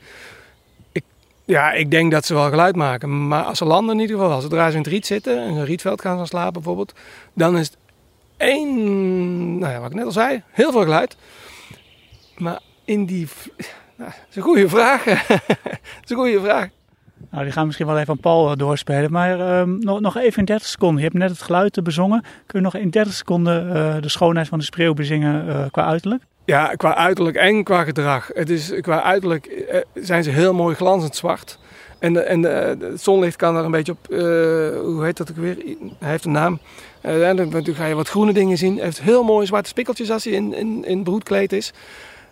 Ik, 0.92 1.04
ja, 1.44 1.72
ik 1.72 1.90
denk 1.90 2.12
dat 2.12 2.24
ze 2.26 2.34
wel 2.34 2.48
geluid 2.48 2.76
maken, 2.76 3.28
maar 3.28 3.44
als 3.44 3.58
ze 3.58 3.64
landen 3.64 3.94
in 3.94 4.00
ieder 4.00 4.16
geval, 4.16 4.32
als 4.32 4.42
zodra 4.42 4.66
ze 4.70 4.76
in 4.76 4.82
het 4.82 4.92
riet 4.92 5.06
zitten, 5.06 5.46
in 5.46 5.56
een 5.56 5.64
rietveld 5.64 6.00
gaan 6.00 6.18
ze 6.18 6.26
slapen 6.26 6.52
bijvoorbeeld, 6.52 6.92
dan 7.32 7.58
is 7.58 7.66
het 7.66 7.76
één, 8.36 9.58
nou 9.58 9.72
ja, 9.72 9.80
wat 9.80 9.90
ik 9.90 9.96
net 9.96 10.04
al 10.04 10.12
zei, 10.12 10.42
heel 10.50 10.72
veel 10.72 10.82
geluid. 10.82 11.16
Maar 12.36 12.60
in 12.84 13.04
die, 13.04 13.28
nou, 13.96 14.10
een 14.34 14.42
goede 14.42 14.68
vraag. 14.68 15.04
dat 15.04 15.40
is 16.04 16.10
een 16.10 16.16
goede 16.16 16.40
vraag. 16.40 16.68
Nou, 17.30 17.44
die 17.44 17.52
gaan 17.52 17.64
misschien 17.66 17.86
wel 17.86 17.98
even 17.98 18.08
aan 18.08 18.18
Paul 18.20 18.50
eh, 18.50 18.56
doorspelen. 18.56 19.12
Maar 19.12 19.40
ehm, 19.40 19.78
nog, 19.78 20.00
nog 20.00 20.16
even 20.16 20.38
in 20.38 20.44
30 20.44 20.68
seconden. 20.68 20.96
Je 20.96 21.02
hebt 21.02 21.18
net 21.18 21.30
het 21.30 21.42
geluid 21.42 21.76
eh, 21.76 21.84
bezongen. 21.84 22.24
Kun 22.46 22.58
je 22.58 22.64
nog 22.64 22.74
in 22.74 22.90
30 22.90 23.14
seconden 23.14 23.74
eh, 23.74 24.02
de 24.02 24.08
schoonheid 24.08 24.48
van 24.48 24.58
de 24.58 24.64
spreeuw 24.64 24.94
bezingen 24.94 25.68
qua 25.70 25.84
uiterlijk? 25.84 26.22
Ja, 26.44 26.66
qua 26.66 26.96
uiterlijk 26.96 27.36
en 27.36 27.64
qua 27.64 27.84
gedrag. 27.84 28.30
Het 28.34 28.50
is, 28.50 28.72
qua 28.80 29.02
uiterlijk 29.02 29.64
zijn 29.94 30.22
ze 30.24 30.30
heel 30.30 30.54
mooi 30.54 30.74
glanzend 30.74 31.16
zwart. 31.16 31.58
En, 31.98 32.28
en 32.28 32.42
het 32.42 33.02
zonlicht 33.02 33.36
kan 33.36 33.56
er 33.56 33.64
een 33.64 33.70
beetje 33.70 33.92
op, 33.92 34.06
hoe 34.84 35.00
heet 35.04 35.16
dat 35.16 35.30
ook 35.30 35.36
weer? 35.36 35.56
Hij 35.98 36.10
heeft 36.10 36.24
een 36.24 36.32
naam. 36.32 36.58
En 37.00 37.36
dan, 37.36 37.64
ga 37.64 37.86
je 37.86 37.94
wat 37.94 38.08
groene 38.08 38.32
dingen 38.32 38.58
zien. 38.58 38.74
Hij 38.74 38.84
heeft 38.84 39.00
heel 39.00 39.22
mooie 39.22 39.46
zwarte 39.46 39.68
spikkeltjes 39.68 40.10
als 40.10 40.24
hij 40.24 40.32
in, 40.32 40.54
in, 40.54 40.84
in 40.84 41.02
broedkleed 41.02 41.52
is. 41.52 41.72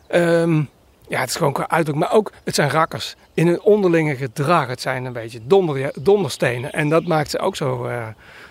Ehm, 0.06 0.62
ja, 1.08 1.20
het 1.20 1.28
is 1.28 1.36
gewoon 1.36 1.52
qua 1.52 1.68
uiterlijk. 1.68 2.04
Maar 2.06 2.18
ook, 2.18 2.32
het 2.44 2.54
zijn 2.54 2.70
rakkers. 2.70 3.14
In 3.34 3.46
hun 3.46 3.60
onderlinge 3.60 4.16
gedrag. 4.16 4.66
Het 4.66 4.80
zijn 4.80 5.04
een 5.04 5.12
beetje 5.12 5.40
donder, 5.46 5.92
donderstenen. 6.00 6.72
En 6.72 6.88
dat 6.88 7.06
maakt 7.06 7.30
ze 7.30 7.38
ook 7.38 7.56
zo, 7.56 7.84
eh, 7.84 8.06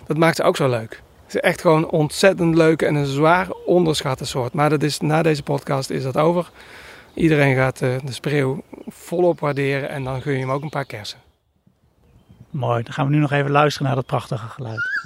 dat 0.06 0.16
maakt 0.16 0.36
ze 0.36 0.42
ook 0.42 0.56
zo 0.56 0.68
leuk. 0.68 1.02
Het 1.24 1.34
is 1.34 1.40
echt 1.40 1.60
gewoon 1.60 1.90
ontzettend 1.90 2.54
leuk 2.54 2.82
en 2.82 2.94
een 2.94 3.06
zwaar 3.06 3.48
onderschatte 3.66 4.24
soort. 4.24 4.52
Maar 4.52 4.70
dat 4.70 4.82
is, 4.82 5.00
na 5.00 5.22
deze 5.22 5.42
podcast 5.42 5.90
is 5.90 6.02
dat 6.02 6.16
over. 6.16 6.50
Iedereen 7.14 7.56
gaat 7.56 7.82
eh, 7.82 7.90
de 8.04 8.12
spreeuw 8.12 8.62
volop 8.86 9.40
waarderen 9.40 9.88
en 9.88 10.04
dan 10.04 10.22
gun 10.22 10.32
je 10.32 10.38
hem 10.38 10.50
ook 10.50 10.62
een 10.62 10.68
paar 10.68 10.84
kersen. 10.84 11.18
Mooi, 12.50 12.82
dan 12.82 12.92
gaan 12.92 13.06
we 13.06 13.14
nu 13.14 13.18
nog 13.20 13.32
even 13.32 13.50
luisteren 13.50 13.86
naar 13.86 13.96
dat 13.96 14.06
prachtige 14.06 14.46
geluid. 14.46 14.97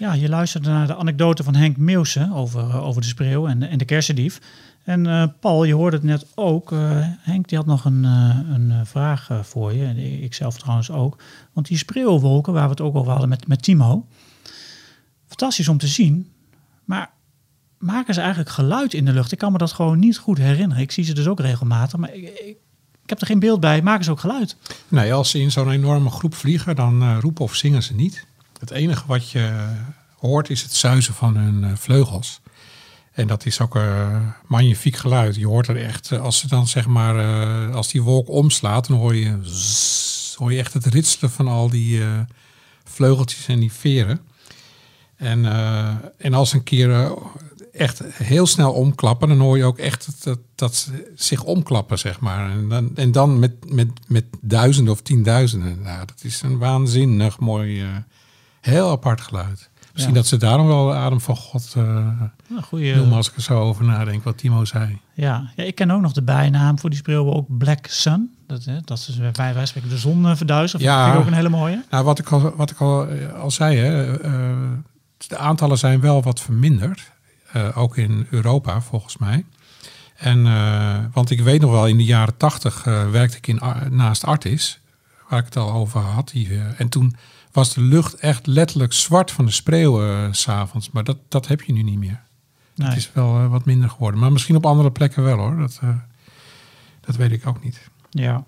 Ja, 0.00 0.12
je 0.12 0.28
luisterde 0.28 0.68
naar 0.68 0.86
de 0.86 0.96
anekdote 0.96 1.42
van 1.42 1.54
Henk 1.54 1.76
Meeuwse 1.76 2.30
over, 2.32 2.60
eh, 2.60 2.86
over 2.86 3.00
de 3.00 3.06
spreeuw 3.06 3.46
en, 3.46 3.62
en 3.62 3.78
de 3.78 3.84
kersendief. 3.84 4.40
En 4.84 5.06
eh, 5.06 5.24
Paul, 5.40 5.64
je 5.64 5.74
hoorde 5.74 5.96
het 5.96 6.04
net 6.04 6.26
ook. 6.34 6.72
eh, 6.72 6.78
Henk 7.02 7.48
die 7.48 7.58
had 7.58 7.66
nog 7.66 7.84
een, 7.84 8.04
een 8.04 8.86
vraag 8.86 9.28
voor 9.42 9.72
je. 9.72 9.84
En 9.84 10.22
ik 10.22 10.34
zelf 10.34 10.58
trouwens 10.58 10.90
ook. 10.90 11.22
Want 11.52 11.66
die 11.66 11.76
spreeuwwolken, 11.76 12.52
waar 12.52 12.64
we 12.64 12.70
het 12.70 12.80
ook 12.80 12.94
over 12.94 13.10
hadden 13.10 13.28
met, 13.28 13.46
met 13.46 13.62
Timo. 13.62 14.06
Fantastisch 15.26 15.68
om 15.68 15.78
te 15.78 15.86
zien. 15.86 16.32
Maar 16.84 17.10
maken 17.78 18.14
ze 18.14 18.20
eigenlijk 18.20 18.50
geluid 18.50 18.94
in 18.94 19.04
de 19.04 19.12
lucht? 19.12 19.32
Ik 19.32 19.38
kan 19.38 19.52
me 19.52 19.58
dat 19.58 19.72
gewoon 19.72 19.98
niet 19.98 20.18
goed 20.18 20.38
herinneren. 20.38 20.82
Ik 20.82 20.90
zie 20.92 21.04
ze 21.04 21.14
dus 21.14 21.26
ook 21.26 21.40
regelmatig. 21.40 21.98
Maar 21.98 22.14
ik, 22.14 22.22
ik, 22.22 22.56
heb 23.06 23.20
er 23.20 23.26
geen 23.26 23.38
beeld 23.38 23.60
bij. 23.60 23.82
Maken 23.82 24.04
ze 24.04 24.10
ook 24.10 24.20
geluid? 24.20 24.56
Nee, 24.88 25.12
als 25.12 25.30
ze 25.30 25.40
in 25.40 25.50
zo'n 25.50 25.70
enorme 25.70 26.10
groep 26.10 26.34
vliegen, 26.34 26.76
dan 26.76 27.18
roepen 27.18 27.44
of 27.44 27.54
zingen 27.54 27.82
ze 27.82 27.94
niet. 27.94 28.28
Het 28.60 28.70
enige 28.70 29.06
wat 29.06 29.30
je 29.30 29.72
hoort 30.16 30.50
is 30.50 30.62
het 30.62 30.74
zuizen 30.74 31.14
van 31.14 31.36
hun 31.36 31.64
eh, 31.64 31.76
vleugels. 31.76 32.40
En 33.12 33.26
dat 33.26 33.46
is 33.46 33.60
ook 33.60 33.74
een 33.74 34.32
magnifiek 34.46 34.96
geluid. 34.96 35.36
Je 35.36 35.46
hoort 35.46 35.68
er 35.68 35.84
echt, 35.84 36.12
eh, 36.12 36.22
als 36.22 36.38
ze 36.38 36.48
dan 36.48 36.68
zeg 36.68 36.86
maar, 36.86 37.18
eh, 37.18 37.74
als 37.74 37.88
die 37.88 38.02
wolk 38.02 38.28
omslaat, 38.28 38.86
dan 38.86 38.96
hoor 38.96 39.14
je, 39.14 39.38
hoor 40.36 40.52
je 40.52 40.58
echt 40.58 40.72
het 40.72 40.86
ritselen 40.86 41.30
van 41.30 41.48
al 41.48 41.70
die 41.70 42.02
eh, 42.02 42.20
vleugeltjes 42.84 43.46
en 43.46 43.60
die 43.60 43.72
veren. 43.72 44.20
En, 45.20 45.44
eh, 45.44 45.94
en 46.16 46.34
als 46.34 46.50
ze 46.50 46.56
een 46.56 46.62
keer 46.62 46.90
eh, 46.90 47.10
echt 47.72 48.02
heel 48.12 48.46
snel 48.46 48.72
omklappen, 48.72 49.28
dan 49.28 49.38
hoor 49.38 49.56
je 49.56 49.64
ook 49.64 49.78
echt 49.78 50.24
dat, 50.24 50.38
dat, 50.54 50.74
ze 50.74 51.12
zich 51.14 51.44
omklappen, 51.44 51.98
zeg 51.98 52.20
maar. 52.20 52.50
En 52.50 52.68
dan, 52.68 52.96
en 52.96 53.12
dan 53.12 53.38
met, 53.38 53.72
met, 53.72 53.88
met 54.06 54.24
duizenden 54.40 54.92
of 54.92 55.00
tienduizenden. 55.00 55.82
Nou, 55.82 56.06
dat 56.06 56.20
is 56.22 56.42
een 56.42 56.58
waanzinnig 56.58 57.38
mooi, 57.38 57.82
eh, 57.82 57.88
heel 58.60 58.90
apart 58.90 59.20
geluid. 59.20 59.70
Misschien 59.92 60.14
Ja. 60.14 60.20
dat 60.20 60.26
ze 60.28 60.36
daarom 60.36 60.66
wel 60.66 60.86
de 60.86 60.94
adem 60.94 61.20
van 61.20 61.36
God 61.36 61.74
uh, 61.76 61.84
Een 62.56 62.62
goeie, 62.62 62.94
noemen 62.94 63.16
als 63.16 63.28
ik 63.30 63.36
er 63.36 63.42
zo 63.42 63.60
over 63.60 63.84
nadenk, 63.84 64.24
wat 64.24 64.38
Timo 64.38 64.64
zei. 64.64 64.98
Ja, 65.14 65.50
ja, 65.56 65.64
ik 65.64 65.74
ken 65.74 65.90
ook 65.90 66.00
nog 66.00 66.12
de 66.12 66.22
bijnaam 66.22 66.78
voor 66.78 66.90
die 66.90 66.98
spreeuwen 66.98 67.34
ook 67.34 67.58
Black 67.58 67.86
Sun. 67.86 68.34
Dat, 68.46 68.64
hè, 68.64 68.80
dat 68.84 68.98
is 68.98 69.16
bij 69.18 69.32
wijze 69.32 69.54
van 69.54 69.66
spreken 69.66 69.88
de 69.90 69.98
zon 69.98 70.26
eh, 70.26 70.36
verduisteren. 70.36 70.86
Ja. 70.86 71.02
Vind 71.02 71.14
ik 71.14 71.20
ook 71.20 71.26
een 71.26 71.34
hele 71.36 71.48
mooie. 71.48 71.84
Nou, 71.90 72.04
wat 72.04 72.18
ik 72.18 72.30
al, 72.30 72.54
wat 72.56 72.70
ik 72.70 72.80
al, 72.80 73.08
eh, 73.08 73.32
al 73.32 73.50
zei, 73.50 73.76
hè, 73.76 74.16
de 75.26 75.36
aantallen 75.36 75.78
zijn 75.78 76.00
wel 76.00 76.22
wat 76.22 76.40
verminderd. 76.40 77.10
Ook 77.74 77.96
in 77.96 78.26
Europa, 78.30 78.80
volgens 78.80 79.16
mij. 79.16 79.44
En, 80.16 80.42
want 81.12 81.30
ik 81.30 81.40
weet 81.40 81.60
nog 81.60 81.70
wel, 81.70 81.86
in 81.86 81.96
de 81.96 82.04
jaren 82.04 82.36
tachtig 82.36 82.84
werkte 83.10 83.36
ik 83.36 83.46
in, 83.46 83.60
naast 83.90 84.24
Artis, 84.24 84.80
waar 85.28 85.38
ik 85.38 85.44
het 85.44 85.56
al 85.56 85.72
over 85.72 86.00
had. 86.00 86.28
Die, 86.28 86.60
en 86.76 86.88
toen 86.88 87.16
was 87.52 87.74
de 87.74 87.80
lucht 87.80 88.14
echt 88.14 88.46
letterlijk 88.46 88.92
zwart 88.92 89.30
van 89.30 89.44
de 89.44 89.50
spreeuwen 89.50 90.34
s 90.34 90.40
s'avonds. 90.40 90.90
Maar 90.90 91.04
dat, 91.04 91.16
dat 91.28 91.46
heb 91.46 91.62
je 91.62 91.72
nu 91.72 91.82
niet 91.82 91.98
meer. 91.98 92.20
Nee. 92.74 92.88
Het 92.88 92.96
is 92.96 93.10
wel 93.12 93.38
eh, 93.38 93.50
wat 93.50 93.64
minder 93.64 93.90
geworden. 93.90 94.20
Maar 94.20 94.32
misschien 94.32 94.56
op 94.56 94.66
andere 94.66 94.90
plekken 94.90 95.22
wel 95.22 95.36
hoor. 95.36 95.56
Dat, 95.56 95.78
eh, 95.82 95.88
dat 97.00 97.16
weet 97.16 97.32
ik 97.32 97.46
ook 97.46 97.64
niet. 97.64 97.90
Ja. 98.10 98.44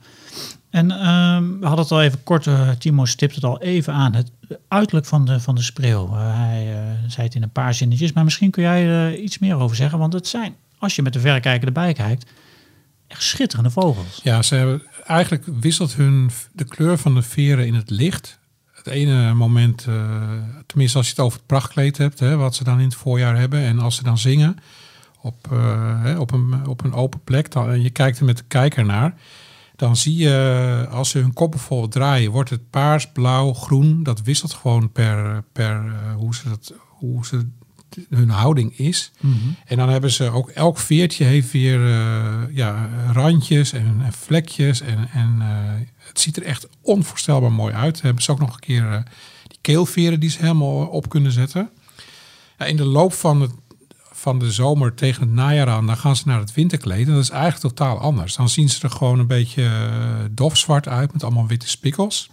En 0.73 0.91
ehm, 0.91 1.59
we 1.59 1.67
hadden 1.67 1.85
het 1.85 1.93
al 1.93 2.03
even 2.03 2.23
kort, 2.23 2.47
eh, 2.47 2.71
Timo 2.71 3.05
stipt 3.05 3.35
het 3.35 3.45
al 3.45 3.61
even 3.61 3.93
aan. 3.93 4.15
Het 4.15 4.31
uiterlijk 4.69 5.07
van 5.07 5.25
de, 5.25 5.41
van 5.41 5.55
de 5.55 5.63
spreeuw. 5.63 6.07
Eh, 6.07 6.37
hij 6.37 6.73
eh, 6.73 7.11
zei 7.11 7.27
het 7.27 7.35
in 7.35 7.43
een 7.43 7.51
paar 7.51 7.75
zinnetjes, 7.75 8.13
maar 8.13 8.25
misschien 8.25 8.51
kun 8.51 8.63
jij 8.63 8.87
er 8.87 9.19
iets 9.19 9.39
meer 9.39 9.57
over 9.57 9.77
zeggen. 9.77 9.99
Want 9.99 10.13
het 10.13 10.27
zijn, 10.27 10.55
als 10.79 10.97
je 10.97 11.03
met 11.03 11.13
de 11.13 11.21
verrekijker 11.21 11.67
erbij 11.67 11.93
kijkt, 11.93 12.31
echt 13.07 13.23
schitterende 13.23 13.71
vogels. 13.71 14.21
Ja, 14.23 14.43
ze 14.43 14.55
hebben 14.55 14.83
eigenlijk 15.05 15.45
wisselt 15.61 15.95
hun 15.95 16.31
de 16.53 16.65
kleur 16.65 16.99
van 16.99 17.15
de 17.15 17.23
veren 17.23 17.67
in 17.67 17.75
het 17.75 17.91
licht. 17.91 18.39
Het 18.85 18.93
ene 18.93 19.35
moment, 19.35 19.87
eh, 19.89 20.23
tenminste 20.67 20.99
als 20.99 21.07
je 21.07 21.13
het 21.13 21.25
over 21.25 21.39
het 21.39 21.47
prachtkleed 21.47 21.99
hebt, 21.99 22.19
hè, 22.19 22.37
wat 22.37 22.55
ze 22.55 22.65
dan 22.65 22.79
in 22.79 22.85
het 22.85 22.95
voorjaar 22.95 23.37
hebben. 23.37 23.61
En 23.61 23.79
als 23.79 23.97
ze 23.97 24.03
dan 24.03 24.19
zingen 24.19 24.57
op, 25.21 25.49
eh, 25.51 26.03
hè, 26.03 26.19
op, 26.19 26.33
een, 26.33 26.67
op 26.67 26.85
een 26.85 26.95
open 26.95 27.21
plek, 27.25 27.51
dan, 27.51 27.71
en 27.71 27.83
je 27.83 27.91
kijkt 27.91 28.19
er 28.19 28.25
met 28.25 28.37
de 28.37 28.45
kijker 28.49 28.85
naar. 28.85 29.15
Dan 29.77 29.97
zie 29.97 30.17
je, 30.17 30.87
als 30.91 31.11
ze 31.11 31.19
hun 31.19 31.33
kop 31.33 31.51
bijvoorbeeld 31.51 31.93
draaien, 31.93 32.31
wordt 32.31 32.51
het 32.51 32.71
paars, 32.71 33.13
blauw, 33.13 33.53
groen. 33.53 34.03
Dat 34.03 34.23
wisselt 34.23 34.53
gewoon 34.53 34.93
per, 34.93 35.43
per 35.53 35.87
eh, 35.87 36.15
hoe, 36.15 36.35
ze 36.35 36.49
dat, 36.49 36.75
hoe 36.89 37.27
ze 37.27 37.49
hun 38.09 38.29
houding 38.29 38.79
is. 38.79 39.13
En 39.65 39.77
dan 39.77 39.89
hebben 39.89 40.11
ze 40.11 40.31
ook 40.31 40.49
elk 40.51 40.79
veertje 40.79 41.25
heeft 41.25 41.53
weer 41.53 41.87
eh, 41.87 42.43
ja, 42.51 42.89
randjes 43.13 43.73
en, 43.73 44.01
en 44.05 44.13
vlekjes. 44.13 44.81
En, 44.81 45.09
en 45.13 45.37
eh, 45.41 45.87
het 46.13 46.21
ziet 46.21 46.37
er 46.37 46.43
echt 46.43 46.69
onvoorstelbaar 46.81 47.53
mooi 47.53 47.75
uit. 47.75 48.03
Hebben 48.03 48.23
ze 48.23 48.31
ook 48.31 48.39
nog 48.39 48.55
een 48.55 48.61
keer 48.61 48.93
eh, 48.93 49.01
die 49.47 49.59
keelveren 49.61 50.21
die 50.21 50.31
ze 50.31 50.39
helemaal 50.39 50.87
op 50.87 51.09
kunnen 51.09 51.33
zetten. 51.33 51.71
Ja, 52.59 52.65
in 52.65 52.77
de 52.77 52.85
loop 52.85 53.13
van, 53.13 53.41
het, 53.41 53.51
van 54.13 54.39
de 54.39 54.53
zomer 54.53 54.95
tegen 54.95 55.23
het 55.23 55.33
najaar 55.33 55.69
aan, 55.69 55.87
dan 55.87 55.97
gaan 55.97 56.17
ze 56.17 56.23
naar 56.27 56.39
het 56.39 56.55
winterkleed. 56.55 57.07
En 57.07 57.13
dat 57.13 57.23
is 57.23 57.31
eigenlijk 57.31 57.75
totaal 57.75 57.99
anders. 57.99 58.37
Dan 58.37 58.49
zien 58.49 58.69
ze 58.69 58.83
er 58.83 58.91
gewoon 58.91 59.19
een 59.19 59.27
beetje 59.27 59.65
eh, 59.65 60.25
dofzwart 60.31 60.89
uit 60.89 61.13
met 61.13 61.25
allemaal 61.25 61.47
witte 61.47 61.69
spikkels. 61.69 62.31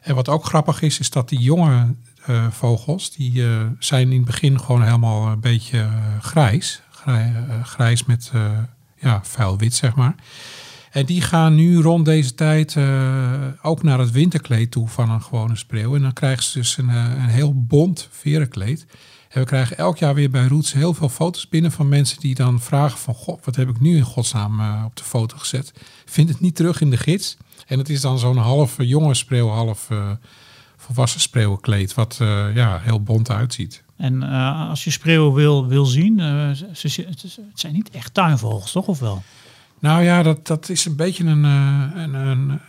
En 0.00 0.14
wat 0.14 0.28
ook 0.28 0.44
grappig 0.44 0.82
is, 0.82 0.98
is 0.98 1.10
dat 1.10 1.28
die 1.28 1.38
jonge 1.40 1.94
eh, 2.26 2.46
vogels, 2.50 3.10
die 3.10 3.44
zijn 3.78 4.10
in 4.10 4.16
het 4.16 4.26
begin 4.26 4.60
gewoon 4.60 4.82
helemaal 4.82 5.26
een 5.26 5.40
beetje 5.40 5.88
grijs. 6.20 6.82
Grij- 6.90 7.44
grijs 7.62 8.04
met 8.04 8.32
ja, 8.96 9.20
vuil 9.24 9.58
wit, 9.58 9.74
zeg 9.74 9.94
maar. 9.94 10.14
En 10.90 11.06
die 11.06 11.20
gaan 11.20 11.54
nu 11.54 11.80
rond 11.80 12.04
deze 12.04 12.34
tijd 12.34 12.76
eh, 12.76 13.32
ook 13.62 13.82
naar 13.82 13.98
het 13.98 14.10
winterkleed 14.10 14.70
toe 14.70 14.88
van 14.88 15.10
een 15.10 15.22
gewone 15.22 15.56
spreeuw. 15.56 15.94
En 15.94 16.02
dan 16.02 16.12
krijgen 16.12 16.44
ze 16.44 16.58
dus 16.58 16.76
een, 16.76 16.88
eh, 16.88 17.04
een 17.16 17.28
heel 17.28 17.64
bont 17.66 18.08
verenkleed. 18.10 18.86
En 19.28 19.40
we 19.40 19.46
krijgen 19.46 19.76
elk 19.76 19.98
jaar 19.98 20.14
weer 20.14 20.30
bij 20.30 20.46
Roots 20.46 20.72
heel 20.72 20.94
veel 20.94 21.08
foto's 21.08 21.48
binnen 21.48 21.72
van 21.72 21.88
mensen 21.88 22.20
die 22.20 22.34
dan 22.34 22.60
vragen 22.60 22.98
van... 22.98 23.14
God, 23.14 23.44
wat 23.44 23.56
heb 23.56 23.68
ik 23.68 23.80
nu 23.80 23.96
in 23.96 24.02
godsnaam 24.02 24.60
eh, 24.60 24.82
op 24.84 24.96
de 24.96 25.04
foto 25.04 25.36
gezet? 25.38 25.72
Vind 26.04 26.28
het 26.28 26.40
niet 26.40 26.54
terug 26.54 26.80
in 26.80 26.90
de 26.90 26.96
gids. 26.96 27.36
En 27.66 27.78
het 27.78 27.88
is 27.88 28.00
dan 28.00 28.18
zo'n 28.18 28.36
half 28.36 28.74
jonge 28.78 29.14
spreeuw, 29.14 29.48
half 29.48 29.90
eh, 29.90 30.10
volwassen 30.76 31.20
spreeuwenkleed. 31.20 31.94
Wat 31.94 32.18
eh, 32.20 32.54
ja, 32.54 32.80
heel 32.82 33.02
bont 33.02 33.30
uitziet. 33.30 33.82
En 33.96 34.22
als 34.68 34.84
je 34.84 34.90
spreeuwen 34.90 35.32
wil, 35.32 35.66
wil 35.66 35.84
zien, 35.84 36.18
ze, 36.74 37.06
het 37.08 37.40
zijn 37.54 37.72
niet 37.72 37.90
echt 37.90 38.14
tuinvogels, 38.14 38.72
toch? 38.72 38.86
Of 38.86 38.98
wel? 38.98 39.22
Nou 39.78 40.02
ja, 40.02 40.22
dat, 40.22 40.46
dat 40.46 40.68
is 40.68 40.84
een 40.84 40.96
beetje 40.96 41.24
een. 41.24 41.44
eh, 41.44 42.02
een, 42.02 42.14
een 42.14 42.60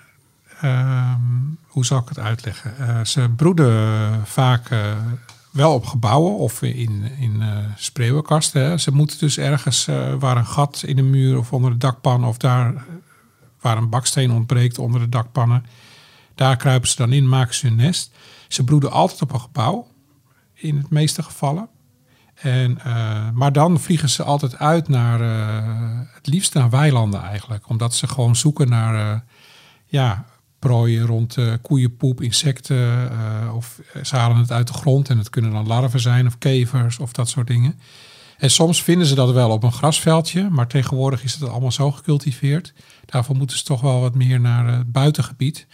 ehm, 0.61 1.19
hoe 1.67 1.85
zal 1.85 1.99
ik 1.99 2.09
het 2.09 2.19
uitleggen? 2.19 2.77
Eh, 2.77 3.03
ze 3.05 3.29
broeden 3.35 4.27
vaak 4.27 4.69
eh, 4.69 4.97
wel 5.51 5.73
op 5.73 5.85
gebouwen 5.85 6.37
of 6.37 6.61
in, 6.61 7.03
in 7.17 7.41
eh 7.41 7.57
spreeuwenkasten. 7.75 8.61
Hè. 8.61 8.77
Ze 8.77 8.91
moeten 8.91 9.19
dus 9.19 9.37
ergens 9.37 9.87
waar 10.19 10.37
een 10.37 10.45
gat 10.45 10.83
in 10.85 10.95
de 10.95 11.01
muur 11.01 11.37
of 11.37 11.53
onder 11.53 11.71
de 11.71 11.77
dakpan 11.77 12.25
of 12.25 12.37
daar 12.37 12.85
waar 13.59 13.77
een 13.77 13.89
baksteen 13.89 14.31
ontbreekt 14.31 14.79
onder 14.79 14.99
de 15.01 15.09
dakpannen. 15.09 15.65
Daar 16.35 16.55
kruipen 16.55 16.89
ze 16.89 16.95
dan 16.95 17.13
in, 17.13 17.27
maken 17.29 17.55
ze 17.55 17.67
hun 17.67 17.75
nest. 17.75 18.11
Ze 18.47 18.63
broeden 18.63 18.91
altijd 18.91 19.21
op 19.21 19.33
een 19.33 19.39
gebouw, 19.39 19.87
in 20.53 20.77
het 20.77 20.89
meeste 20.89 21.23
gevallen. 21.23 21.69
En, 22.41 22.79
eh, 22.83 23.29
maar 23.33 23.51
dan 23.51 23.79
vliegen 23.79 24.09
ze 24.09 24.23
altijd 24.23 24.57
uit 24.57 24.87
naar, 24.87 25.21
eh, 25.21 25.99
het 26.13 26.27
liefst 26.27 26.53
naar 26.53 26.69
weilanden 26.69 27.21
eigenlijk. 27.21 27.69
Omdat 27.69 27.93
ze 27.93 28.07
gewoon 28.07 28.35
zoeken 28.35 28.69
naar 28.69 28.95
eh, 28.95 29.19
ja, 29.85 30.25
prooien 30.59 31.05
rond 31.05 31.37
koeienpoep, 31.61 32.21
insecten. 32.21 33.11
of 33.53 33.79
ze 34.03 34.15
halen 34.15 34.37
het 34.37 34.51
uit 34.51 34.67
de 34.67 34.73
grond 34.73 35.09
en 35.09 35.17
het 35.17 35.29
kunnen 35.29 35.51
dan 35.51 35.67
larven 35.67 35.99
zijn 35.99 36.27
of 36.27 36.37
kevers 36.37 36.99
of 36.99 37.11
dat 37.11 37.29
soort 37.29 37.47
dingen. 37.47 37.79
En 38.37 38.51
soms 38.51 38.83
vinden 38.83 39.07
ze 39.07 39.15
dat 39.15 39.31
wel 39.31 39.51
op 39.51 39.63
een 39.63 39.71
grasveldje, 39.71 40.49
maar 40.49 40.67
tegenwoordig 40.67 41.23
is 41.23 41.33
het 41.33 41.49
allemaal 41.49 41.71
zo 41.71 41.91
gecultiveerd. 41.91 42.73
Daarvoor 43.05 43.35
moeten 43.35 43.57
ze 43.57 43.63
toch 43.63 43.81
wel 43.81 44.01
wat 44.01 44.15
meer 44.15 44.39
naar 44.39 44.67
het 44.67 44.91
buitengebied. 44.91 45.67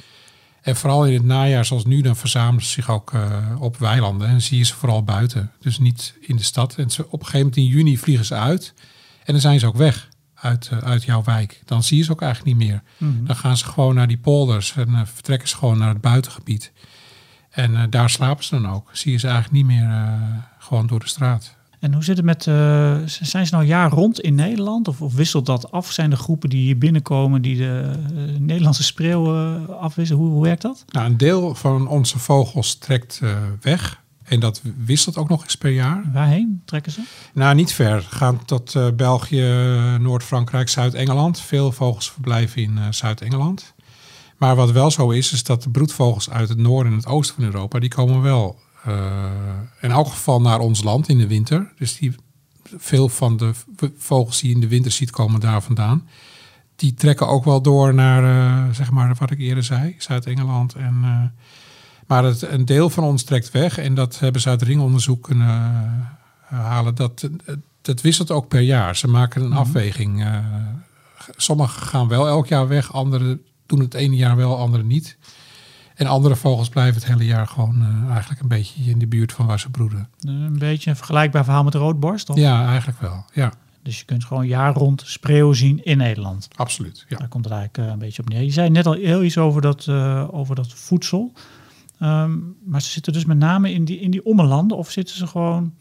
En 0.65 0.75
vooral 0.75 1.05
in 1.05 1.13
het 1.13 1.23
najaar, 1.23 1.65
zoals 1.65 1.85
nu, 1.85 2.01
dan 2.01 2.15
verzamelen 2.15 2.63
ze 2.63 2.71
zich 2.71 2.89
ook 2.89 3.13
eh, 3.13 3.55
op 3.59 3.77
weilanden. 3.77 4.27
En 4.27 4.41
zie 4.41 4.57
je 4.57 4.63
ze 4.63 4.75
vooral 4.75 5.03
buiten. 5.03 5.51
Dus 5.59 5.79
niet 5.79 6.13
in 6.21 6.35
de 6.35 6.43
stad. 6.43 6.75
En 6.75 6.89
ze, 6.89 7.05
op 7.05 7.11
een 7.11 7.25
gegeven 7.25 7.39
moment 7.39 7.57
in 7.57 7.65
juni 7.65 7.97
vliegen 7.97 8.25
ze 8.25 8.35
uit. 8.35 8.73
En 9.23 9.33
dan 9.33 9.41
zijn 9.41 9.59
ze 9.59 9.67
ook 9.67 9.75
weg 9.75 10.09
uit, 10.33 10.69
eh, 10.71 10.77
uit 10.77 11.03
jouw 11.03 11.23
wijk. 11.23 11.61
Dan 11.65 11.83
zie 11.83 11.97
je 11.97 12.03
ze 12.03 12.11
ook 12.11 12.21
eigenlijk 12.21 12.57
niet 12.57 12.67
meer. 12.67 12.83
Dan 13.25 13.35
gaan 13.35 13.57
ze 13.57 13.65
gewoon 13.65 13.95
naar 13.95 14.07
die 14.07 14.17
polders 14.17 14.75
en 14.75 14.95
eh, 14.95 15.01
vertrekken 15.05 15.47
ze 15.47 15.55
gewoon 15.55 15.77
naar 15.77 15.89
het 15.89 16.01
buitengebied. 16.01 16.71
En 17.49 17.89
daar 17.89 18.09
slapen 18.09 18.43
ze 18.43 18.61
dan 18.61 18.71
ook. 18.71 18.89
Zie 18.91 19.11
je 19.11 19.17
ze 19.17 19.27
eigenlijk 19.27 19.55
niet 19.55 19.77
meer 19.77 20.19
gewoon 20.59 20.87
door 20.87 20.99
de 20.99 21.07
straat. 21.07 21.54
En 21.85 21.93
hoe 21.93 22.03
zit 22.03 22.17
het 22.17 22.25
met, 22.25 22.47
eh, 22.47 22.97
zijn 23.05 23.47
ze 23.47 23.53
nou 23.53 23.65
jaar 23.65 23.91
rond 23.91 24.19
in 24.19 24.35
Nederland? 24.35 24.87
Of, 24.87 25.01
of 25.01 25.13
wisselt 25.13 25.45
dat 25.45 25.71
af? 25.71 25.91
Zijn 25.91 26.11
er 26.11 26.17
groepen 26.17 26.49
die 26.49 26.61
hier 26.61 26.77
binnenkomen 26.77 27.41
die 27.41 27.57
de 27.57 27.91
eh, 27.93 28.39
Nederlandse 28.39 28.83
spreeuwen 28.83 29.79
afwisselen? 29.79 30.21
Hoe, 30.21 30.31
hoe 30.31 30.43
werkt 30.43 30.61
dat? 30.61 30.85
Nou, 30.87 31.05
een 31.05 31.17
deel 31.17 31.55
van 31.55 31.87
onze 31.87 32.19
vogels 32.19 32.75
trekt 32.75 33.19
eh, 33.23 33.37
weg. 33.61 34.03
En 34.23 34.39
dat 34.39 34.61
wisselt 34.85 35.17
ook 35.17 35.29
nog 35.29 35.43
eens 35.43 35.55
per 35.55 35.71
jaar. 35.71 36.03
Waarheen 36.13 36.61
trekken 36.65 36.91
ze? 36.91 37.01
Nou, 37.33 37.55
niet 37.55 37.73
ver. 37.73 38.01
Gaan 38.01 38.45
tot 38.45 38.75
eh, 38.75 38.87
België, 38.95 39.43
Noord-Frankrijk, 39.99 40.69
Zuid-Engeland. 40.69 41.39
Veel 41.39 41.71
vogels 41.71 42.11
verblijven 42.11 42.61
in 42.61 42.77
eh, 42.77 42.83
Zuid-Engeland. 42.89 43.73
Maar 44.37 44.55
wat 44.55 44.71
wel 44.71 44.91
zo 44.91 45.09
is, 45.09 45.31
is 45.31 45.43
dat 45.43 45.63
de 45.63 45.69
broedvogels 45.69 46.29
uit 46.29 46.49
het 46.49 46.57
noorden 46.57 46.91
en 46.91 46.97
het 46.97 47.07
oosten 47.07 47.35
van 47.35 47.43
Europa, 47.43 47.79
die 47.79 47.89
komen 47.89 48.21
wel 48.21 48.55
eh, 48.59 48.64
in 49.81 49.91
elk 49.91 50.07
geval 50.07 50.41
naar 50.41 50.59
ons 50.59 50.83
land 50.83 51.09
in 51.09 51.17
de 51.17 51.27
winter. 51.27 51.71
Dus 51.77 51.97
die, 51.97 52.15
veel 52.77 53.09
van 53.09 53.37
de 53.37 53.51
vogels 53.97 54.39
die 54.39 54.49
je 54.49 54.55
in 54.55 54.61
de 54.61 54.67
winter 54.67 54.91
ziet, 54.91 55.11
komen 55.11 55.39
daar 55.39 55.61
vandaan. 55.61 56.07
Die 56.75 56.93
trekken 56.93 57.27
ook 57.27 57.43
wel 57.43 57.61
door 57.61 57.93
naar, 57.93 58.23
eh, 58.23 58.73
zeg 58.73 58.91
maar, 58.91 59.15
wat 59.19 59.31
ik 59.31 59.39
eerder 59.39 59.63
zei, 59.63 59.95
Zuid-Engeland. 59.97 60.73
En, 60.73 60.99
eh, 61.03 61.43
maar 62.07 62.23
het, 62.23 62.41
een 62.41 62.65
deel 62.65 62.89
van 62.89 63.03
ons 63.03 63.23
trekt 63.23 63.51
weg 63.51 63.77
en 63.77 63.95
dat 63.95 64.19
hebben 64.19 64.41
ze 64.41 64.49
uit 64.49 64.61
ringonderzoek 64.61 65.23
kunnen 65.23 65.47
eh, 66.49 66.59
halen. 66.59 66.95
Dat, 66.95 67.29
dat 67.81 68.01
wisselt 68.01 68.31
ook 68.31 68.47
per 68.47 68.61
jaar. 68.61 68.95
Ze 68.95 69.07
maken 69.07 69.41
een 69.41 69.53
afweging. 69.53 70.23
eh 70.23 70.37
Sommigen 71.35 71.81
gaan 71.81 72.07
wel 72.07 72.27
elk 72.27 72.47
jaar 72.47 72.67
weg, 72.67 72.93
anderen 72.93 73.41
doen 73.65 73.79
het 73.79 73.93
ene 73.93 74.15
jaar 74.15 74.35
wel, 74.35 74.57
anderen 74.57 74.87
niet. 74.87 75.17
En 75.95 76.07
andere 76.07 76.35
vogels 76.35 76.69
blijven 76.69 77.01
het 77.01 77.05
hele 77.11 77.25
jaar 77.25 77.47
gewoon 77.47 77.81
eh, 77.81 78.11
eigenlijk 78.11 78.41
een 78.41 78.47
beetje 78.47 78.83
in 78.83 78.99
de 78.99 79.07
buurt 79.07 79.31
van 79.31 79.45
waar 79.45 79.59
ze 79.59 79.69
broeden. 79.69 80.09
Een 80.21 80.57
beetje 80.59 80.89
een 80.89 80.95
vergelijkbaar 80.95 81.43
verhaal 81.43 81.63
met 81.63 81.71
de 81.71 81.77
roodborst. 81.77 82.29
Of? 82.29 82.37
Ja, 82.37 82.67
eigenlijk 82.67 82.99
wel. 83.01 83.25
Ja, 83.33 83.53
Dus 83.83 83.99
je 83.99 84.05
kunt 84.05 84.25
gewoon 84.25 84.47
jaar 84.47 84.73
rond 84.73 85.03
spreeuwen 85.05 85.55
zien 85.55 85.83
in 85.85 85.97
Nederland. 85.97 86.47
absoluut. 86.55 87.05
Ja. 87.09 87.17
Daar 87.17 87.27
komt 87.27 87.43
het 87.45 87.53
eigenlijk 87.53 87.87
eh, 87.87 87.93
een 87.93 87.99
beetje 87.99 88.21
op 88.21 88.29
neer. 88.29 88.41
Je 88.41 88.51
zei 88.51 88.69
net 88.69 88.85
al 88.85 88.93
heel 88.93 89.23
iets 89.23 89.37
over 89.37 89.61
dat, 89.61 89.85
eh, 89.87 90.27
over 90.31 90.55
dat 90.55 90.73
voedsel. 90.73 91.31
Ehm, 91.99 92.31
maar 92.65 92.81
ze 92.81 92.89
zitten 92.89 93.13
dus 93.13 93.25
met 93.25 93.37
name 93.37 93.71
in 93.73 93.85
die, 93.85 93.99
in 93.99 94.11
die 94.11 94.25
ommelanden 94.25 94.77
of 94.77 94.91
zitten 94.91 95.15
ze 95.15 95.27
gewoon... 95.27 95.73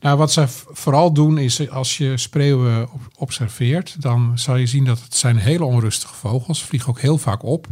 Nou, 0.00 0.18
wat 0.18 0.32
v- 0.32 0.64
vooral 0.68 1.12
doen 1.12 1.38
is 1.38 1.70
als 1.70 1.96
je 1.98 2.16
spreeuwen 2.16 2.88
observeert, 3.18 4.02
dan 4.02 4.32
zal 4.38 4.56
je 4.56 4.66
zien 4.66 4.84
dat 4.84 5.00
het 5.02 5.14
zijn 5.14 5.36
hele 5.36 5.64
onrustige 5.64 6.14
vogels. 6.14 6.62
Vliegen 6.64 6.88
ook 6.90 7.00
heel 7.00 7.18
vaak 7.18 7.42
op. 7.42 7.66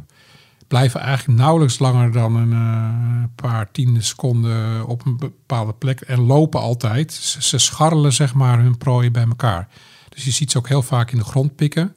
Blijven 0.68 1.00
eigenlijk 1.00 1.38
nauwelijks 1.38 1.78
langer 1.78 2.12
dan 2.12 2.36
een 2.36 2.52
eh, 2.52 3.24
paar 3.34 3.70
tiende 3.70 4.02
seconden 4.02 4.86
op 4.86 5.06
een 5.06 5.16
bepaalde 5.16 5.72
plek 5.72 6.00
en 6.00 6.20
lopen 6.20 6.60
altijd. 6.60 7.12
Ze, 7.12 7.58
scharrelen 7.58 8.12
zeg 8.12 8.34
maar 8.34 8.58
hun 8.58 8.78
prooi 8.78 9.10
bij 9.10 9.26
elkaar. 9.26 9.68
Dus 10.08 10.24
je 10.24 10.30
ziet 10.30 10.50
ze 10.50 10.58
ook 10.58 10.68
heel 10.68 10.82
vaak 10.82 11.10
in 11.10 11.18
de 11.18 11.24
grond 11.24 11.56
pikken. 11.56 11.96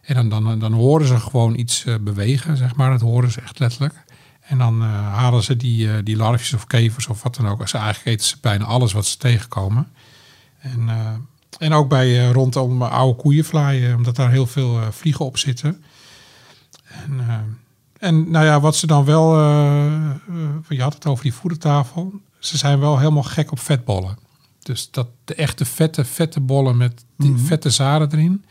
En 0.00 0.28
dan, 0.28 0.44
dan, 0.44 0.58
dan 0.58 0.72
horen 0.72 1.06
ze 1.06 1.20
gewoon 1.20 1.58
iets 1.58 1.84
eh, 1.84 1.94
bewegen, 2.00 2.56
zeg 2.56 2.74
maar. 2.74 2.90
Dat 2.90 3.00
horen 3.00 3.30
ze 3.30 3.40
echt 3.40 3.58
letterlijk. 3.58 4.04
En 4.40 4.58
dan 4.58 4.82
eh, 4.82 5.14
halen 5.14 5.42
ze 5.42 5.56
die, 5.56 6.02
die 6.02 6.16
larfjes 6.16 6.54
of 6.54 6.66
kevers 6.66 7.06
of 7.06 7.22
wat 7.22 7.34
dan 7.34 7.48
ook. 7.48 7.68
Ze 7.68 7.78
eigenlijk 7.78 8.06
eten 8.06 8.26
ze 8.26 8.36
bijna 8.40 8.64
alles 8.64 8.92
wat 8.92 9.06
ze 9.06 9.16
tegenkomen. 9.16 9.88
En, 10.58 10.88
en 11.58 11.72
ook 11.72 11.88
bij 11.88 12.30
rondom 12.30 12.82
oude 12.82 13.20
koeienvlaaien, 13.20 13.96
omdat 13.96 14.16
daar 14.16 14.30
heel 14.30 14.46
veel 14.46 14.80
vliegen 14.92 15.24
op 15.24 15.38
zitten. 15.38 15.84
En, 16.84 17.20
en 17.98 18.30
nou 18.30 18.44
ja, 18.44 18.60
wat 18.60 18.76
ze 18.76 18.86
dan 18.86 19.04
wel, 19.04 19.36
eh, 19.36 20.10
eh, 20.10 20.14
je 20.68 20.82
had 20.82 20.94
het 20.94 21.06
over 21.06 21.22
die 21.22 21.34
voedertafel. 21.34 22.12
Ze 22.38 22.56
zijn 22.56 22.80
wel 22.80 22.98
helemaal 22.98 23.22
gek 23.22 23.50
op 23.50 23.60
vetbollen. 23.60 24.18
Dus 24.62 24.90
dat 24.90 25.08
de 25.24 25.34
echte 25.34 25.64
vette, 25.64 26.04
vette 26.04 26.40
bollen 26.40 26.76
met 26.76 27.04
die 27.16 27.36
vette 27.36 27.70
zaden 27.70 28.12
erin. 28.12 28.44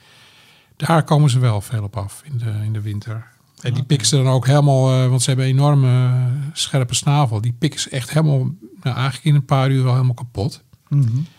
Daar 0.76 1.04
komen 1.04 1.30
ze 1.30 1.40
wel 1.40 1.62
veel 1.62 1.84
op 1.84 1.98
af 1.98 2.22
in 2.26 2.38
de, 2.38 2.52
in 2.64 2.74
de 2.74 2.82
winter. 2.82 3.28
En 3.62 3.74
die 3.74 3.84
pikken 3.84 4.08
ze 4.08 4.16
dan 4.16 4.28
ook 4.28 4.48
helemaal, 4.48 4.92
eh, 4.92 5.10
want 5.10 5.22
ze 5.22 5.28
hebben 5.30 5.46
een 5.48 5.52
enorme 5.52 6.28
scherpe 6.54 6.96
snavel. 6.96 7.42
Die 7.42 7.56
pikken 7.60 7.80
ze 7.80 7.90
echt 7.90 8.10
helemaal, 8.10 8.40
nou 8.82 8.96
eigenlijk 8.96 9.26
in 9.26 9.36
een 9.36 9.46
paar 9.46 9.72
uur 9.72 9.84
wel 9.84 9.94
helemaal 9.94 10.14
kapot. 10.14 10.64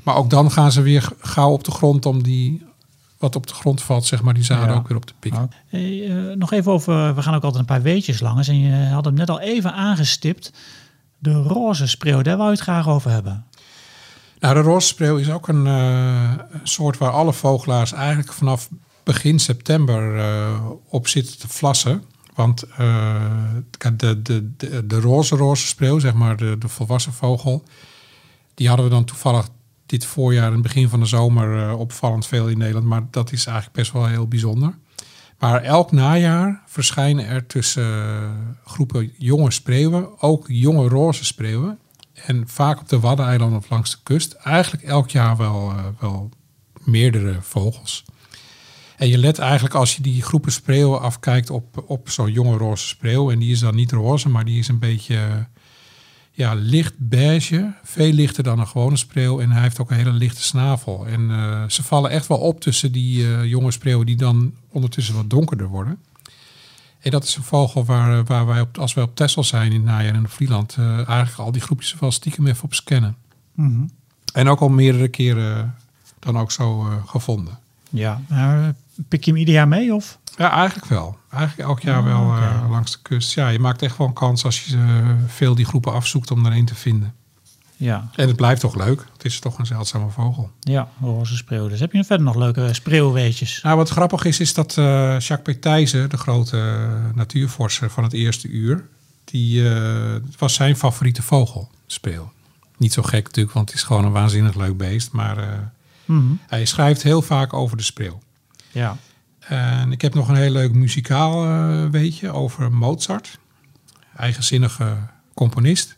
Maar 0.03 0.17
ook 0.17 0.31
dan 0.31 0.51
gaan 0.51 0.73
ze 0.73 0.83
weer 0.83 1.09
gauw 1.21 1.53
op 1.53 1.65
de 1.65 1.71
grond 1.71 2.07
om 2.07 2.23
die, 2.23 2.63
wat 3.19 3.37
op 3.37 3.47
de 3.47 3.55
grond 3.55 3.83
valt, 3.83 4.05
zeg 4.07 4.23
maar, 4.23 4.35
die 4.35 4.45
zaden 4.45 4.69
Ja. 4.69 4.75
ook 4.75 4.89
weer 4.89 4.97
op 4.97 5.05
te 5.07 5.13
pikken. 5.19 5.51
Hey, 5.69 6.09
eh, 6.09 6.37
nog 6.37 6.53
even 6.53 6.73
over, 6.73 7.15
we 7.15 7.23
gaan 7.23 7.35
ook 7.35 7.43
altijd 7.43 7.61
een 7.61 7.75
paar 7.75 7.83
weetjes 7.83 8.21
langs. 8.21 8.49
En 8.49 8.59
je 8.61 8.87
had 8.87 9.05
hem 9.05 9.15
net 9.15 9.31
al 9.31 9.41
even 9.41 9.73
aangestipt. 9.75 10.53
De 11.19 11.33
roze 11.33 11.87
spreeuw, 11.87 12.23
daar 12.23 12.37
wou 12.37 12.49
je 12.49 12.55
het 12.55 12.65
graag 12.65 12.89
over 12.89 13.11
hebben. 13.11 13.45
Nou, 14.41 14.55
de 14.55 14.61
rosspreeuw 14.61 15.17
is 15.17 15.31
ook 15.31 15.49
een 15.49 15.67
eh, 15.67 16.33
soort 16.63 16.99
waar 16.99 17.11
alle 17.11 17.33
vogelaars 17.33 17.93
eigenlijk 17.93 18.33
vanaf 18.33 18.69
begin 19.03 19.39
september 19.39 20.19
eh, 20.19 20.61
op 20.89 21.09
zitten 21.09 21.39
te 21.39 21.49
vlassen. 21.49 22.03
Want 22.35 22.61
de, 23.97 24.23
de, 24.23 24.53
de, 24.57 24.87
de 24.87 25.01
roze 25.01 25.37
roze 25.37 25.67
spreeuw, 25.67 25.99
zeg 25.99 26.15
maar 26.15 26.37
de, 26.37 26.57
de 26.59 26.69
volwassen 26.69 27.13
vogel, 27.13 27.63
Die 28.55 28.69
hadden 28.69 28.87
we 28.87 28.93
dan 28.93 29.05
toevallig 29.05 29.49
dit 29.89 30.05
voorjaar, 30.05 30.47
in 30.47 30.53
het 30.53 30.63
begin 30.63 30.89
van 30.89 31.01
de 31.01 31.07
zomer, 31.07 31.69
eh, 31.69 31.79
opvallend 31.79 32.27
veel 32.27 32.49
in 32.49 32.59
Nederland. 32.59 32.87
Maar 32.87 33.07
dat 33.11 33.33
is 33.33 33.47
eigenlijk 33.47 33.77
best 33.77 33.93
wel 33.93 34.07
heel 34.07 34.29
bijzonder. 34.29 34.75
Maar 35.39 35.63
elk 35.63 35.93
najaar 35.93 36.63
verschijnen 36.67 37.27
er 37.27 37.47
tussen 37.47 37.85
eh, 37.85 38.31
groepen 38.65 39.13
jonge 39.19 39.51
spreeuwen, 39.51 40.23
ook 40.23 40.45
jonge 40.49 40.89
roze 40.89 41.25
spreeuwen. 41.25 41.79
En 42.15 42.49
vaak 42.49 42.81
op 42.81 42.89
de 42.89 43.01
Waddeneilanden 43.01 43.59
of 43.59 43.71
langs 43.71 43.91
de 43.91 43.97
kust. 44.03 44.33
Eigenlijk 44.33 44.85
elk 44.85 45.11
jaar 45.11 45.37
wel, 45.37 45.71
eh, 45.71 45.85
wel 46.01 46.31
meerdere 46.85 47.37
vogels. 47.41 48.05
En 48.97 49.09
je 49.09 49.19
let 49.19 49.39
eigenlijk 49.39 49.75
als 49.75 49.97
je 49.97 50.03
die 50.03 50.23
groepen 50.23 50.53
spreeuwen 50.53 51.01
afkijkt 51.01 51.51
op, 51.51 51.85
op 51.87 52.11
zo'n 52.11 52.33
jonge 52.33 52.57
roze 52.57 52.87
spreeuw. 52.87 53.31
En 53.31 53.39
die 53.39 53.53
is 53.53 53.61
dan 53.61 53.75
niet 53.75 53.93
roze, 53.93 54.29
maar 54.29 54.45
die 54.45 54.59
is 54.59 54.69
een 54.69 54.79
beetje 54.79 55.47
ja, 56.39 56.55
licht 56.55 56.95
beige. 56.97 57.73
Veel 57.83 58.13
lichter 58.13 58.43
dan 58.43 58.59
een 58.59 58.67
gewone 58.67 58.97
spreeuw. 58.97 59.41
En 59.41 59.51
hij 59.51 59.63
heeft 59.63 59.81
ook 59.81 59.91
een 59.91 59.97
hele 59.97 60.13
lichte 60.13 60.43
snavel. 60.43 61.07
En 61.07 61.31
eh, 61.31 61.65
ze 61.69 61.83
vallen 61.83 62.11
echt 62.11 62.27
wel 62.27 62.39
op 62.39 62.61
tussen 62.61 62.93
die 62.93 63.27
eh, 63.27 63.45
jonge 63.45 63.71
spreeuwen 63.71 64.07
die 64.07 64.17
dan 64.17 64.55
ondertussen 64.69 65.15
wat 65.15 65.31
donkerder 65.31 65.69
worden. 65.69 65.99
En 67.01 67.11
dat 67.11 67.25
is 67.25 67.37
een 67.37 67.43
vogel 67.43 67.85
waar, 67.85 68.25
waar 68.25 68.47
wij 68.47 68.61
op, 68.61 68.79
als 68.79 68.95
wij 68.95 69.05
op 69.05 69.17
Texel 69.17 69.45
zijn 69.45 69.73
in 69.73 69.77
het 69.77 69.85
najaar 69.85 70.15
in 70.15 70.23
de 70.23 70.29
Vlieland, 70.29 70.75
eh, 70.79 70.95
eigenlijk 70.95 71.39
al 71.39 71.53
die 71.53 71.61
groepjes 71.61 71.99
wel 71.99 72.11
stiekem 72.11 72.47
even 72.47 72.65
op 72.65 72.75
scannen. 72.75 73.17
Mhm. 73.55 73.87
En 74.33 74.49
ook 74.49 74.61
al 74.61 74.69
meerdere 74.69 75.09
keren 75.09 75.75
dan 76.19 76.39
ook 76.39 76.51
zo 76.53 76.87
eh, 76.87 77.07
gevonden. 77.07 77.59
Ja, 77.91 78.21
maar 78.29 78.75
pik 79.09 79.25
je 79.25 79.31
hem 79.31 79.41
ieder 79.41 79.55
jaar 79.55 79.69
mee 79.69 79.95
of? 79.95 80.19
Ja, 80.37 80.51
eigenlijk 80.53 80.87
wel. 80.87 81.17
Eigenlijk 81.31 81.69
elk 81.69 81.81
jaar 81.81 81.99
Oh, 81.99 82.05
wel 82.05 82.27
oké. 82.31 82.41
eh, 82.65 82.71
langs 82.71 82.93
de 82.93 82.99
kust. 83.03 83.35
Ja, 83.35 83.49
je 83.49 83.59
maakt 83.59 83.83
echt 83.83 83.97
wel 83.97 84.07
een 84.07 84.13
kans 84.13 84.45
als 84.45 84.65
je 84.65 84.77
eh, 84.77 85.09
veel 85.27 85.55
die 85.55 85.65
groepen 85.65 85.93
afzoekt 85.93 86.31
om 86.31 86.47
er 86.47 86.53
een 86.53 86.65
te 86.65 86.75
vinden. 86.75 87.15
Ja, 87.77 88.09
En 88.15 88.27
het 88.27 88.37
blijft 88.37 88.61
toch 88.61 88.75
leuk. 88.77 89.05
Het 89.13 89.25
is 89.25 89.39
toch 89.41 89.59
een 89.59 89.67
zeldzame 89.67 90.11
vogel. 90.11 90.51
ja, 90.61 90.89
roze 91.01 91.37
spreeuw. 91.37 91.69
Dus 91.69 91.81
heb 91.81 91.93
je 91.93 92.05
verder 92.05 92.27
nog 92.27 92.35
leuke 92.37 92.69
spreeuwweetjes? 92.75 93.61
Nou, 93.63 93.77
wat 93.77 93.89
grappig 93.89 94.25
is, 94.25 94.41
is 94.41 94.55
dat 94.55 94.77
eh, 94.79 94.85
Jacques 95.19 95.43
Petijzen, 95.43 96.11
de 96.11 96.17
grote 96.17 96.89
natuurvorser 97.15 97.91
van 97.91 98.03
het 98.05 98.13
eerste 98.13 98.49
uur, 98.49 98.85
die 99.25 99.69
eh, 99.75 100.15
was 100.39 100.55
zijn 100.55 100.77
favoriete 100.77 101.23
vogel, 101.23 101.71
spreeuw. 101.87 102.33
Niet 102.77 102.93
zo 102.93 103.03
gek 103.03 103.25
natuurlijk, 103.25 103.55
want 103.55 103.69
het 103.69 103.79
is 103.79 103.85
gewoon 103.85 104.05
een 104.05 104.13
waanzinnig 104.13 104.55
leuk 104.55 104.77
beest. 104.77 105.13
Maar 105.13 105.39
eh, 105.39 105.49
Mhm. 106.05 106.33
hij 106.47 106.65
schrijft 106.65 107.03
heel 107.03 107.23
vaak 107.23 107.53
over 107.53 107.77
de 107.77 107.83
spreeuw. 107.83 108.19
Ja. 108.79 108.97
En 109.39 109.93
ik 109.93 110.01
heb 110.01 110.15
nog 110.15 110.29
een 110.29 110.37
heel 110.37 110.51
leuk 110.51 110.73
muzikaal 110.73 111.45
eh, 111.45 111.85
weetje 111.91 112.31
over 112.31 112.73
Mozart. 112.73 113.39
Eigenzinnige 114.17 114.97
componist. 115.35 115.97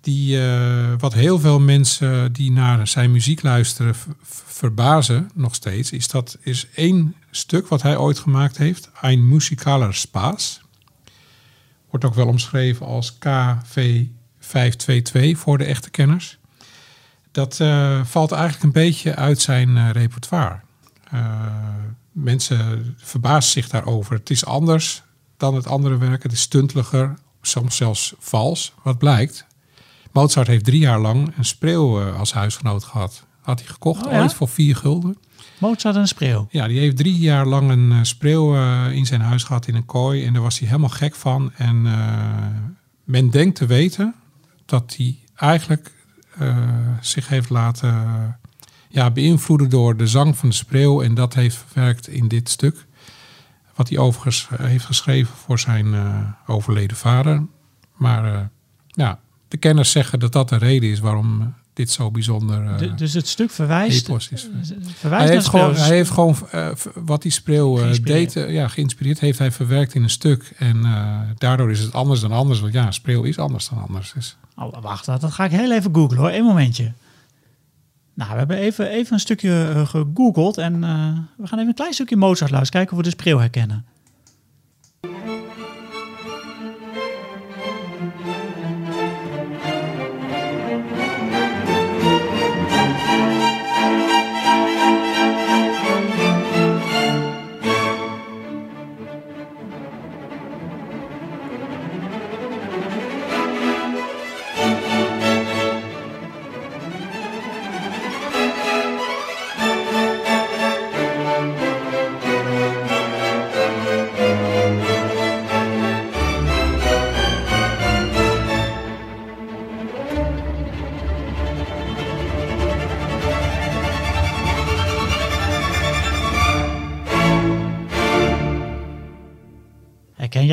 Die, 0.00 0.42
eh, 0.42 0.92
wat 0.98 1.12
heel 1.12 1.38
veel 1.38 1.60
mensen 1.60 2.32
die 2.32 2.52
naar 2.52 2.86
zijn 2.86 3.10
muziek 3.10 3.42
luisteren 3.42 3.94
verbazen 4.44 5.30
nog 5.34 5.54
steeds, 5.54 5.92
is 5.92 6.08
dat 6.08 6.38
is 6.40 6.66
één 6.74 7.14
stuk 7.30 7.68
wat 7.68 7.82
hij 7.82 7.96
ooit 7.96 8.18
gemaakt 8.18 8.56
heeft. 8.56 8.90
Ein 9.00 9.28
musikaler 9.28 9.94
Spaß. 9.94 10.60
Wordt 11.90 12.04
ook 12.04 12.14
wel 12.14 12.26
omschreven 12.26 12.86
als 12.86 13.18
KV522 13.18 13.20
voor 15.32 15.58
de 15.58 15.64
echte 15.64 15.90
kenners. 15.90 16.38
Dat 17.32 17.60
eh, 17.60 18.04
valt 18.04 18.32
eigenlijk 18.32 18.62
een 18.62 18.82
beetje 18.82 19.16
uit 19.16 19.40
zijn 19.40 19.76
eh, 19.76 19.90
repertoire. 19.90 20.60
Mensen 22.12 22.94
verbazen 22.98 23.50
zich 23.52 23.68
daarover. 23.68 24.14
Het 24.14 24.30
is 24.30 24.44
anders 24.44 25.02
dan 25.36 25.54
het 25.54 25.66
andere 25.66 25.98
werk. 25.98 26.22
Het 26.22 26.32
is 26.32 26.40
stunteliger, 26.40 27.14
soms 27.42 27.76
zelfs 27.76 28.14
vals. 28.18 28.72
Wat 28.82 28.98
blijkt? 28.98 29.46
Mozart 30.12 30.46
heeft 30.46 30.64
drie 30.64 30.80
jaar 30.80 31.00
lang 31.00 31.32
een 31.36 31.44
spreeuw 31.44 32.00
eh, 32.00 32.18
als 32.18 32.32
huisgenoot 32.32 32.84
gehad. 32.84 33.26
Had 33.40 33.58
hij 33.58 33.68
gekocht 33.68 34.06
Oh 34.06 34.12
ja? 34.12 34.20
ooit 34.20 34.34
voor 34.34 34.48
vier 34.48 34.76
gulden. 34.76 35.16
Mozart 35.58 35.94
en 35.94 36.00
een 36.00 36.08
spreeuw. 36.08 36.46
Ja, 36.50 36.66
die 36.66 36.78
heeft 36.78 36.96
drie 36.96 37.18
jaar 37.18 37.46
lang 37.46 37.70
een 37.70 37.92
eh, 37.92 37.98
spreeuw 38.02 38.54
eh, 38.54 38.92
in 38.92 39.06
zijn 39.06 39.20
huis 39.20 39.42
gehad 39.42 39.66
in 39.66 39.74
een 39.74 39.86
kooi. 39.86 40.24
En 40.24 40.32
daar 40.32 40.42
was 40.42 40.58
hij 40.58 40.68
helemaal 40.68 40.88
gek 40.88 41.14
van. 41.14 41.52
En 41.56 41.82
men 43.04 43.30
denkt 43.30 43.56
te 43.56 43.66
weten 43.66 44.14
dat 44.66 44.94
hij 44.96 45.18
eigenlijk 45.34 45.92
zich 47.00 47.28
heeft 47.28 47.50
laten 47.50 48.39
ja, 48.92 49.10
beïnvloeden 49.10 49.70
door 49.70 49.96
de 49.96 50.06
zang 50.06 50.36
van 50.36 50.48
de 50.48 50.54
spreeuw. 50.54 51.02
En 51.02 51.14
dat 51.14 51.34
heeft 51.34 51.64
verwerkt 51.68 52.08
in 52.08 52.28
dit 52.28 52.48
stuk. 52.48 52.86
Wat 53.74 53.88
hij 53.88 53.98
overigens 53.98 54.48
eh, 54.50 54.66
heeft 54.66 54.84
geschreven 54.84 55.34
voor 55.36 55.58
zijn 55.58 55.94
eh, 55.94 56.16
overleden 56.46 56.96
vader. 56.96 57.46
Maar 57.96 58.34
eh, 58.34 58.40
ja, 58.86 59.18
de 59.48 59.56
kenners 59.56 59.90
zeggen 59.90 60.18
dat 60.18 60.32
dat 60.32 60.48
de 60.48 60.56
reden 60.56 60.90
is 60.90 61.00
waarom 61.00 61.54
dit 61.72 61.90
zo 61.90 62.10
bijzonder 62.10 62.76
D- 62.94 62.98
dus 62.98 63.12
het 63.14 63.28
stuk 63.28 63.50
verwijst, 63.50 64.08
is. 64.08 64.28
verwijst 64.30 65.00
Hij 65.02 65.18
naar 65.18 65.28
heeft, 65.28 65.48
gewoon, 65.48 65.74
hij 65.74 65.96
heeft 65.96 66.10
gewoon 66.10 66.36
wat 66.94 67.22
die 67.22 67.32
spreeuw 67.32 67.92
deed, 68.02 68.32
ja, 68.32 68.68
geïnspireerd, 68.68 69.20
heeft 69.20 69.38
hij 69.38 69.52
verwerkt 69.52 69.94
in 69.94 70.02
een 70.02 70.10
stuk. 70.10 70.52
En 70.58 70.82
daardoor 71.38 71.70
is 71.70 71.80
het 71.80 71.92
anders 71.92 72.20
dan 72.20 72.32
anders. 72.32 72.60
Want 72.60 72.72
ja, 72.72 72.86
een 72.86 72.92
spreeuw 72.92 73.22
is 73.22 73.38
anders 73.38 73.68
dan 73.68 73.82
anders. 73.82 74.12
Dus, 74.12 74.36
Oh, 74.56 74.82
wacht, 74.82 75.04
dat 75.06 75.20
dat 75.20 75.32
ga 75.32 75.44
ik 75.44 75.50
heel 75.50 75.72
even 75.72 75.94
googlen 75.94 76.18
hoor. 76.18 76.30
Eén 76.30 76.44
momentje. 76.44 76.92
Nou, 78.20 78.32
we 78.32 78.38
hebben 78.38 78.56
even, 78.56 78.88
even 78.88 79.12
een 79.12 79.20
stukje 79.20 79.72
eh, 79.74 79.86
gegoogeld 79.86 80.58
en 80.58 80.84
eh, 80.84 81.18
we 81.36 81.46
gaan 81.46 81.58
even 81.58 81.68
een 81.68 81.74
klein 81.74 81.92
stukje 81.92 82.16
Mozart 82.16 82.50
luisteren. 82.50 82.70
Kijken 82.70 82.90
of 82.92 82.98
we 82.98 83.10
de 83.10 83.16
spreeuw 83.16 83.38
herkennen. 83.38 83.84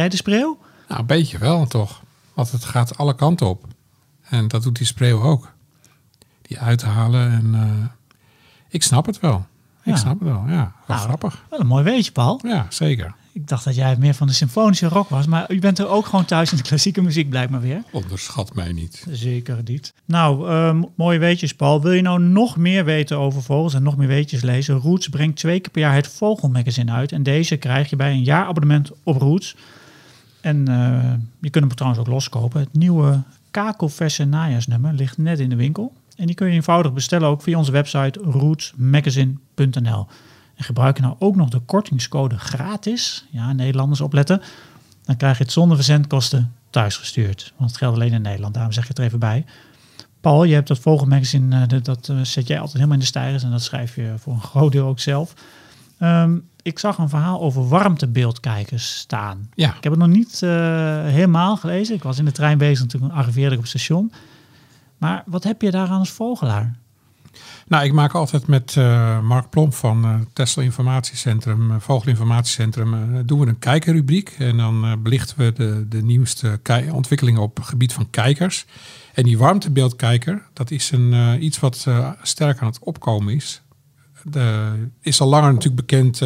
Jij 0.08 0.10
de 0.10 0.16
spreeuw? 0.30 0.58
nou, 0.88 0.99
een 0.99 1.05
beetje 1.05 1.38
wel 1.38 1.66
toch. 1.68 2.01
Want 2.34 2.51
het 2.51 2.64
gaat 2.66 2.97
alle 2.97 3.16
kanten 3.16 3.47
op. 3.47 3.66
En 4.30 4.47
dat 4.47 4.64
doet 4.64 4.76
die 4.78 4.86
spreeuw 4.86 5.22
ook. 5.22 5.53
Die 6.41 6.60
uithalen 6.60 7.32
en 7.32 7.53
eh, 7.53 7.86
ik 8.70 8.84
snap 8.84 9.05
het 9.05 9.20
wel. 9.20 9.45
Ik 9.84 9.93
Ja. 9.93 9.95
snap 9.99 10.20
het 10.20 10.28
wel, 10.30 10.43
ja. 10.47 10.74
Nou, 10.88 10.99
grappig. 10.99 11.45
Wel 11.49 11.60
een 11.60 11.68
mooi 11.68 11.84
weetje, 11.84 12.12
Paul. 12.12 12.39
Ja, 12.43 12.66
zeker. 12.70 13.14
Ik 13.34 13.47
dacht 13.47 13.64
dat 13.64 13.76
jij 13.76 13.95
meer 13.97 14.14
van 14.14 14.28
de 14.28 14.34
symfonische 14.34 14.88
rock 14.88 15.10
was, 15.10 15.26
maar 15.28 15.51
u 15.51 15.60
bent 15.60 15.80
er 15.80 15.88
ook 15.88 16.05
gewoon 16.05 16.26
thuis 16.26 16.51
in 16.51 16.58
de 16.58 16.64
klassieke 16.64 17.01
muziek 17.01 17.30
blijkbaar 17.30 17.62
weer. 17.62 17.84
Onderschat 17.91 18.53
mij 18.55 18.72
niet. 18.74 19.05
Zeker 19.10 19.58
niet. 19.64 19.93
Nou, 20.05 20.49
ehm, 20.49 20.84
mooie 20.95 21.20
weetjes, 21.20 21.53
Paul. 21.55 21.82
Wil 21.82 21.91
je 21.91 22.01
nou 22.01 22.20
nog 22.20 22.58
meer 22.58 22.86
weten 22.86 23.18
over 23.18 23.43
vogels 23.43 23.74
en 23.74 23.84
nog 23.84 23.97
meer 23.97 24.08
weetjes 24.08 24.41
lezen? 24.41 24.76
Roots 24.76 25.08
brengt 25.10 25.38
twee 25.38 25.60
keer 25.60 25.72
per 25.72 25.82
jaar 25.82 25.95
het 25.95 26.08
Vogelmagazine 26.08 26.91
uit. 26.91 27.12
En 27.12 27.24
deze 27.24 27.58
krijg 27.58 27.89
je 27.89 27.95
bij 27.95 28.12
een 28.12 28.24
jaarabonnement 28.24 28.91
op 29.03 29.18
Roots. 29.22 29.55
En 30.47 30.67
eh, 30.67 31.13
je 31.41 31.49
kunt 31.49 31.65
hem 31.65 31.75
trouwens 31.75 32.01
ook 32.01 32.07
loskopen. 32.07 32.59
Het 32.59 32.73
nieuwe 32.73 33.21
kakelverse 33.51 34.25
najaarsnummer 34.25 34.93
ligt 34.93 35.17
net 35.17 35.39
in 35.39 35.49
de 35.49 35.55
winkel. 35.55 35.93
En 36.15 36.25
die 36.25 36.35
kun 36.35 36.47
je 36.47 36.53
eenvoudig 36.53 36.93
bestellen 36.93 37.27
ook 37.27 37.41
via 37.41 37.57
onze 37.57 37.71
website 37.71 38.19
rootsmagazine.nl. 38.19 40.07
En 40.55 40.63
gebruik 40.63 40.97
je 40.97 41.03
nou 41.03 41.15
ook 41.19 41.35
nog 41.35 41.49
de 41.49 41.59
kortingscode 41.59 42.37
gratis. 42.37 43.25
Ja, 43.29 43.53
Nederlanders 43.53 44.01
opletten. 44.01 44.41
Dan 45.03 45.17
krijg 45.17 45.37
je 45.37 45.43
het 45.43 45.53
zonder 45.53 45.77
verzendkosten 45.77 46.53
thuisgestuurd. 46.69 47.53
Want 47.57 47.69
het 47.69 47.79
geldt 47.79 47.95
alleen 47.95 48.13
in 48.13 48.21
Nederland, 48.21 48.53
daarom 48.53 48.71
zeg 48.71 48.83
ik 48.83 48.89
het 48.89 48.99
er 48.99 49.05
even 49.05 49.19
bij. 49.19 49.45
Paul, 50.21 50.43
je 50.43 50.53
hebt 50.53 50.67
dat 50.67 50.79
Vogelmagazine, 50.79 51.61
eh, 51.61 51.67
dat, 51.67 51.85
dat 51.85 52.09
eh, 52.09 52.21
zet 52.21 52.47
jij 52.47 52.57
altijd 52.57 52.75
helemaal 52.75 52.95
in 52.95 53.01
de 53.01 53.05
stijgers. 53.05 53.43
En 53.43 53.51
dat 53.51 53.63
schrijf 53.63 53.95
je 53.95 54.13
voor 54.17 54.33
een 54.33 54.41
groot 54.41 54.71
deel 54.71 54.87
ook 54.87 54.99
zelf. 54.99 55.33
Ehm, 55.97 56.37
ik 56.68 56.80
zag 56.80 56.97
een 56.97 57.09
verhaal 57.09 57.41
over 57.41 57.68
warmtebeeldkijkers 57.68 58.97
staan. 58.97 59.49
Ja, 59.55 59.76
Ik 59.76 59.84
heb 59.84 59.91
het 59.91 60.01
nog 60.01 60.09
niet 60.09 60.41
eh, 60.41 60.49
helemaal 61.03 61.57
gelezen. 61.57 61.95
Ik 61.95 62.03
was 62.03 62.20
in 62.20 62.26
de 62.26 62.32
trein 62.32 62.57
bezig 62.57 62.82
en 62.82 62.88
toen 62.88 63.11
arriveerde 63.11 63.51
ik 63.51 63.57
op 63.57 63.61
het 63.61 63.70
station. 63.70 64.11
Maar 64.97 65.24
wat 65.26 65.43
heb 65.43 65.61
je 65.61 65.72
daar 65.72 65.88
aan 65.88 65.99
als 65.99 66.11
vogelaar? 66.11 66.76
Nou, 67.68 67.86
ik 67.86 67.93
maak 67.93 68.13
altijd 68.13 68.47
met 68.47 68.76
eh, 68.78 69.22
Mark 69.22 69.49
Plomp 69.49 69.74
van 69.74 70.05
uh, 70.05 70.15
Tesla 70.34 70.63
Informatiecentrum, 70.63 71.82
Vogelinformatiecentrum, 71.82 72.93
uh, 72.93 73.20
doen 73.26 73.39
we 73.39 73.47
een 73.47 73.59
kijkerrubriek. 73.59 74.36
En 74.38 74.57
dan 74.57 75.01
belichten 75.03 75.38
we 75.38 75.53
de, 75.53 75.86
de 75.88 76.03
nieuwste 76.03 76.59
ontwikkelingen 76.91 77.41
op 77.41 77.57
het 77.57 77.65
gebied 77.65 77.93
van 77.93 78.09
kijkers. 78.09 78.65
En 79.13 79.24
die 79.24 79.38
warmtebeeldkijker, 79.38 80.43
dat 80.53 80.72
is 80.72 80.91
een, 80.91 81.43
iets 81.43 81.59
wat 81.59 81.88
sterk 82.22 82.59
aan 82.59 82.68
het 82.68 82.80
opkomen 82.80 83.34
is. 83.36 83.61
De, 84.32 84.73
is 85.01 85.21
al 85.21 85.28
langer 85.28 85.53
natuurlijk 85.53 85.88
bekend, 85.88 86.21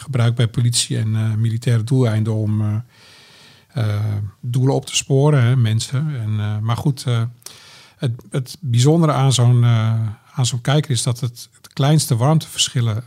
gebruikt 0.00 0.36
bij 0.36 0.48
politie 0.48 0.98
en 0.98 1.40
militaire 1.40 1.84
doeleinden 1.84 2.34
om 2.34 2.84
doelen 4.40 4.74
op 4.74 4.86
te 4.86 4.96
sporen, 4.96 5.42
hè, 5.42 5.56
mensen. 5.56 6.20
En, 6.20 6.64
maar 6.64 6.76
goed, 6.76 7.04
het, 7.96 8.12
het 8.30 8.56
bijzondere 8.60 9.12
aan 9.12 9.32
zo'n 9.32 9.64
aan 10.38 10.46
zo'n 10.46 10.60
kijker 10.60 10.90
is 10.90 11.02
dat 11.02 11.20
het 11.20 11.48
de 11.60 11.68
kleinste 11.72 12.16
warmteverschillen 12.16 13.04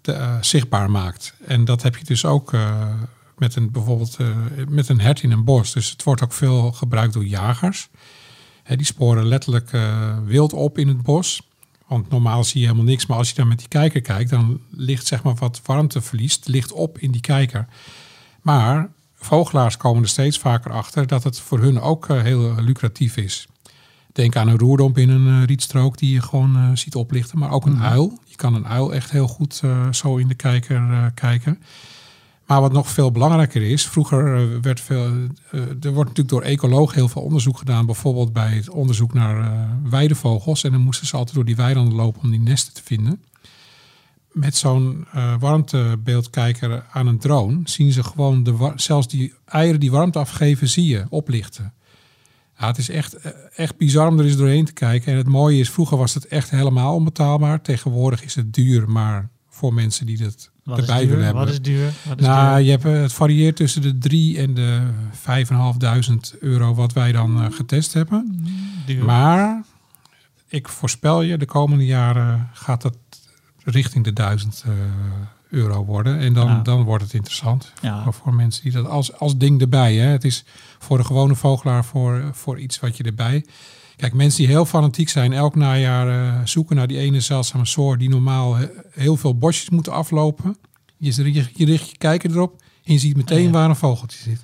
te, 0.00 0.12
uh, 0.12 0.36
zichtbaar 0.40 0.90
maakt. 0.90 1.34
En 1.46 1.64
dat 1.64 1.82
heb 1.82 1.96
je 1.96 2.04
dus 2.04 2.24
ook 2.24 2.52
uh, 2.52 2.86
met 3.38 3.56
een 3.56 3.70
bijvoorbeeld 3.70 4.16
uh, 4.20 4.28
met 4.68 4.88
een 4.88 5.00
hert 5.00 5.22
in 5.22 5.30
een 5.30 5.44
bos. 5.44 5.72
Dus 5.72 5.90
het 5.90 6.02
wordt 6.02 6.22
ook 6.22 6.32
veel 6.32 6.72
gebruikt 6.72 7.12
door 7.12 7.24
jagers. 7.24 7.88
Hè, 8.62 8.76
die 8.76 8.86
sporen 8.86 9.26
letterlijk 9.26 9.70
wild 10.24 10.52
op 10.52 10.78
in 10.78 10.88
het 10.88 11.02
bos. 11.02 11.42
Want 11.88 12.10
normaal 12.10 12.44
zie 12.44 12.60
je 12.60 12.66
helemaal 12.66 12.86
niks. 12.88 13.06
Maar 13.06 13.18
als 13.18 13.28
je 13.28 13.34
dan 13.34 13.48
met 13.48 13.58
die 13.58 13.68
kijker 13.68 14.00
kijkt, 14.00 14.30
dan 14.30 14.60
ligt 14.70 15.06
zeg 15.06 15.22
maar 15.22 15.34
wat 15.34 15.60
warmteverlies 15.64 16.40
ligt 16.44 16.72
op 16.72 16.98
in 16.98 17.10
die 17.10 17.20
kijker. 17.20 17.66
Maar 18.42 18.88
vogelaars 19.14 19.76
komen 19.76 20.02
er 20.02 20.08
steeds 20.08 20.38
vaker 20.38 20.70
achter 20.72 21.06
dat 21.06 21.24
het 21.24 21.40
voor 21.40 21.58
hun 21.60 21.80
ook 21.80 22.08
heel 22.08 22.54
lucratief 22.60 23.16
is. 23.16 23.46
Denk 24.12 24.36
aan 24.36 24.48
een 24.48 24.58
roerdomp 24.58 24.98
in 24.98 25.08
een 25.08 25.26
uh, 25.26 25.44
rietstrook 25.44 25.98
die 25.98 26.12
je 26.12 26.22
gewoon 26.22 26.56
uh, 26.56 26.68
ziet 26.74 26.94
oplichten. 26.94 27.38
Maar 27.38 27.50
ook 27.50 27.66
een 27.66 27.72
Mhm. 27.72 27.82
uil. 27.82 28.18
Je 28.24 28.36
kan 28.36 28.54
een 28.54 28.66
uil 28.66 28.94
echt 28.94 29.10
heel 29.10 29.28
goed 29.28 29.62
zo 29.90 30.16
in 30.16 30.28
de 30.28 30.34
kijker 30.34 31.10
kijken. 31.14 31.62
Maar 32.46 32.60
wat 32.60 32.72
nog 32.72 32.88
veel 32.88 33.10
belangrijker 33.10 33.62
is, 33.62 33.86
vroeger 33.86 34.60
werd 34.60 34.80
veel, 34.80 35.04
er 35.80 35.92
wordt 35.92 36.08
natuurlijk 36.08 36.28
door 36.28 36.42
ecologen 36.42 36.94
heel 36.94 37.08
veel 37.08 37.22
onderzoek 37.22 37.58
gedaan. 37.58 37.86
Bijvoorbeeld 37.86 38.32
bij 38.32 38.54
het 38.54 38.70
onderzoek 38.70 39.12
naar 39.12 39.68
weidevogels. 39.90 40.64
En 40.64 40.70
dan 40.70 40.80
moesten 40.80 41.06
ze 41.06 41.16
altijd 41.16 41.34
door 41.34 41.44
die 41.44 41.56
weilanden 41.56 41.94
lopen 41.94 42.22
om 42.22 42.30
die 42.30 42.40
nesten 42.40 42.74
te 42.74 42.82
vinden. 42.84 43.22
Met 44.32 44.56
zo'n 44.56 45.06
warmtebeeldkijker 45.38 46.84
aan 46.92 47.06
een 47.06 47.18
drone 47.18 47.60
zien 47.64 47.92
ze 47.92 48.04
gewoon 48.04 48.42
de, 48.42 48.72
zelfs 48.76 49.08
die 49.08 49.34
eieren 49.44 49.80
die 49.80 49.90
warmte 49.90 50.18
afgeven, 50.18 50.68
zie 50.68 50.86
je 50.86 51.06
oplichten. 51.08 51.72
Ja, 52.58 52.66
het 52.66 52.78
is 52.78 52.88
echt, 52.88 53.16
echt 53.56 53.76
bizar 53.76 54.08
om 54.08 54.18
er 54.18 54.24
eens 54.24 54.36
doorheen 54.36 54.64
te 54.64 54.72
kijken. 54.72 55.12
En 55.12 55.18
het 55.18 55.28
mooie 55.28 55.58
is, 55.58 55.70
vroeger 55.70 55.96
was 55.96 56.14
het 56.14 56.26
echt 56.26 56.50
helemaal 56.50 56.94
onbetaalbaar. 56.94 57.62
Tegenwoordig 57.62 58.24
is 58.24 58.34
het 58.34 58.52
duur, 58.52 58.90
maar 58.90 59.28
voor 59.48 59.74
mensen 59.74 60.06
die 60.06 60.18
dat 60.18 60.50
Wat 60.64 60.78
erbij 60.78 60.94
is 60.94 61.00
duur? 61.00 61.10
willen 61.10 61.24
hebben. 61.24 61.44
Wat 61.44 61.52
is 61.52 61.60
duur? 61.62 61.92
Wat 62.08 62.20
is 62.20 62.26
nou, 62.26 62.56
duur? 62.56 62.64
je 62.64 62.70
hebt, 62.70 62.82
het 62.82 63.12
varieert 63.12 63.56
tussen 63.56 63.82
de 63.82 63.98
3 63.98 64.38
en 64.38 64.54
de 64.54 64.80
5.500 66.34 66.38
euro 66.40 66.74
wat 66.74 66.92
wij 66.92 67.12
dan 67.12 67.38
uh, 67.42 67.46
getest 67.52 67.92
hebben. 67.92 68.46
Duur. 68.86 69.04
Maar 69.04 69.62
ik 70.48 70.68
voorspel 70.68 71.22
je, 71.22 71.36
de 71.38 71.46
komende 71.46 71.84
jaren 71.86 72.48
gaat 72.52 72.82
dat 72.82 72.96
richting 73.64 74.04
de 74.04 74.12
1000 74.12 74.64
uh, 74.66 74.72
euro 75.50 75.84
worden. 75.84 76.18
En 76.18 76.32
dan, 76.32 76.46
Ja. 76.46 76.60
dan 76.62 76.82
wordt 76.82 77.04
het 77.04 77.12
interessant 77.14 77.72
Ja. 77.80 78.02
voor, 78.02 78.12
voor 78.14 78.34
mensen 78.34 78.62
die 78.62 78.72
dat 78.72 78.86
als, 78.86 79.18
als 79.18 79.36
ding 79.36 79.60
erbij. 79.60 79.94
Hè. 79.94 80.06
Het 80.06 80.24
is 80.24 80.44
voor 80.78 80.98
de 80.98 81.04
gewone 81.04 81.34
vogelaar 81.34 81.84
voor, 81.84 82.30
voor 82.32 82.58
iets 82.58 82.80
wat 82.80 82.96
je 82.96 83.02
erbij. 83.04 83.44
Kijk, 83.96 84.12
mensen 84.12 84.38
die 84.38 84.48
heel 84.48 84.64
fanatiek 84.66 85.08
zijn, 85.08 85.32
elk 85.32 85.54
najaar 85.54 86.08
eh, 86.08 86.40
zoeken 86.44 86.76
naar 86.76 86.86
die 86.86 86.98
ene 86.98 87.20
zeldzame 87.20 87.64
soort 87.66 87.98
die 87.98 88.08
normaal 88.08 88.54
he- 88.54 88.68
heel 88.90 89.16
veel 89.16 89.38
bosjes 89.38 89.70
moeten 89.70 89.92
aflopen. 89.92 90.56
Je, 90.96 91.32
je, 91.32 91.44
je 91.54 91.64
richt 91.64 91.90
je 91.90 91.96
kijker 91.96 92.30
erop 92.30 92.62
en 92.84 92.92
je 92.92 92.98
ziet 92.98 93.16
meteen 93.16 93.42
Ja. 93.44 93.50
waar 93.50 93.68
een 93.68 93.76
vogeltje 93.76 94.18
zit. 94.22 94.40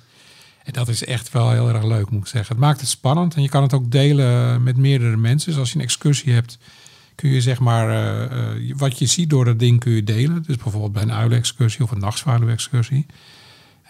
En 0.63 0.73
dat 0.73 0.87
is 0.87 1.05
echt 1.05 1.31
wel 1.31 1.51
heel 1.51 1.69
erg 1.69 1.83
leuk, 1.83 2.09
moet 2.09 2.21
ik 2.21 2.27
zeggen. 2.27 2.55
Het 2.55 2.63
maakt 2.65 2.79
het 2.79 2.89
spannend 2.89 3.35
en 3.35 3.41
je 3.41 3.49
kan 3.49 3.61
het 3.63 3.73
ook 3.73 3.91
delen 3.91 4.63
met 4.63 4.77
meerdere 4.77 5.17
mensen. 5.17 5.49
Dus 5.51 5.59
als 5.59 5.69
je 5.71 5.75
een 5.77 5.83
excursie 5.83 6.33
hebt, 6.33 6.57
kun 7.15 7.29
je 7.29 7.41
zeg 7.41 7.59
maar 7.59 7.89
eh, 7.89 8.23
eh, 8.69 8.73
wat 8.77 8.99
je 8.99 9.05
ziet 9.05 9.29
door 9.29 9.45
dat 9.45 9.59
ding 9.59 9.79
kun 9.79 9.91
je 9.91 10.03
delen. 10.03 10.43
Dus 10.47 10.55
bijvoorbeeld 10.57 10.93
bij 10.93 11.01
een 11.01 11.11
uilenexcursie 11.13 11.83
of 11.83 11.91
een 11.91 11.99
nachtzwaluwexcursie. 11.99 13.05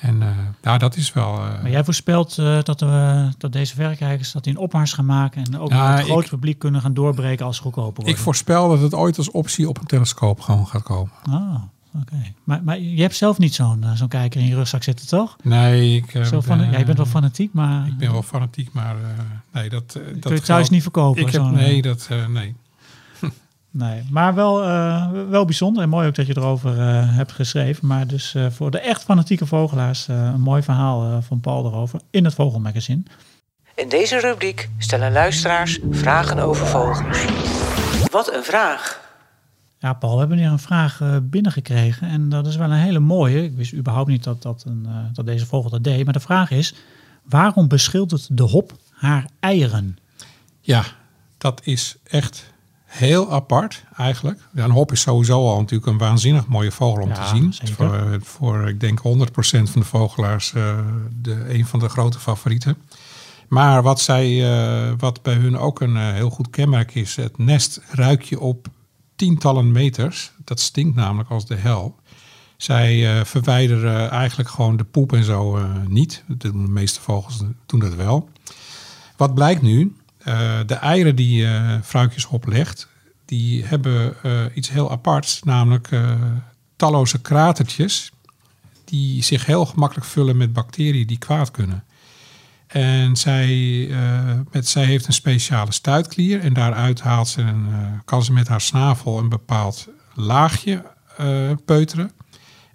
En 0.02 0.22
eh 0.22 0.28
ja, 0.62 0.78
dat 0.78 0.96
is 0.96 1.14
wel... 1.14 1.34
eh, 1.38 1.62
Maar 1.62 1.72
jij 1.72 1.84
voorspelt 1.84 2.38
eh, 2.38 2.64
dat, 2.64 2.80
we, 2.80 3.30
dat 3.38 3.52
deze 3.54 3.76
verrekijkers 3.76 4.32
dat 4.32 4.46
een 4.46 4.58
opmars 4.58 4.94
gaan 4.94 5.06
maken 5.06 5.44
en 5.44 5.60
ook 5.60 5.70
Ja, 5.70 5.96
met 5.96 6.08
het 6.08 6.20
ik- 6.24 6.30
publiek 6.30 6.60
kunnen 6.60 6.82
gaan 6.82 6.94
doorbreken 6.94 7.46
als 7.46 7.60
goedkoper 7.60 7.94
worden. 7.96 8.14
ik 8.14 8.20
voorspel 8.20 8.70
dat 8.70 8.82
het 8.82 8.94
ooit 8.94 9.18
als 9.18 9.32
optie 9.32 9.70
op 9.70 9.78
een 9.80 9.86
telescoop 9.86 10.40
gewoon 10.42 10.68
gaat 10.68 10.84
komen. 10.84 11.12
Ah, 11.30 11.56
oké. 12.02 12.16
Maar, 12.44 12.62
maar 12.64 12.80
je 12.80 13.02
hebt 13.02 13.16
zelf 13.16 13.38
niet 13.38 13.54
zo'n 13.56 13.86
zo'n 13.94 14.08
kijker 14.08 14.42
in 14.42 14.48
je 14.48 14.56
rugzak 14.56 14.84
zitten, 14.84 15.08
toch? 15.08 15.36
Nee, 15.44 15.96
ik... 15.96 16.26
Zo 16.26 16.42
van, 16.42 16.58
ben, 16.58 16.72
ja, 16.72 16.78
je 16.78 16.86
bent 16.86 16.98
wel 16.98 17.06
fanatiek, 17.06 17.54
maar 17.54 17.88
Ik 17.88 17.98
ben 17.98 18.12
wel 18.12 18.24
fanatiek, 18.24 18.74
maar 18.74 18.96
nee, 19.54 19.70
dat... 19.70 19.92
dat 19.94 20.20
kun 20.22 20.36
je 20.36 20.42
thuis 20.42 20.70
niet 20.70 20.82
verkopen. 20.82 21.22
Ik 21.22 21.32
heb, 21.32 21.42
nee, 21.44 21.82
dat, 21.82 22.10
nee. 22.30 22.56
Nee. 23.72 24.04
Maar 24.10 24.36
wel, 24.36 24.64
eh, 24.64 25.12
wel 25.30 25.46
bijzonder 25.46 25.84
en 25.84 25.90
mooi 25.90 26.08
ook 26.08 26.16
dat 26.16 26.28
je 26.28 26.38
erover 26.38 26.80
eh, 26.80 27.16
hebt 27.16 27.32
geschreven. 27.32 27.88
Maar 27.88 28.08
dus 28.08 28.36
eh, 28.36 28.46
voor 28.50 28.72
de 28.72 28.80
echt 28.80 29.04
fanatieke 29.04 29.46
vogelaars 29.46 30.08
eh, 30.08 30.16
een 30.34 30.42
mooi 30.42 30.62
verhaal 30.64 31.04
eh, 31.04 31.18
van 31.22 31.40
Paul 31.40 31.66
erover 31.66 32.00
in 32.10 32.26
het 32.26 32.34
Vogelmagazine. 32.34 33.04
In 33.76 33.90
deze 33.90 34.20
rubriek 34.20 34.70
stellen 34.78 35.12
luisteraars 35.12 35.80
vragen 35.92 36.40
over 36.40 36.68
vogels. 36.68 37.00
Wat 38.12 38.34
een 38.34 38.44
vraag! 38.44 39.00
Ja, 39.80 39.94
Paul, 39.94 40.14
we 40.14 40.20
hebben 40.20 40.38
hier 40.38 40.50
een 40.50 40.60
vraag 40.60 41.02
binnengekregen. 41.24 42.08
En 42.08 42.30
dat 42.30 42.48
is 42.48 42.56
wel 42.56 42.72
een 42.72 42.78
hele 42.78 43.00
mooie. 43.00 43.44
Ik 43.44 43.56
wist 43.56 43.74
überhaupt 43.74 44.10
niet 44.10 44.24
dat, 44.24 44.42
dat, 44.42 44.64
een, 44.68 44.86
eh, 44.88 44.96
dat 45.14 45.26
deze 45.26 45.46
vogel 45.46 45.70
dat 45.70 45.84
deed. 45.84 46.04
Maar 46.04 46.14
de 46.14 46.20
vraag 46.20 46.52
is, 46.52 46.74
waarom 47.24 47.68
beschildert 47.68 48.38
de 48.38 48.44
hop 48.44 48.74
haar 48.92 49.26
eieren? 49.40 49.98
Ja, 50.60 50.84
dat 51.38 51.62
is 51.64 51.96
echt 52.04 52.54
heel 52.92 53.32
apart 53.32 53.84
eigenlijk. 53.98 54.40
Ja, 54.54 54.64
een 54.64 54.72
hop 54.72 54.92
is 54.92 55.02
sowieso 55.02 55.48
al 55.48 55.60
natuurlijk 55.60 55.92
een 55.92 55.98
waanzinnig 55.98 56.48
mooie 56.48 56.72
vogel 56.72 57.04
om 57.04 57.10
Ja, 57.10 57.16
te 57.16 57.28
zien. 57.28 57.54
Voor, 57.76 57.94
eh, 57.94 58.20
voor, 58.22 58.68
ik 58.68 58.80
denk, 58.80 59.00
100% 59.00 59.70
van 59.70 59.82
de 59.82 59.88
vogelaars 59.88 60.54
eh, 60.54 60.80
de, 61.22 61.54
een 61.54 61.66
van 61.66 61.80
de 61.80 61.90
grote 61.90 62.20
favorieten. 62.20 62.78
Maar 63.48 63.84
wat, 63.84 64.00
zij, 64.00 64.54
eh, 64.54 64.94
wat 64.98 65.22
bij 65.22 65.34
hun 65.34 65.58
ook 65.58 65.82
een 65.82 66.14
heel 66.14 66.30
goed 66.30 66.50
kenmerk 66.50 66.96
is, 66.96 67.16
het 67.16 67.38
nest 67.38 67.82
ruik 67.90 68.22
je 68.22 68.40
op 68.40 68.68
tientallen 69.16 69.72
meters. 69.72 70.32
Dat 70.44 70.60
stinkt 70.60 70.96
namelijk 70.96 71.30
als 71.30 71.46
de 71.46 71.56
hel. 71.56 71.96
Zij 72.58 73.26
verwijderen 73.26 74.10
eigenlijk 74.10 74.50
gewoon 74.50 74.78
de 74.78 74.84
poep 74.84 75.14
en 75.14 75.24
zo 75.24 75.60
niet. 75.88 76.24
De 76.28 76.54
meeste 76.54 77.02
vogels 77.02 77.44
doen 77.66 77.80
dat 77.80 77.96
wel. 77.96 78.30
Wat 79.18 79.34
blijkt 79.34 79.62
nu? 79.62 79.96
Eh, 80.24 80.60
de 80.66 80.74
eieren 80.74 81.16
die 81.16 81.46
eh 81.46 81.76
vrouwtjeshop 81.82 82.48
legt, 82.48 82.88
die 83.26 83.66
hebben 83.66 84.16
eh, 84.24 84.46
iets 84.54 84.70
heel 84.70 84.92
aparts, 84.92 85.44
namelijk 85.44 85.90
talloze 86.76 87.22
kratertjes 87.22 88.12
die 88.86 89.24
zich 89.24 89.46
heel 89.46 89.66
gemakkelijk 89.66 90.08
vullen 90.08 90.38
met 90.38 90.54
bacteriën 90.54 91.08
die 91.08 91.18
kwaad 91.18 91.52
kunnen. 91.52 91.84
En 92.68 93.16
zij, 93.16 93.88
met, 94.52 94.68
zij 94.68 94.86
heeft 94.86 95.08
een 95.08 95.14
speciale 95.14 95.72
stuitklier 95.72 96.40
en 96.40 96.54
daaruit 96.54 97.02
haalt 97.02 97.28
ze 97.28 97.42
een, 97.42 97.68
kan 98.06 98.24
ze 98.24 98.34
met 98.34 98.48
haar 98.48 98.62
snavel 98.62 99.18
een 99.18 99.30
bepaald 99.30 99.88
laagje 100.14 100.84
peuteren. 101.66 102.12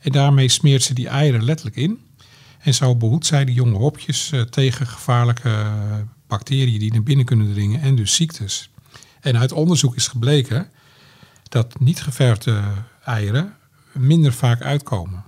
En 0.00 0.12
daarmee 0.12 0.48
smeert 0.48 0.82
ze 0.82 0.94
die 0.94 1.08
eieren 1.08 1.44
letterlijk 1.44 1.76
in. 1.76 2.00
En 2.58 2.74
zo 2.74 2.96
behoedt 2.96 3.26
zij 3.26 3.44
die 3.44 3.54
jonge 3.54 3.78
hopjes 3.78 4.32
tegen 4.50 4.86
gevaarlijke 4.86 5.66
bacteriën 6.26 6.78
die 6.78 6.92
naar 6.92 7.02
binnen 7.02 7.24
kunnen 7.24 7.52
dringen 7.52 7.80
en 7.80 7.94
dus 7.94 8.14
ziektes. 8.14 8.70
En 9.20 9.38
uit 9.38 9.52
onderzoek 9.52 9.96
is 9.96 10.08
gebleken 10.08 10.70
dat 11.48 11.80
niet 11.80 12.02
geverfde 12.02 12.62
eieren 13.04 13.54
minder 13.92 14.32
vaak 14.32 14.62
uitkomen. 14.62 15.24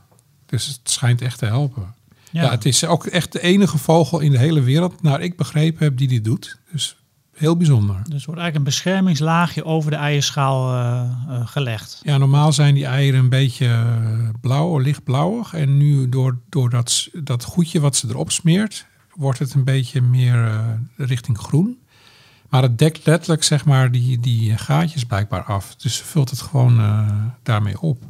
Dus 0.46 0.66
het 0.66 0.80
schijnt 0.82 1.22
echt 1.22 1.38
te 1.38 1.46
helpen. 1.46 1.94
Ja. 2.30 2.50
het 2.50 2.64
is 2.64 2.84
ook 2.84 3.06
echt 3.06 3.32
de 3.32 3.40
enige 3.40 3.78
vogel 3.78 4.20
in 4.20 4.30
de 4.30 4.38
hele 4.38 4.60
wereld, 4.60 5.02
naar 5.02 5.20
ik 5.20 5.36
begrepen 5.36 5.84
heb, 5.84 5.96
die 5.96 6.08
dit 6.08 6.24
doet. 6.24 6.58
Dus 6.72 6.96
heel 7.38 7.56
bijzonder. 7.56 7.94
Dus 7.94 8.20
er 8.20 8.26
wordt 8.26 8.40
eigenlijk 8.40 8.56
een 8.56 8.62
beschermingslaagje 8.62 9.64
over 9.64 9.90
de 9.90 9.96
eierschaal 9.96 10.72
eh, 10.72 11.00
eh, 11.28 11.46
gelegd. 11.46 12.00
Ja, 12.02 12.18
normaal 12.18 12.52
zijn 12.52 12.74
die 12.74 12.86
eieren 12.86 13.20
een 13.20 13.28
beetje 13.28 13.66
eh, 13.66 14.28
blauw, 14.40 14.78
lichtblauwig. 14.78 15.54
En 15.54 15.76
nu 15.76 16.08
door, 16.08 16.38
door 16.48 16.70
dat, 16.70 17.08
dat 17.22 17.44
goedje 17.44 17.80
wat 17.80 17.96
ze 17.96 18.08
erop 18.08 18.30
smeert, 18.30 18.86
wordt 19.18 19.38
het 19.38 19.54
een 19.54 19.64
beetje 19.64 20.00
meer 20.00 20.44
eh, 20.44 20.68
richting 20.96 21.38
groen. 21.38 21.78
Maar 22.48 22.62
het 22.62 22.78
dekt 22.78 23.06
letterlijk 23.06 23.42
zeg 23.42 23.64
maar 23.64 23.90
die, 23.90 24.20
die 24.20 24.58
gaatjes 24.58 25.04
blijkbaar 25.04 25.42
af. 25.42 25.76
Dus 25.76 25.96
ze 25.96 26.04
vult 26.04 26.30
het 26.30 26.40
gewoon 26.40 26.80
eh, 26.80 27.08
daarmee 27.42 27.80
op. 27.80 28.02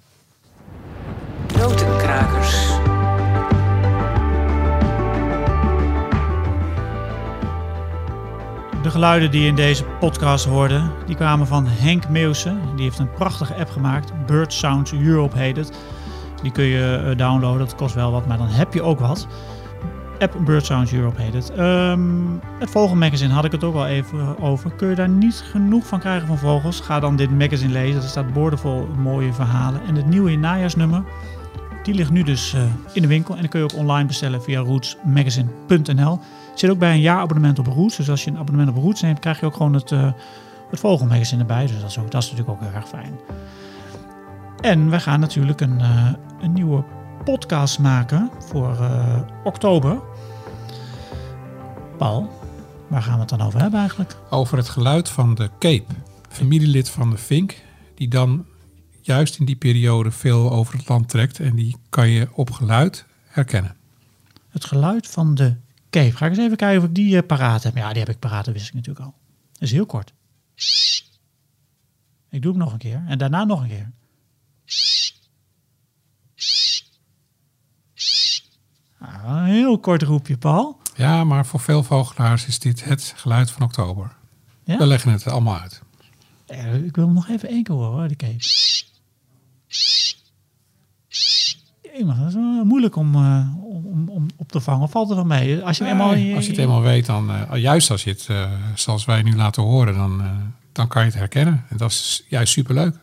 Notenkrakers. 1.57 2.90
De 8.83 8.91
geluiden 8.91 9.31
die 9.31 9.41
je 9.41 9.47
in 9.47 9.55
deze 9.55 9.85
podcast 9.85 10.45
hoorde, 10.45 10.83
die 11.07 11.17
kwamen 11.17 11.47
van 11.47 11.67
Henk 11.67 12.09
Meeuwsen. 12.09 12.61
Die 12.75 12.85
heeft 12.85 12.99
een 12.99 13.11
prachtige 13.11 13.55
app 13.55 13.71
gemaakt. 13.71 14.27
Bird 14.27 14.53
Sounds 14.53 14.93
Europe 14.93 15.39
heet 15.39 15.57
het. 15.57 15.73
Die 16.43 16.53
kun 16.53 16.65
je 16.65 17.05
eh, 17.07 17.17
downloaden. 17.17 17.59
Dat 17.59 17.75
kost 17.75 17.95
wel 17.95 18.11
wat, 18.13 18.27
maar 18.27 18.39
dan 18.39 18.49
heb 18.49 18.75
je 18.75 18.83
ook 18.83 19.01
wat. 19.01 19.27
App 20.19 20.37
Bird 20.45 20.67
Sounds 20.67 20.93
Europe 20.93 21.23
heet 21.23 21.35
het. 21.35 21.51
Ehm, 21.51 22.01
het 22.59 22.71
Vogelmagazine 22.71 23.33
had 23.33 23.45
ik 23.45 23.53
het 23.53 23.65
ook 23.65 23.75
al 23.75 23.87
even 23.87 24.39
over. 24.39 24.71
Kun 24.71 24.89
je 24.89 24.95
daar 24.95 25.09
niet 25.09 25.45
genoeg 25.51 25.87
van 25.87 25.99
krijgen 25.99 26.27
van 26.27 26.39
vogels? 26.39 26.81
Ga 26.81 27.01
dan 27.01 27.17
dit 27.17 27.31
magazine 27.39 27.73
lezen. 27.73 28.03
Er 28.03 28.09
staat 28.09 28.33
boordevol 28.33 28.89
mooie 28.99 29.33
verhalen. 29.33 29.81
En 29.87 29.95
het 29.95 30.07
nieuwe 30.07 30.37
najaarsnummer, 30.37 31.03
die 31.83 31.95
ligt 31.95 32.11
nu 32.11 32.23
dus 32.23 32.55
eh, 32.55 32.63
in 32.93 33.03
de 33.03 33.09
winkel. 33.09 33.35
En 33.35 33.41
dan 33.41 33.51
kun 33.51 33.61
je 33.61 33.65
ook 33.65 33.79
online 33.79 34.07
bestellen 34.07 34.43
via 34.43 34.61
rootsmagazine.nl. 34.61 36.21
Zit 36.55 36.71
ook 36.71 36.79
bij 36.79 36.93
een 36.93 37.01
jaarabonnement 37.01 37.59
op 37.59 37.67
Roots. 37.67 37.97
Dus 37.97 38.11
als 38.11 38.25
je 38.25 38.31
een 38.31 38.39
abonnement 38.39 38.77
op 38.77 38.83
Roots 38.83 39.01
neemt, 39.01 39.19
krijg 39.19 39.41
je 39.41 39.47
ook 39.47 39.57
gewoon 39.57 39.75
het, 39.75 39.91
uh, 39.91 40.13
het 40.71 40.81
Vogelmagazine 40.81 41.41
erbij. 41.41 41.67
Dus 41.67 41.81
dat 41.81 41.91
is, 41.91 41.99
ook, 41.99 42.11
dat 42.11 42.23
is 42.23 42.31
natuurlijk 42.31 42.59
ook 42.59 42.67
heel 42.67 42.75
erg 42.77 42.89
fijn. 42.89 43.19
En 44.61 44.91
we 44.91 45.01
gaan 45.01 45.21
natuurlijk 45.21 45.61
een, 45.61 45.79
uh, 45.81 46.13
een 46.41 46.53
nieuwe 46.53 46.85
podcast 47.25 47.79
maken 47.79 48.31
voor 48.39 48.77
uh, 48.81 49.19
oktober. 49.45 50.01
Paul, 51.99 52.31
waar 52.89 53.03
gaan 53.03 53.15
we 53.15 53.21
het 53.21 53.29
dan 53.29 53.41
over 53.41 53.61
hebben 53.61 53.81
eigenlijk? 53.81 54.17
Over 54.31 54.57
het 54.57 54.69
geluid 54.69 55.09
van 55.09 55.35
de 55.35 55.51
Cape, 55.59 55.95
familielid 56.29 56.91
van 56.91 57.11
de 57.11 57.17
Vink, 57.17 57.63
die 57.95 58.09
dan 58.09 58.45
juist 59.01 59.39
in 59.39 59.45
die 59.45 59.57
periode 59.57 60.11
veel 60.11 60.51
over 60.51 60.77
het 60.77 60.89
land 60.89 61.09
trekt 61.09 61.41
en 61.41 61.55
die 61.55 61.77
kan 61.89 62.09
je 62.09 62.29
op 62.33 62.51
geluid 62.51 63.07
herkennen. 63.27 63.77
Het 64.49 64.65
geluid 64.65 65.07
van 65.07 65.35
de 65.35 65.57
Cape. 65.91 66.17
Ga 66.17 66.25
ik 66.25 66.31
eens 66.31 66.41
even 66.41 66.57
kijken 66.57 66.83
of 66.83 66.89
ik 66.89 66.95
die 66.95 67.15
uh, 67.17 67.27
paraat 67.27 67.63
heb. 67.63 67.77
Ja, 67.77 67.89
die 67.91 67.99
heb 67.99 68.09
ik 68.09 68.19
paraat, 68.19 68.45
dat 68.45 68.55
wist 68.55 68.69
ik 68.69 68.75
natuurlijk 68.75 69.05
al. 69.07 69.15
Dat 69.53 69.63
is 69.63 69.73
heel 69.73 69.87
kort. 69.87 70.13
Ik 72.31 72.43
doe 72.43 72.51
hem 72.53 72.61
nog 72.61 72.73
een 72.73 72.79
keer 72.79 73.03
en 73.07 73.19
daarna 73.19 73.45
nog 73.45 73.63
een 73.63 73.69
keer. 73.69 73.91
Ah, 78.99 79.25
een 79.25 79.45
heel 79.45 79.79
kort 79.79 80.03
roepje, 80.03 80.37
Paul. 80.39 80.81
Ja, 80.97 81.25
maar 81.25 81.47
voor 81.47 81.61
veel 81.61 81.83
vogelaars 81.83 82.47
is 82.47 82.59
dit 82.59 82.85
het 82.85 83.13
geluid 83.17 83.51
van 83.51 83.63
oktober. 83.63 84.17
Ja? 84.65 84.77
We 84.79 84.87
leggen 84.87 85.13
het 85.13 85.27
allemaal 85.27 85.59
uit. 85.59 85.83
Eh, 86.47 86.85
Ik 86.85 86.97
wil 86.97 87.05
hem 87.05 87.15
nog 87.15 87.29
even 87.29 87.49
één 87.49 87.63
keer 87.63 87.75
horen, 87.75 87.91
hoor, 87.99 88.09
die 88.09 88.17
Cape. 88.17 88.39
Jemig, 91.97 92.17
dat 92.17 92.29
is 92.29 92.35
moeilijk 92.65 92.97
om, 92.97 93.15
uh, 93.15 93.47
om, 93.61 94.09
om 94.09 94.27
op 94.37 94.53
te 94.53 94.61
vangen. 94.61 94.89
Valt 94.89 95.11
er 95.11 95.17
van 95.17 95.27
mee? 95.27 95.63
Als 95.63 95.77
je, 95.77 95.83
Nee, 95.83 95.93
eenmaal, 95.93 96.13
in 96.13 96.35
als 96.37 96.45
je 96.45 96.51
het 96.51 96.61
eenmaal 96.61 96.83
weet, 96.83 97.07
dan 97.07 97.31
uh, 97.31 97.61
juist 97.61 97.91
als 97.91 98.05
je 98.05 98.11
het, 98.11 98.27
uh, 98.31 98.51
zoals 98.75 99.05
wij 99.05 99.23
nu 99.23 99.37
laten 99.37 99.63
horen, 99.63 99.95
dan, 99.95 100.23
dan 100.73 100.89
kan 100.89 101.03
je 101.03 101.09
het 101.09 101.19
herkennen. 101.19 101.65
En 101.69 101.77
dat 101.77 101.91
is 101.91 102.25
juist 102.29 102.53
superleuk. 102.53 102.97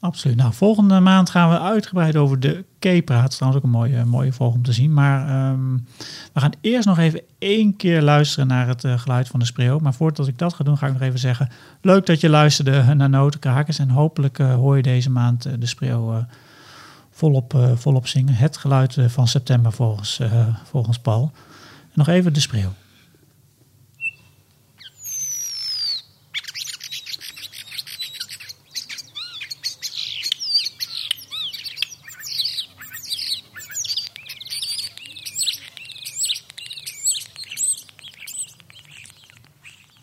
Absoluut. 0.00 0.36
Nou, 0.36 0.52
volgende 0.52 1.00
maand 1.00 1.30
gaan 1.30 1.50
we 1.50 1.60
uitgebreid 1.60 2.16
over 2.16 2.40
de 2.40 2.64
Cape 2.78 3.02
praten. 3.02 3.22
Dat 3.22 3.30
is 3.30 3.36
trouwens 3.36 3.64
ook 3.64 3.72
een 3.72 3.78
mooie, 3.78 4.04
mooie 4.04 4.32
vogel 4.32 4.56
om 4.56 4.62
te 4.62 4.72
zien. 4.72 4.92
Maar 4.92 5.50
um, 5.50 5.86
we 6.32 6.40
gaan 6.40 6.52
eerst 6.60 6.86
nog 6.86 6.98
even 6.98 7.20
één 7.38 7.76
keer 7.76 8.02
luisteren 8.02 8.46
naar 8.46 8.68
het 8.68 8.84
uh, 8.84 8.98
geluid 8.98 9.28
van 9.28 9.40
de 9.40 9.46
spreeuw. 9.46 9.78
Maar 9.78 9.94
voordat 9.94 10.28
ik 10.28 10.38
dat 10.38 10.54
ga 10.54 10.64
doen, 10.64 10.78
ga 10.78 10.86
ik 10.86 10.92
nog 10.92 11.02
even 11.02 11.18
zeggen... 11.18 11.48
leuk 11.80 12.06
dat 12.06 12.20
je 12.20 12.28
luisterde 12.28 12.94
naar 12.94 13.10
Notenkrakers. 13.10 13.78
En 13.78 13.88
hopelijk 13.88 14.38
uh, 14.38 14.54
hoor 14.54 14.76
je 14.76 14.82
deze 14.82 15.10
maand 15.10 15.46
uh, 15.46 15.52
de 15.58 15.66
spreeuw 15.66 16.26
volop, 17.20 17.58
volop 17.74 18.06
zingen. 18.06 18.34
Het 18.34 18.56
geluid 18.56 18.96
van 19.06 19.28
september 19.28 19.72
volgens, 19.72 20.20
volgens 20.64 20.98
Paul. 20.98 21.30
Nog 21.92 22.08
even 22.08 22.32
de 22.32 22.40
spreeuw. 22.40 22.72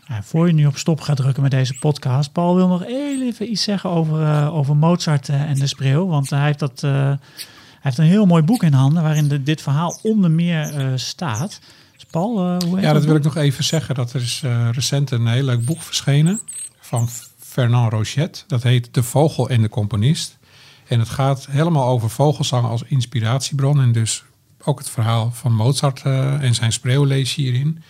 Nou, 0.08 0.24
voor 0.24 0.48
je 0.48 0.54
nu 0.54 0.66
op 0.66 0.78
stop 0.78 1.02
gaat 1.02 1.18
drukken 1.18 1.42
met 1.42 1.52
deze 1.52 1.74
podcast, 1.80 2.32
Paul 2.32 2.56
wil 2.56 2.68
nog 2.68 2.84
even 2.86 3.52
iets 3.52 3.64
zeggen 3.64 3.90
over, 3.90 4.22
uh, 4.22 4.56
over 4.56 4.76
Mozart 4.76 5.28
uh, 5.28 5.42
en 5.42 5.60
de 5.60 5.68
spreeuw. 5.68 6.08
Want 6.08 6.30
hij 6.30 6.46
heeft, 6.46 6.60
dat, 6.60 6.82
uh, 6.86 6.92
hij 6.92 7.18
heeft 7.80 7.98
een 7.98 8.06
heel 8.06 8.26
mooi 8.26 8.44
boek 8.44 8.64
in 8.64 8.74
handen 8.74 9.04
waarin 9.04 9.28
de, 9.28 9.44
dit 9.44 9.62
verhaal 9.62 10.00
onder 10.04 10.32
meer 10.32 10.92
staat. 10.96 11.60
Dus 11.94 12.06
Paul, 12.12 12.60
hoe 12.66 12.80
Ja, 12.80 12.94
dat 12.94 13.06
wil 13.06 13.16
ik 13.16 13.24
nog 13.24 13.36
even 13.36 13.64
zeggen. 13.64 13.96
Dat 13.96 14.14
er 14.14 14.22
is 14.22 14.44
recent 14.72 15.12
een 15.12 15.28
heel 15.28 15.44
leuk 15.44 15.66
boek 15.66 15.82
verschenen 15.82 16.42
van 16.80 17.10
Fernand 17.40 17.94
Rochet. 17.94 18.44
Dat 18.48 18.64
heet 18.64 18.94
De 18.94 19.04
Vogel 19.04 19.50
en 19.50 19.62
de 19.62 19.70
Componist. 19.70 20.38
En 20.88 21.00
het 21.00 21.10
gaat 21.10 21.48
helemaal 21.50 21.88
over 21.88 22.10
vogelzang 22.10 22.66
als 22.66 22.84
inspiratiebron. 22.84 23.82
En 23.82 23.92
dus 23.92 24.24
ook 24.64 24.80
het 24.80 24.90
verhaal 24.90 25.32
van 25.32 25.54
Mozart 25.54 26.02
en 26.02 26.56
zijn 26.56 26.72
spreeuw 26.72 27.04
lees 27.04 27.36
je 27.36 27.42
hierin. 27.42 27.84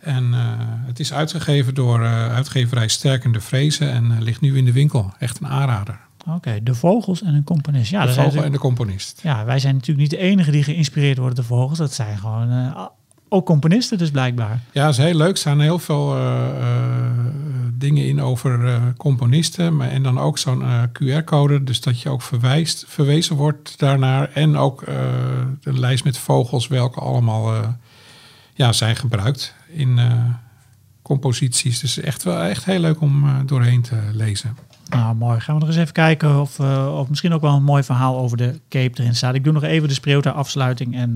En 0.00 0.24
uh, 0.24 0.38
het 0.86 1.00
is 1.00 1.12
uitgegeven 1.12 1.74
door 1.74 2.00
uh, 2.00 2.34
uitgeverij 2.34 2.88
Sterkende 2.88 3.40
Vrezen 3.40 3.90
en 3.90 4.04
uh, 4.04 4.18
ligt 4.18 4.40
nu 4.40 4.56
in 4.56 4.64
de 4.64 4.72
winkel. 4.72 5.12
Echt 5.18 5.40
een 5.40 5.46
aanrader. 5.46 5.98
Oké, 6.20 6.30
okay, 6.30 6.62
de 6.62 6.74
vogels 6.74 7.22
en 7.22 7.34
een 7.34 7.44
componist. 7.44 7.90
Ja, 7.90 8.06
de 8.06 8.12
vogel 8.12 8.44
en 8.44 8.52
de 8.52 8.58
componist. 8.58 9.20
Ja, 9.22 9.44
wij 9.44 9.58
zijn 9.58 9.74
natuurlijk 9.74 10.00
niet 10.00 10.20
de 10.20 10.26
enige 10.26 10.50
die 10.50 10.62
geïnspireerd 10.62 11.18
worden 11.18 11.36
door 11.36 11.44
vogels. 11.44 11.78
Dat 11.78 11.92
zijn 11.92 12.18
gewoon 12.18 12.74
ook 13.28 13.46
componisten 13.46 13.98
dus 13.98 14.10
blijkbaar. 14.10 14.60
Ja, 14.72 14.84
dat 14.84 14.98
is 14.98 15.04
heel 15.04 15.14
leuk. 15.14 15.30
Er 15.30 15.36
staan 15.36 15.60
heel 15.60 15.78
veel 15.78 16.16
dingen 17.72 18.06
in 18.06 18.22
over 18.22 18.80
componisten. 18.96 19.76
Maar, 19.76 19.88
en 19.88 20.02
dan 20.02 20.18
ook 20.18 20.38
zo'n 20.38 20.62
QR-code. 20.92 21.64
Dus 21.64 21.80
dat 21.80 22.00
je 22.00 22.08
ook 22.08 22.22
verwijst, 22.22 22.84
verwezen 22.88 23.36
wordt 23.36 23.78
daarnaar. 23.78 24.30
En 24.34 24.56
ook 24.56 24.84
de 25.60 25.78
lijst 25.78 26.04
met 26.04 26.18
vogels 26.18 26.68
welke 26.68 27.00
allemaal 27.00 27.76
ja, 28.60 28.72
zijn 28.72 28.96
gebruikt 28.96 29.54
in 29.68 29.98
uh, 29.98 30.12
composities. 31.02 31.80
Dus 31.80 32.00
echt 32.00 32.22
wel 32.22 32.42
echt 32.42 32.64
heel 32.64 32.80
leuk 32.80 33.00
om 33.00 33.24
uh, 33.24 33.36
doorheen 33.46 33.82
te 33.82 33.96
lezen. 34.12 34.56
Nou, 34.88 35.14
mooi. 35.14 35.40
Gaan 35.40 35.54
we 35.54 35.60
nog 35.60 35.68
eens 35.68 35.78
even 35.78 35.92
kijken 35.92 36.40
of, 36.40 36.58
uh, 36.58 36.98
of 36.98 37.08
misschien 37.08 37.32
ook 37.32 37.40
wel 37.40 37.54
een 37.54 37.62
mooi 37.62 37.82
verhaal 37.82 38.18
over 38.18 38.36
de 38.36 38.60
Cape 38.68 39.00
erin 39.00 39.14
staat. 39.14 39.34
Ik 39.34 39.44
doe 39.44 39.52
nog 39.52 39.62
even 39.62 39.88
de 39.88 39.94
spreeuw 39.94 40.22
afsluiting 40.22 40.96
en 40.96 41.14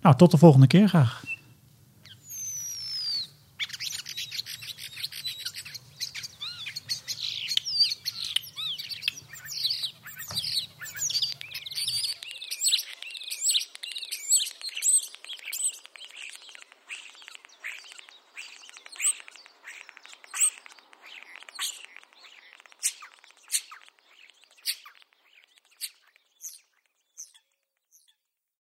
nou, 0.00 0.16
tot 0.16 0.30
de 0.30 0.38
volgende 0.38 0.66
keer 0.66 0.88
graag. 0.88 1.22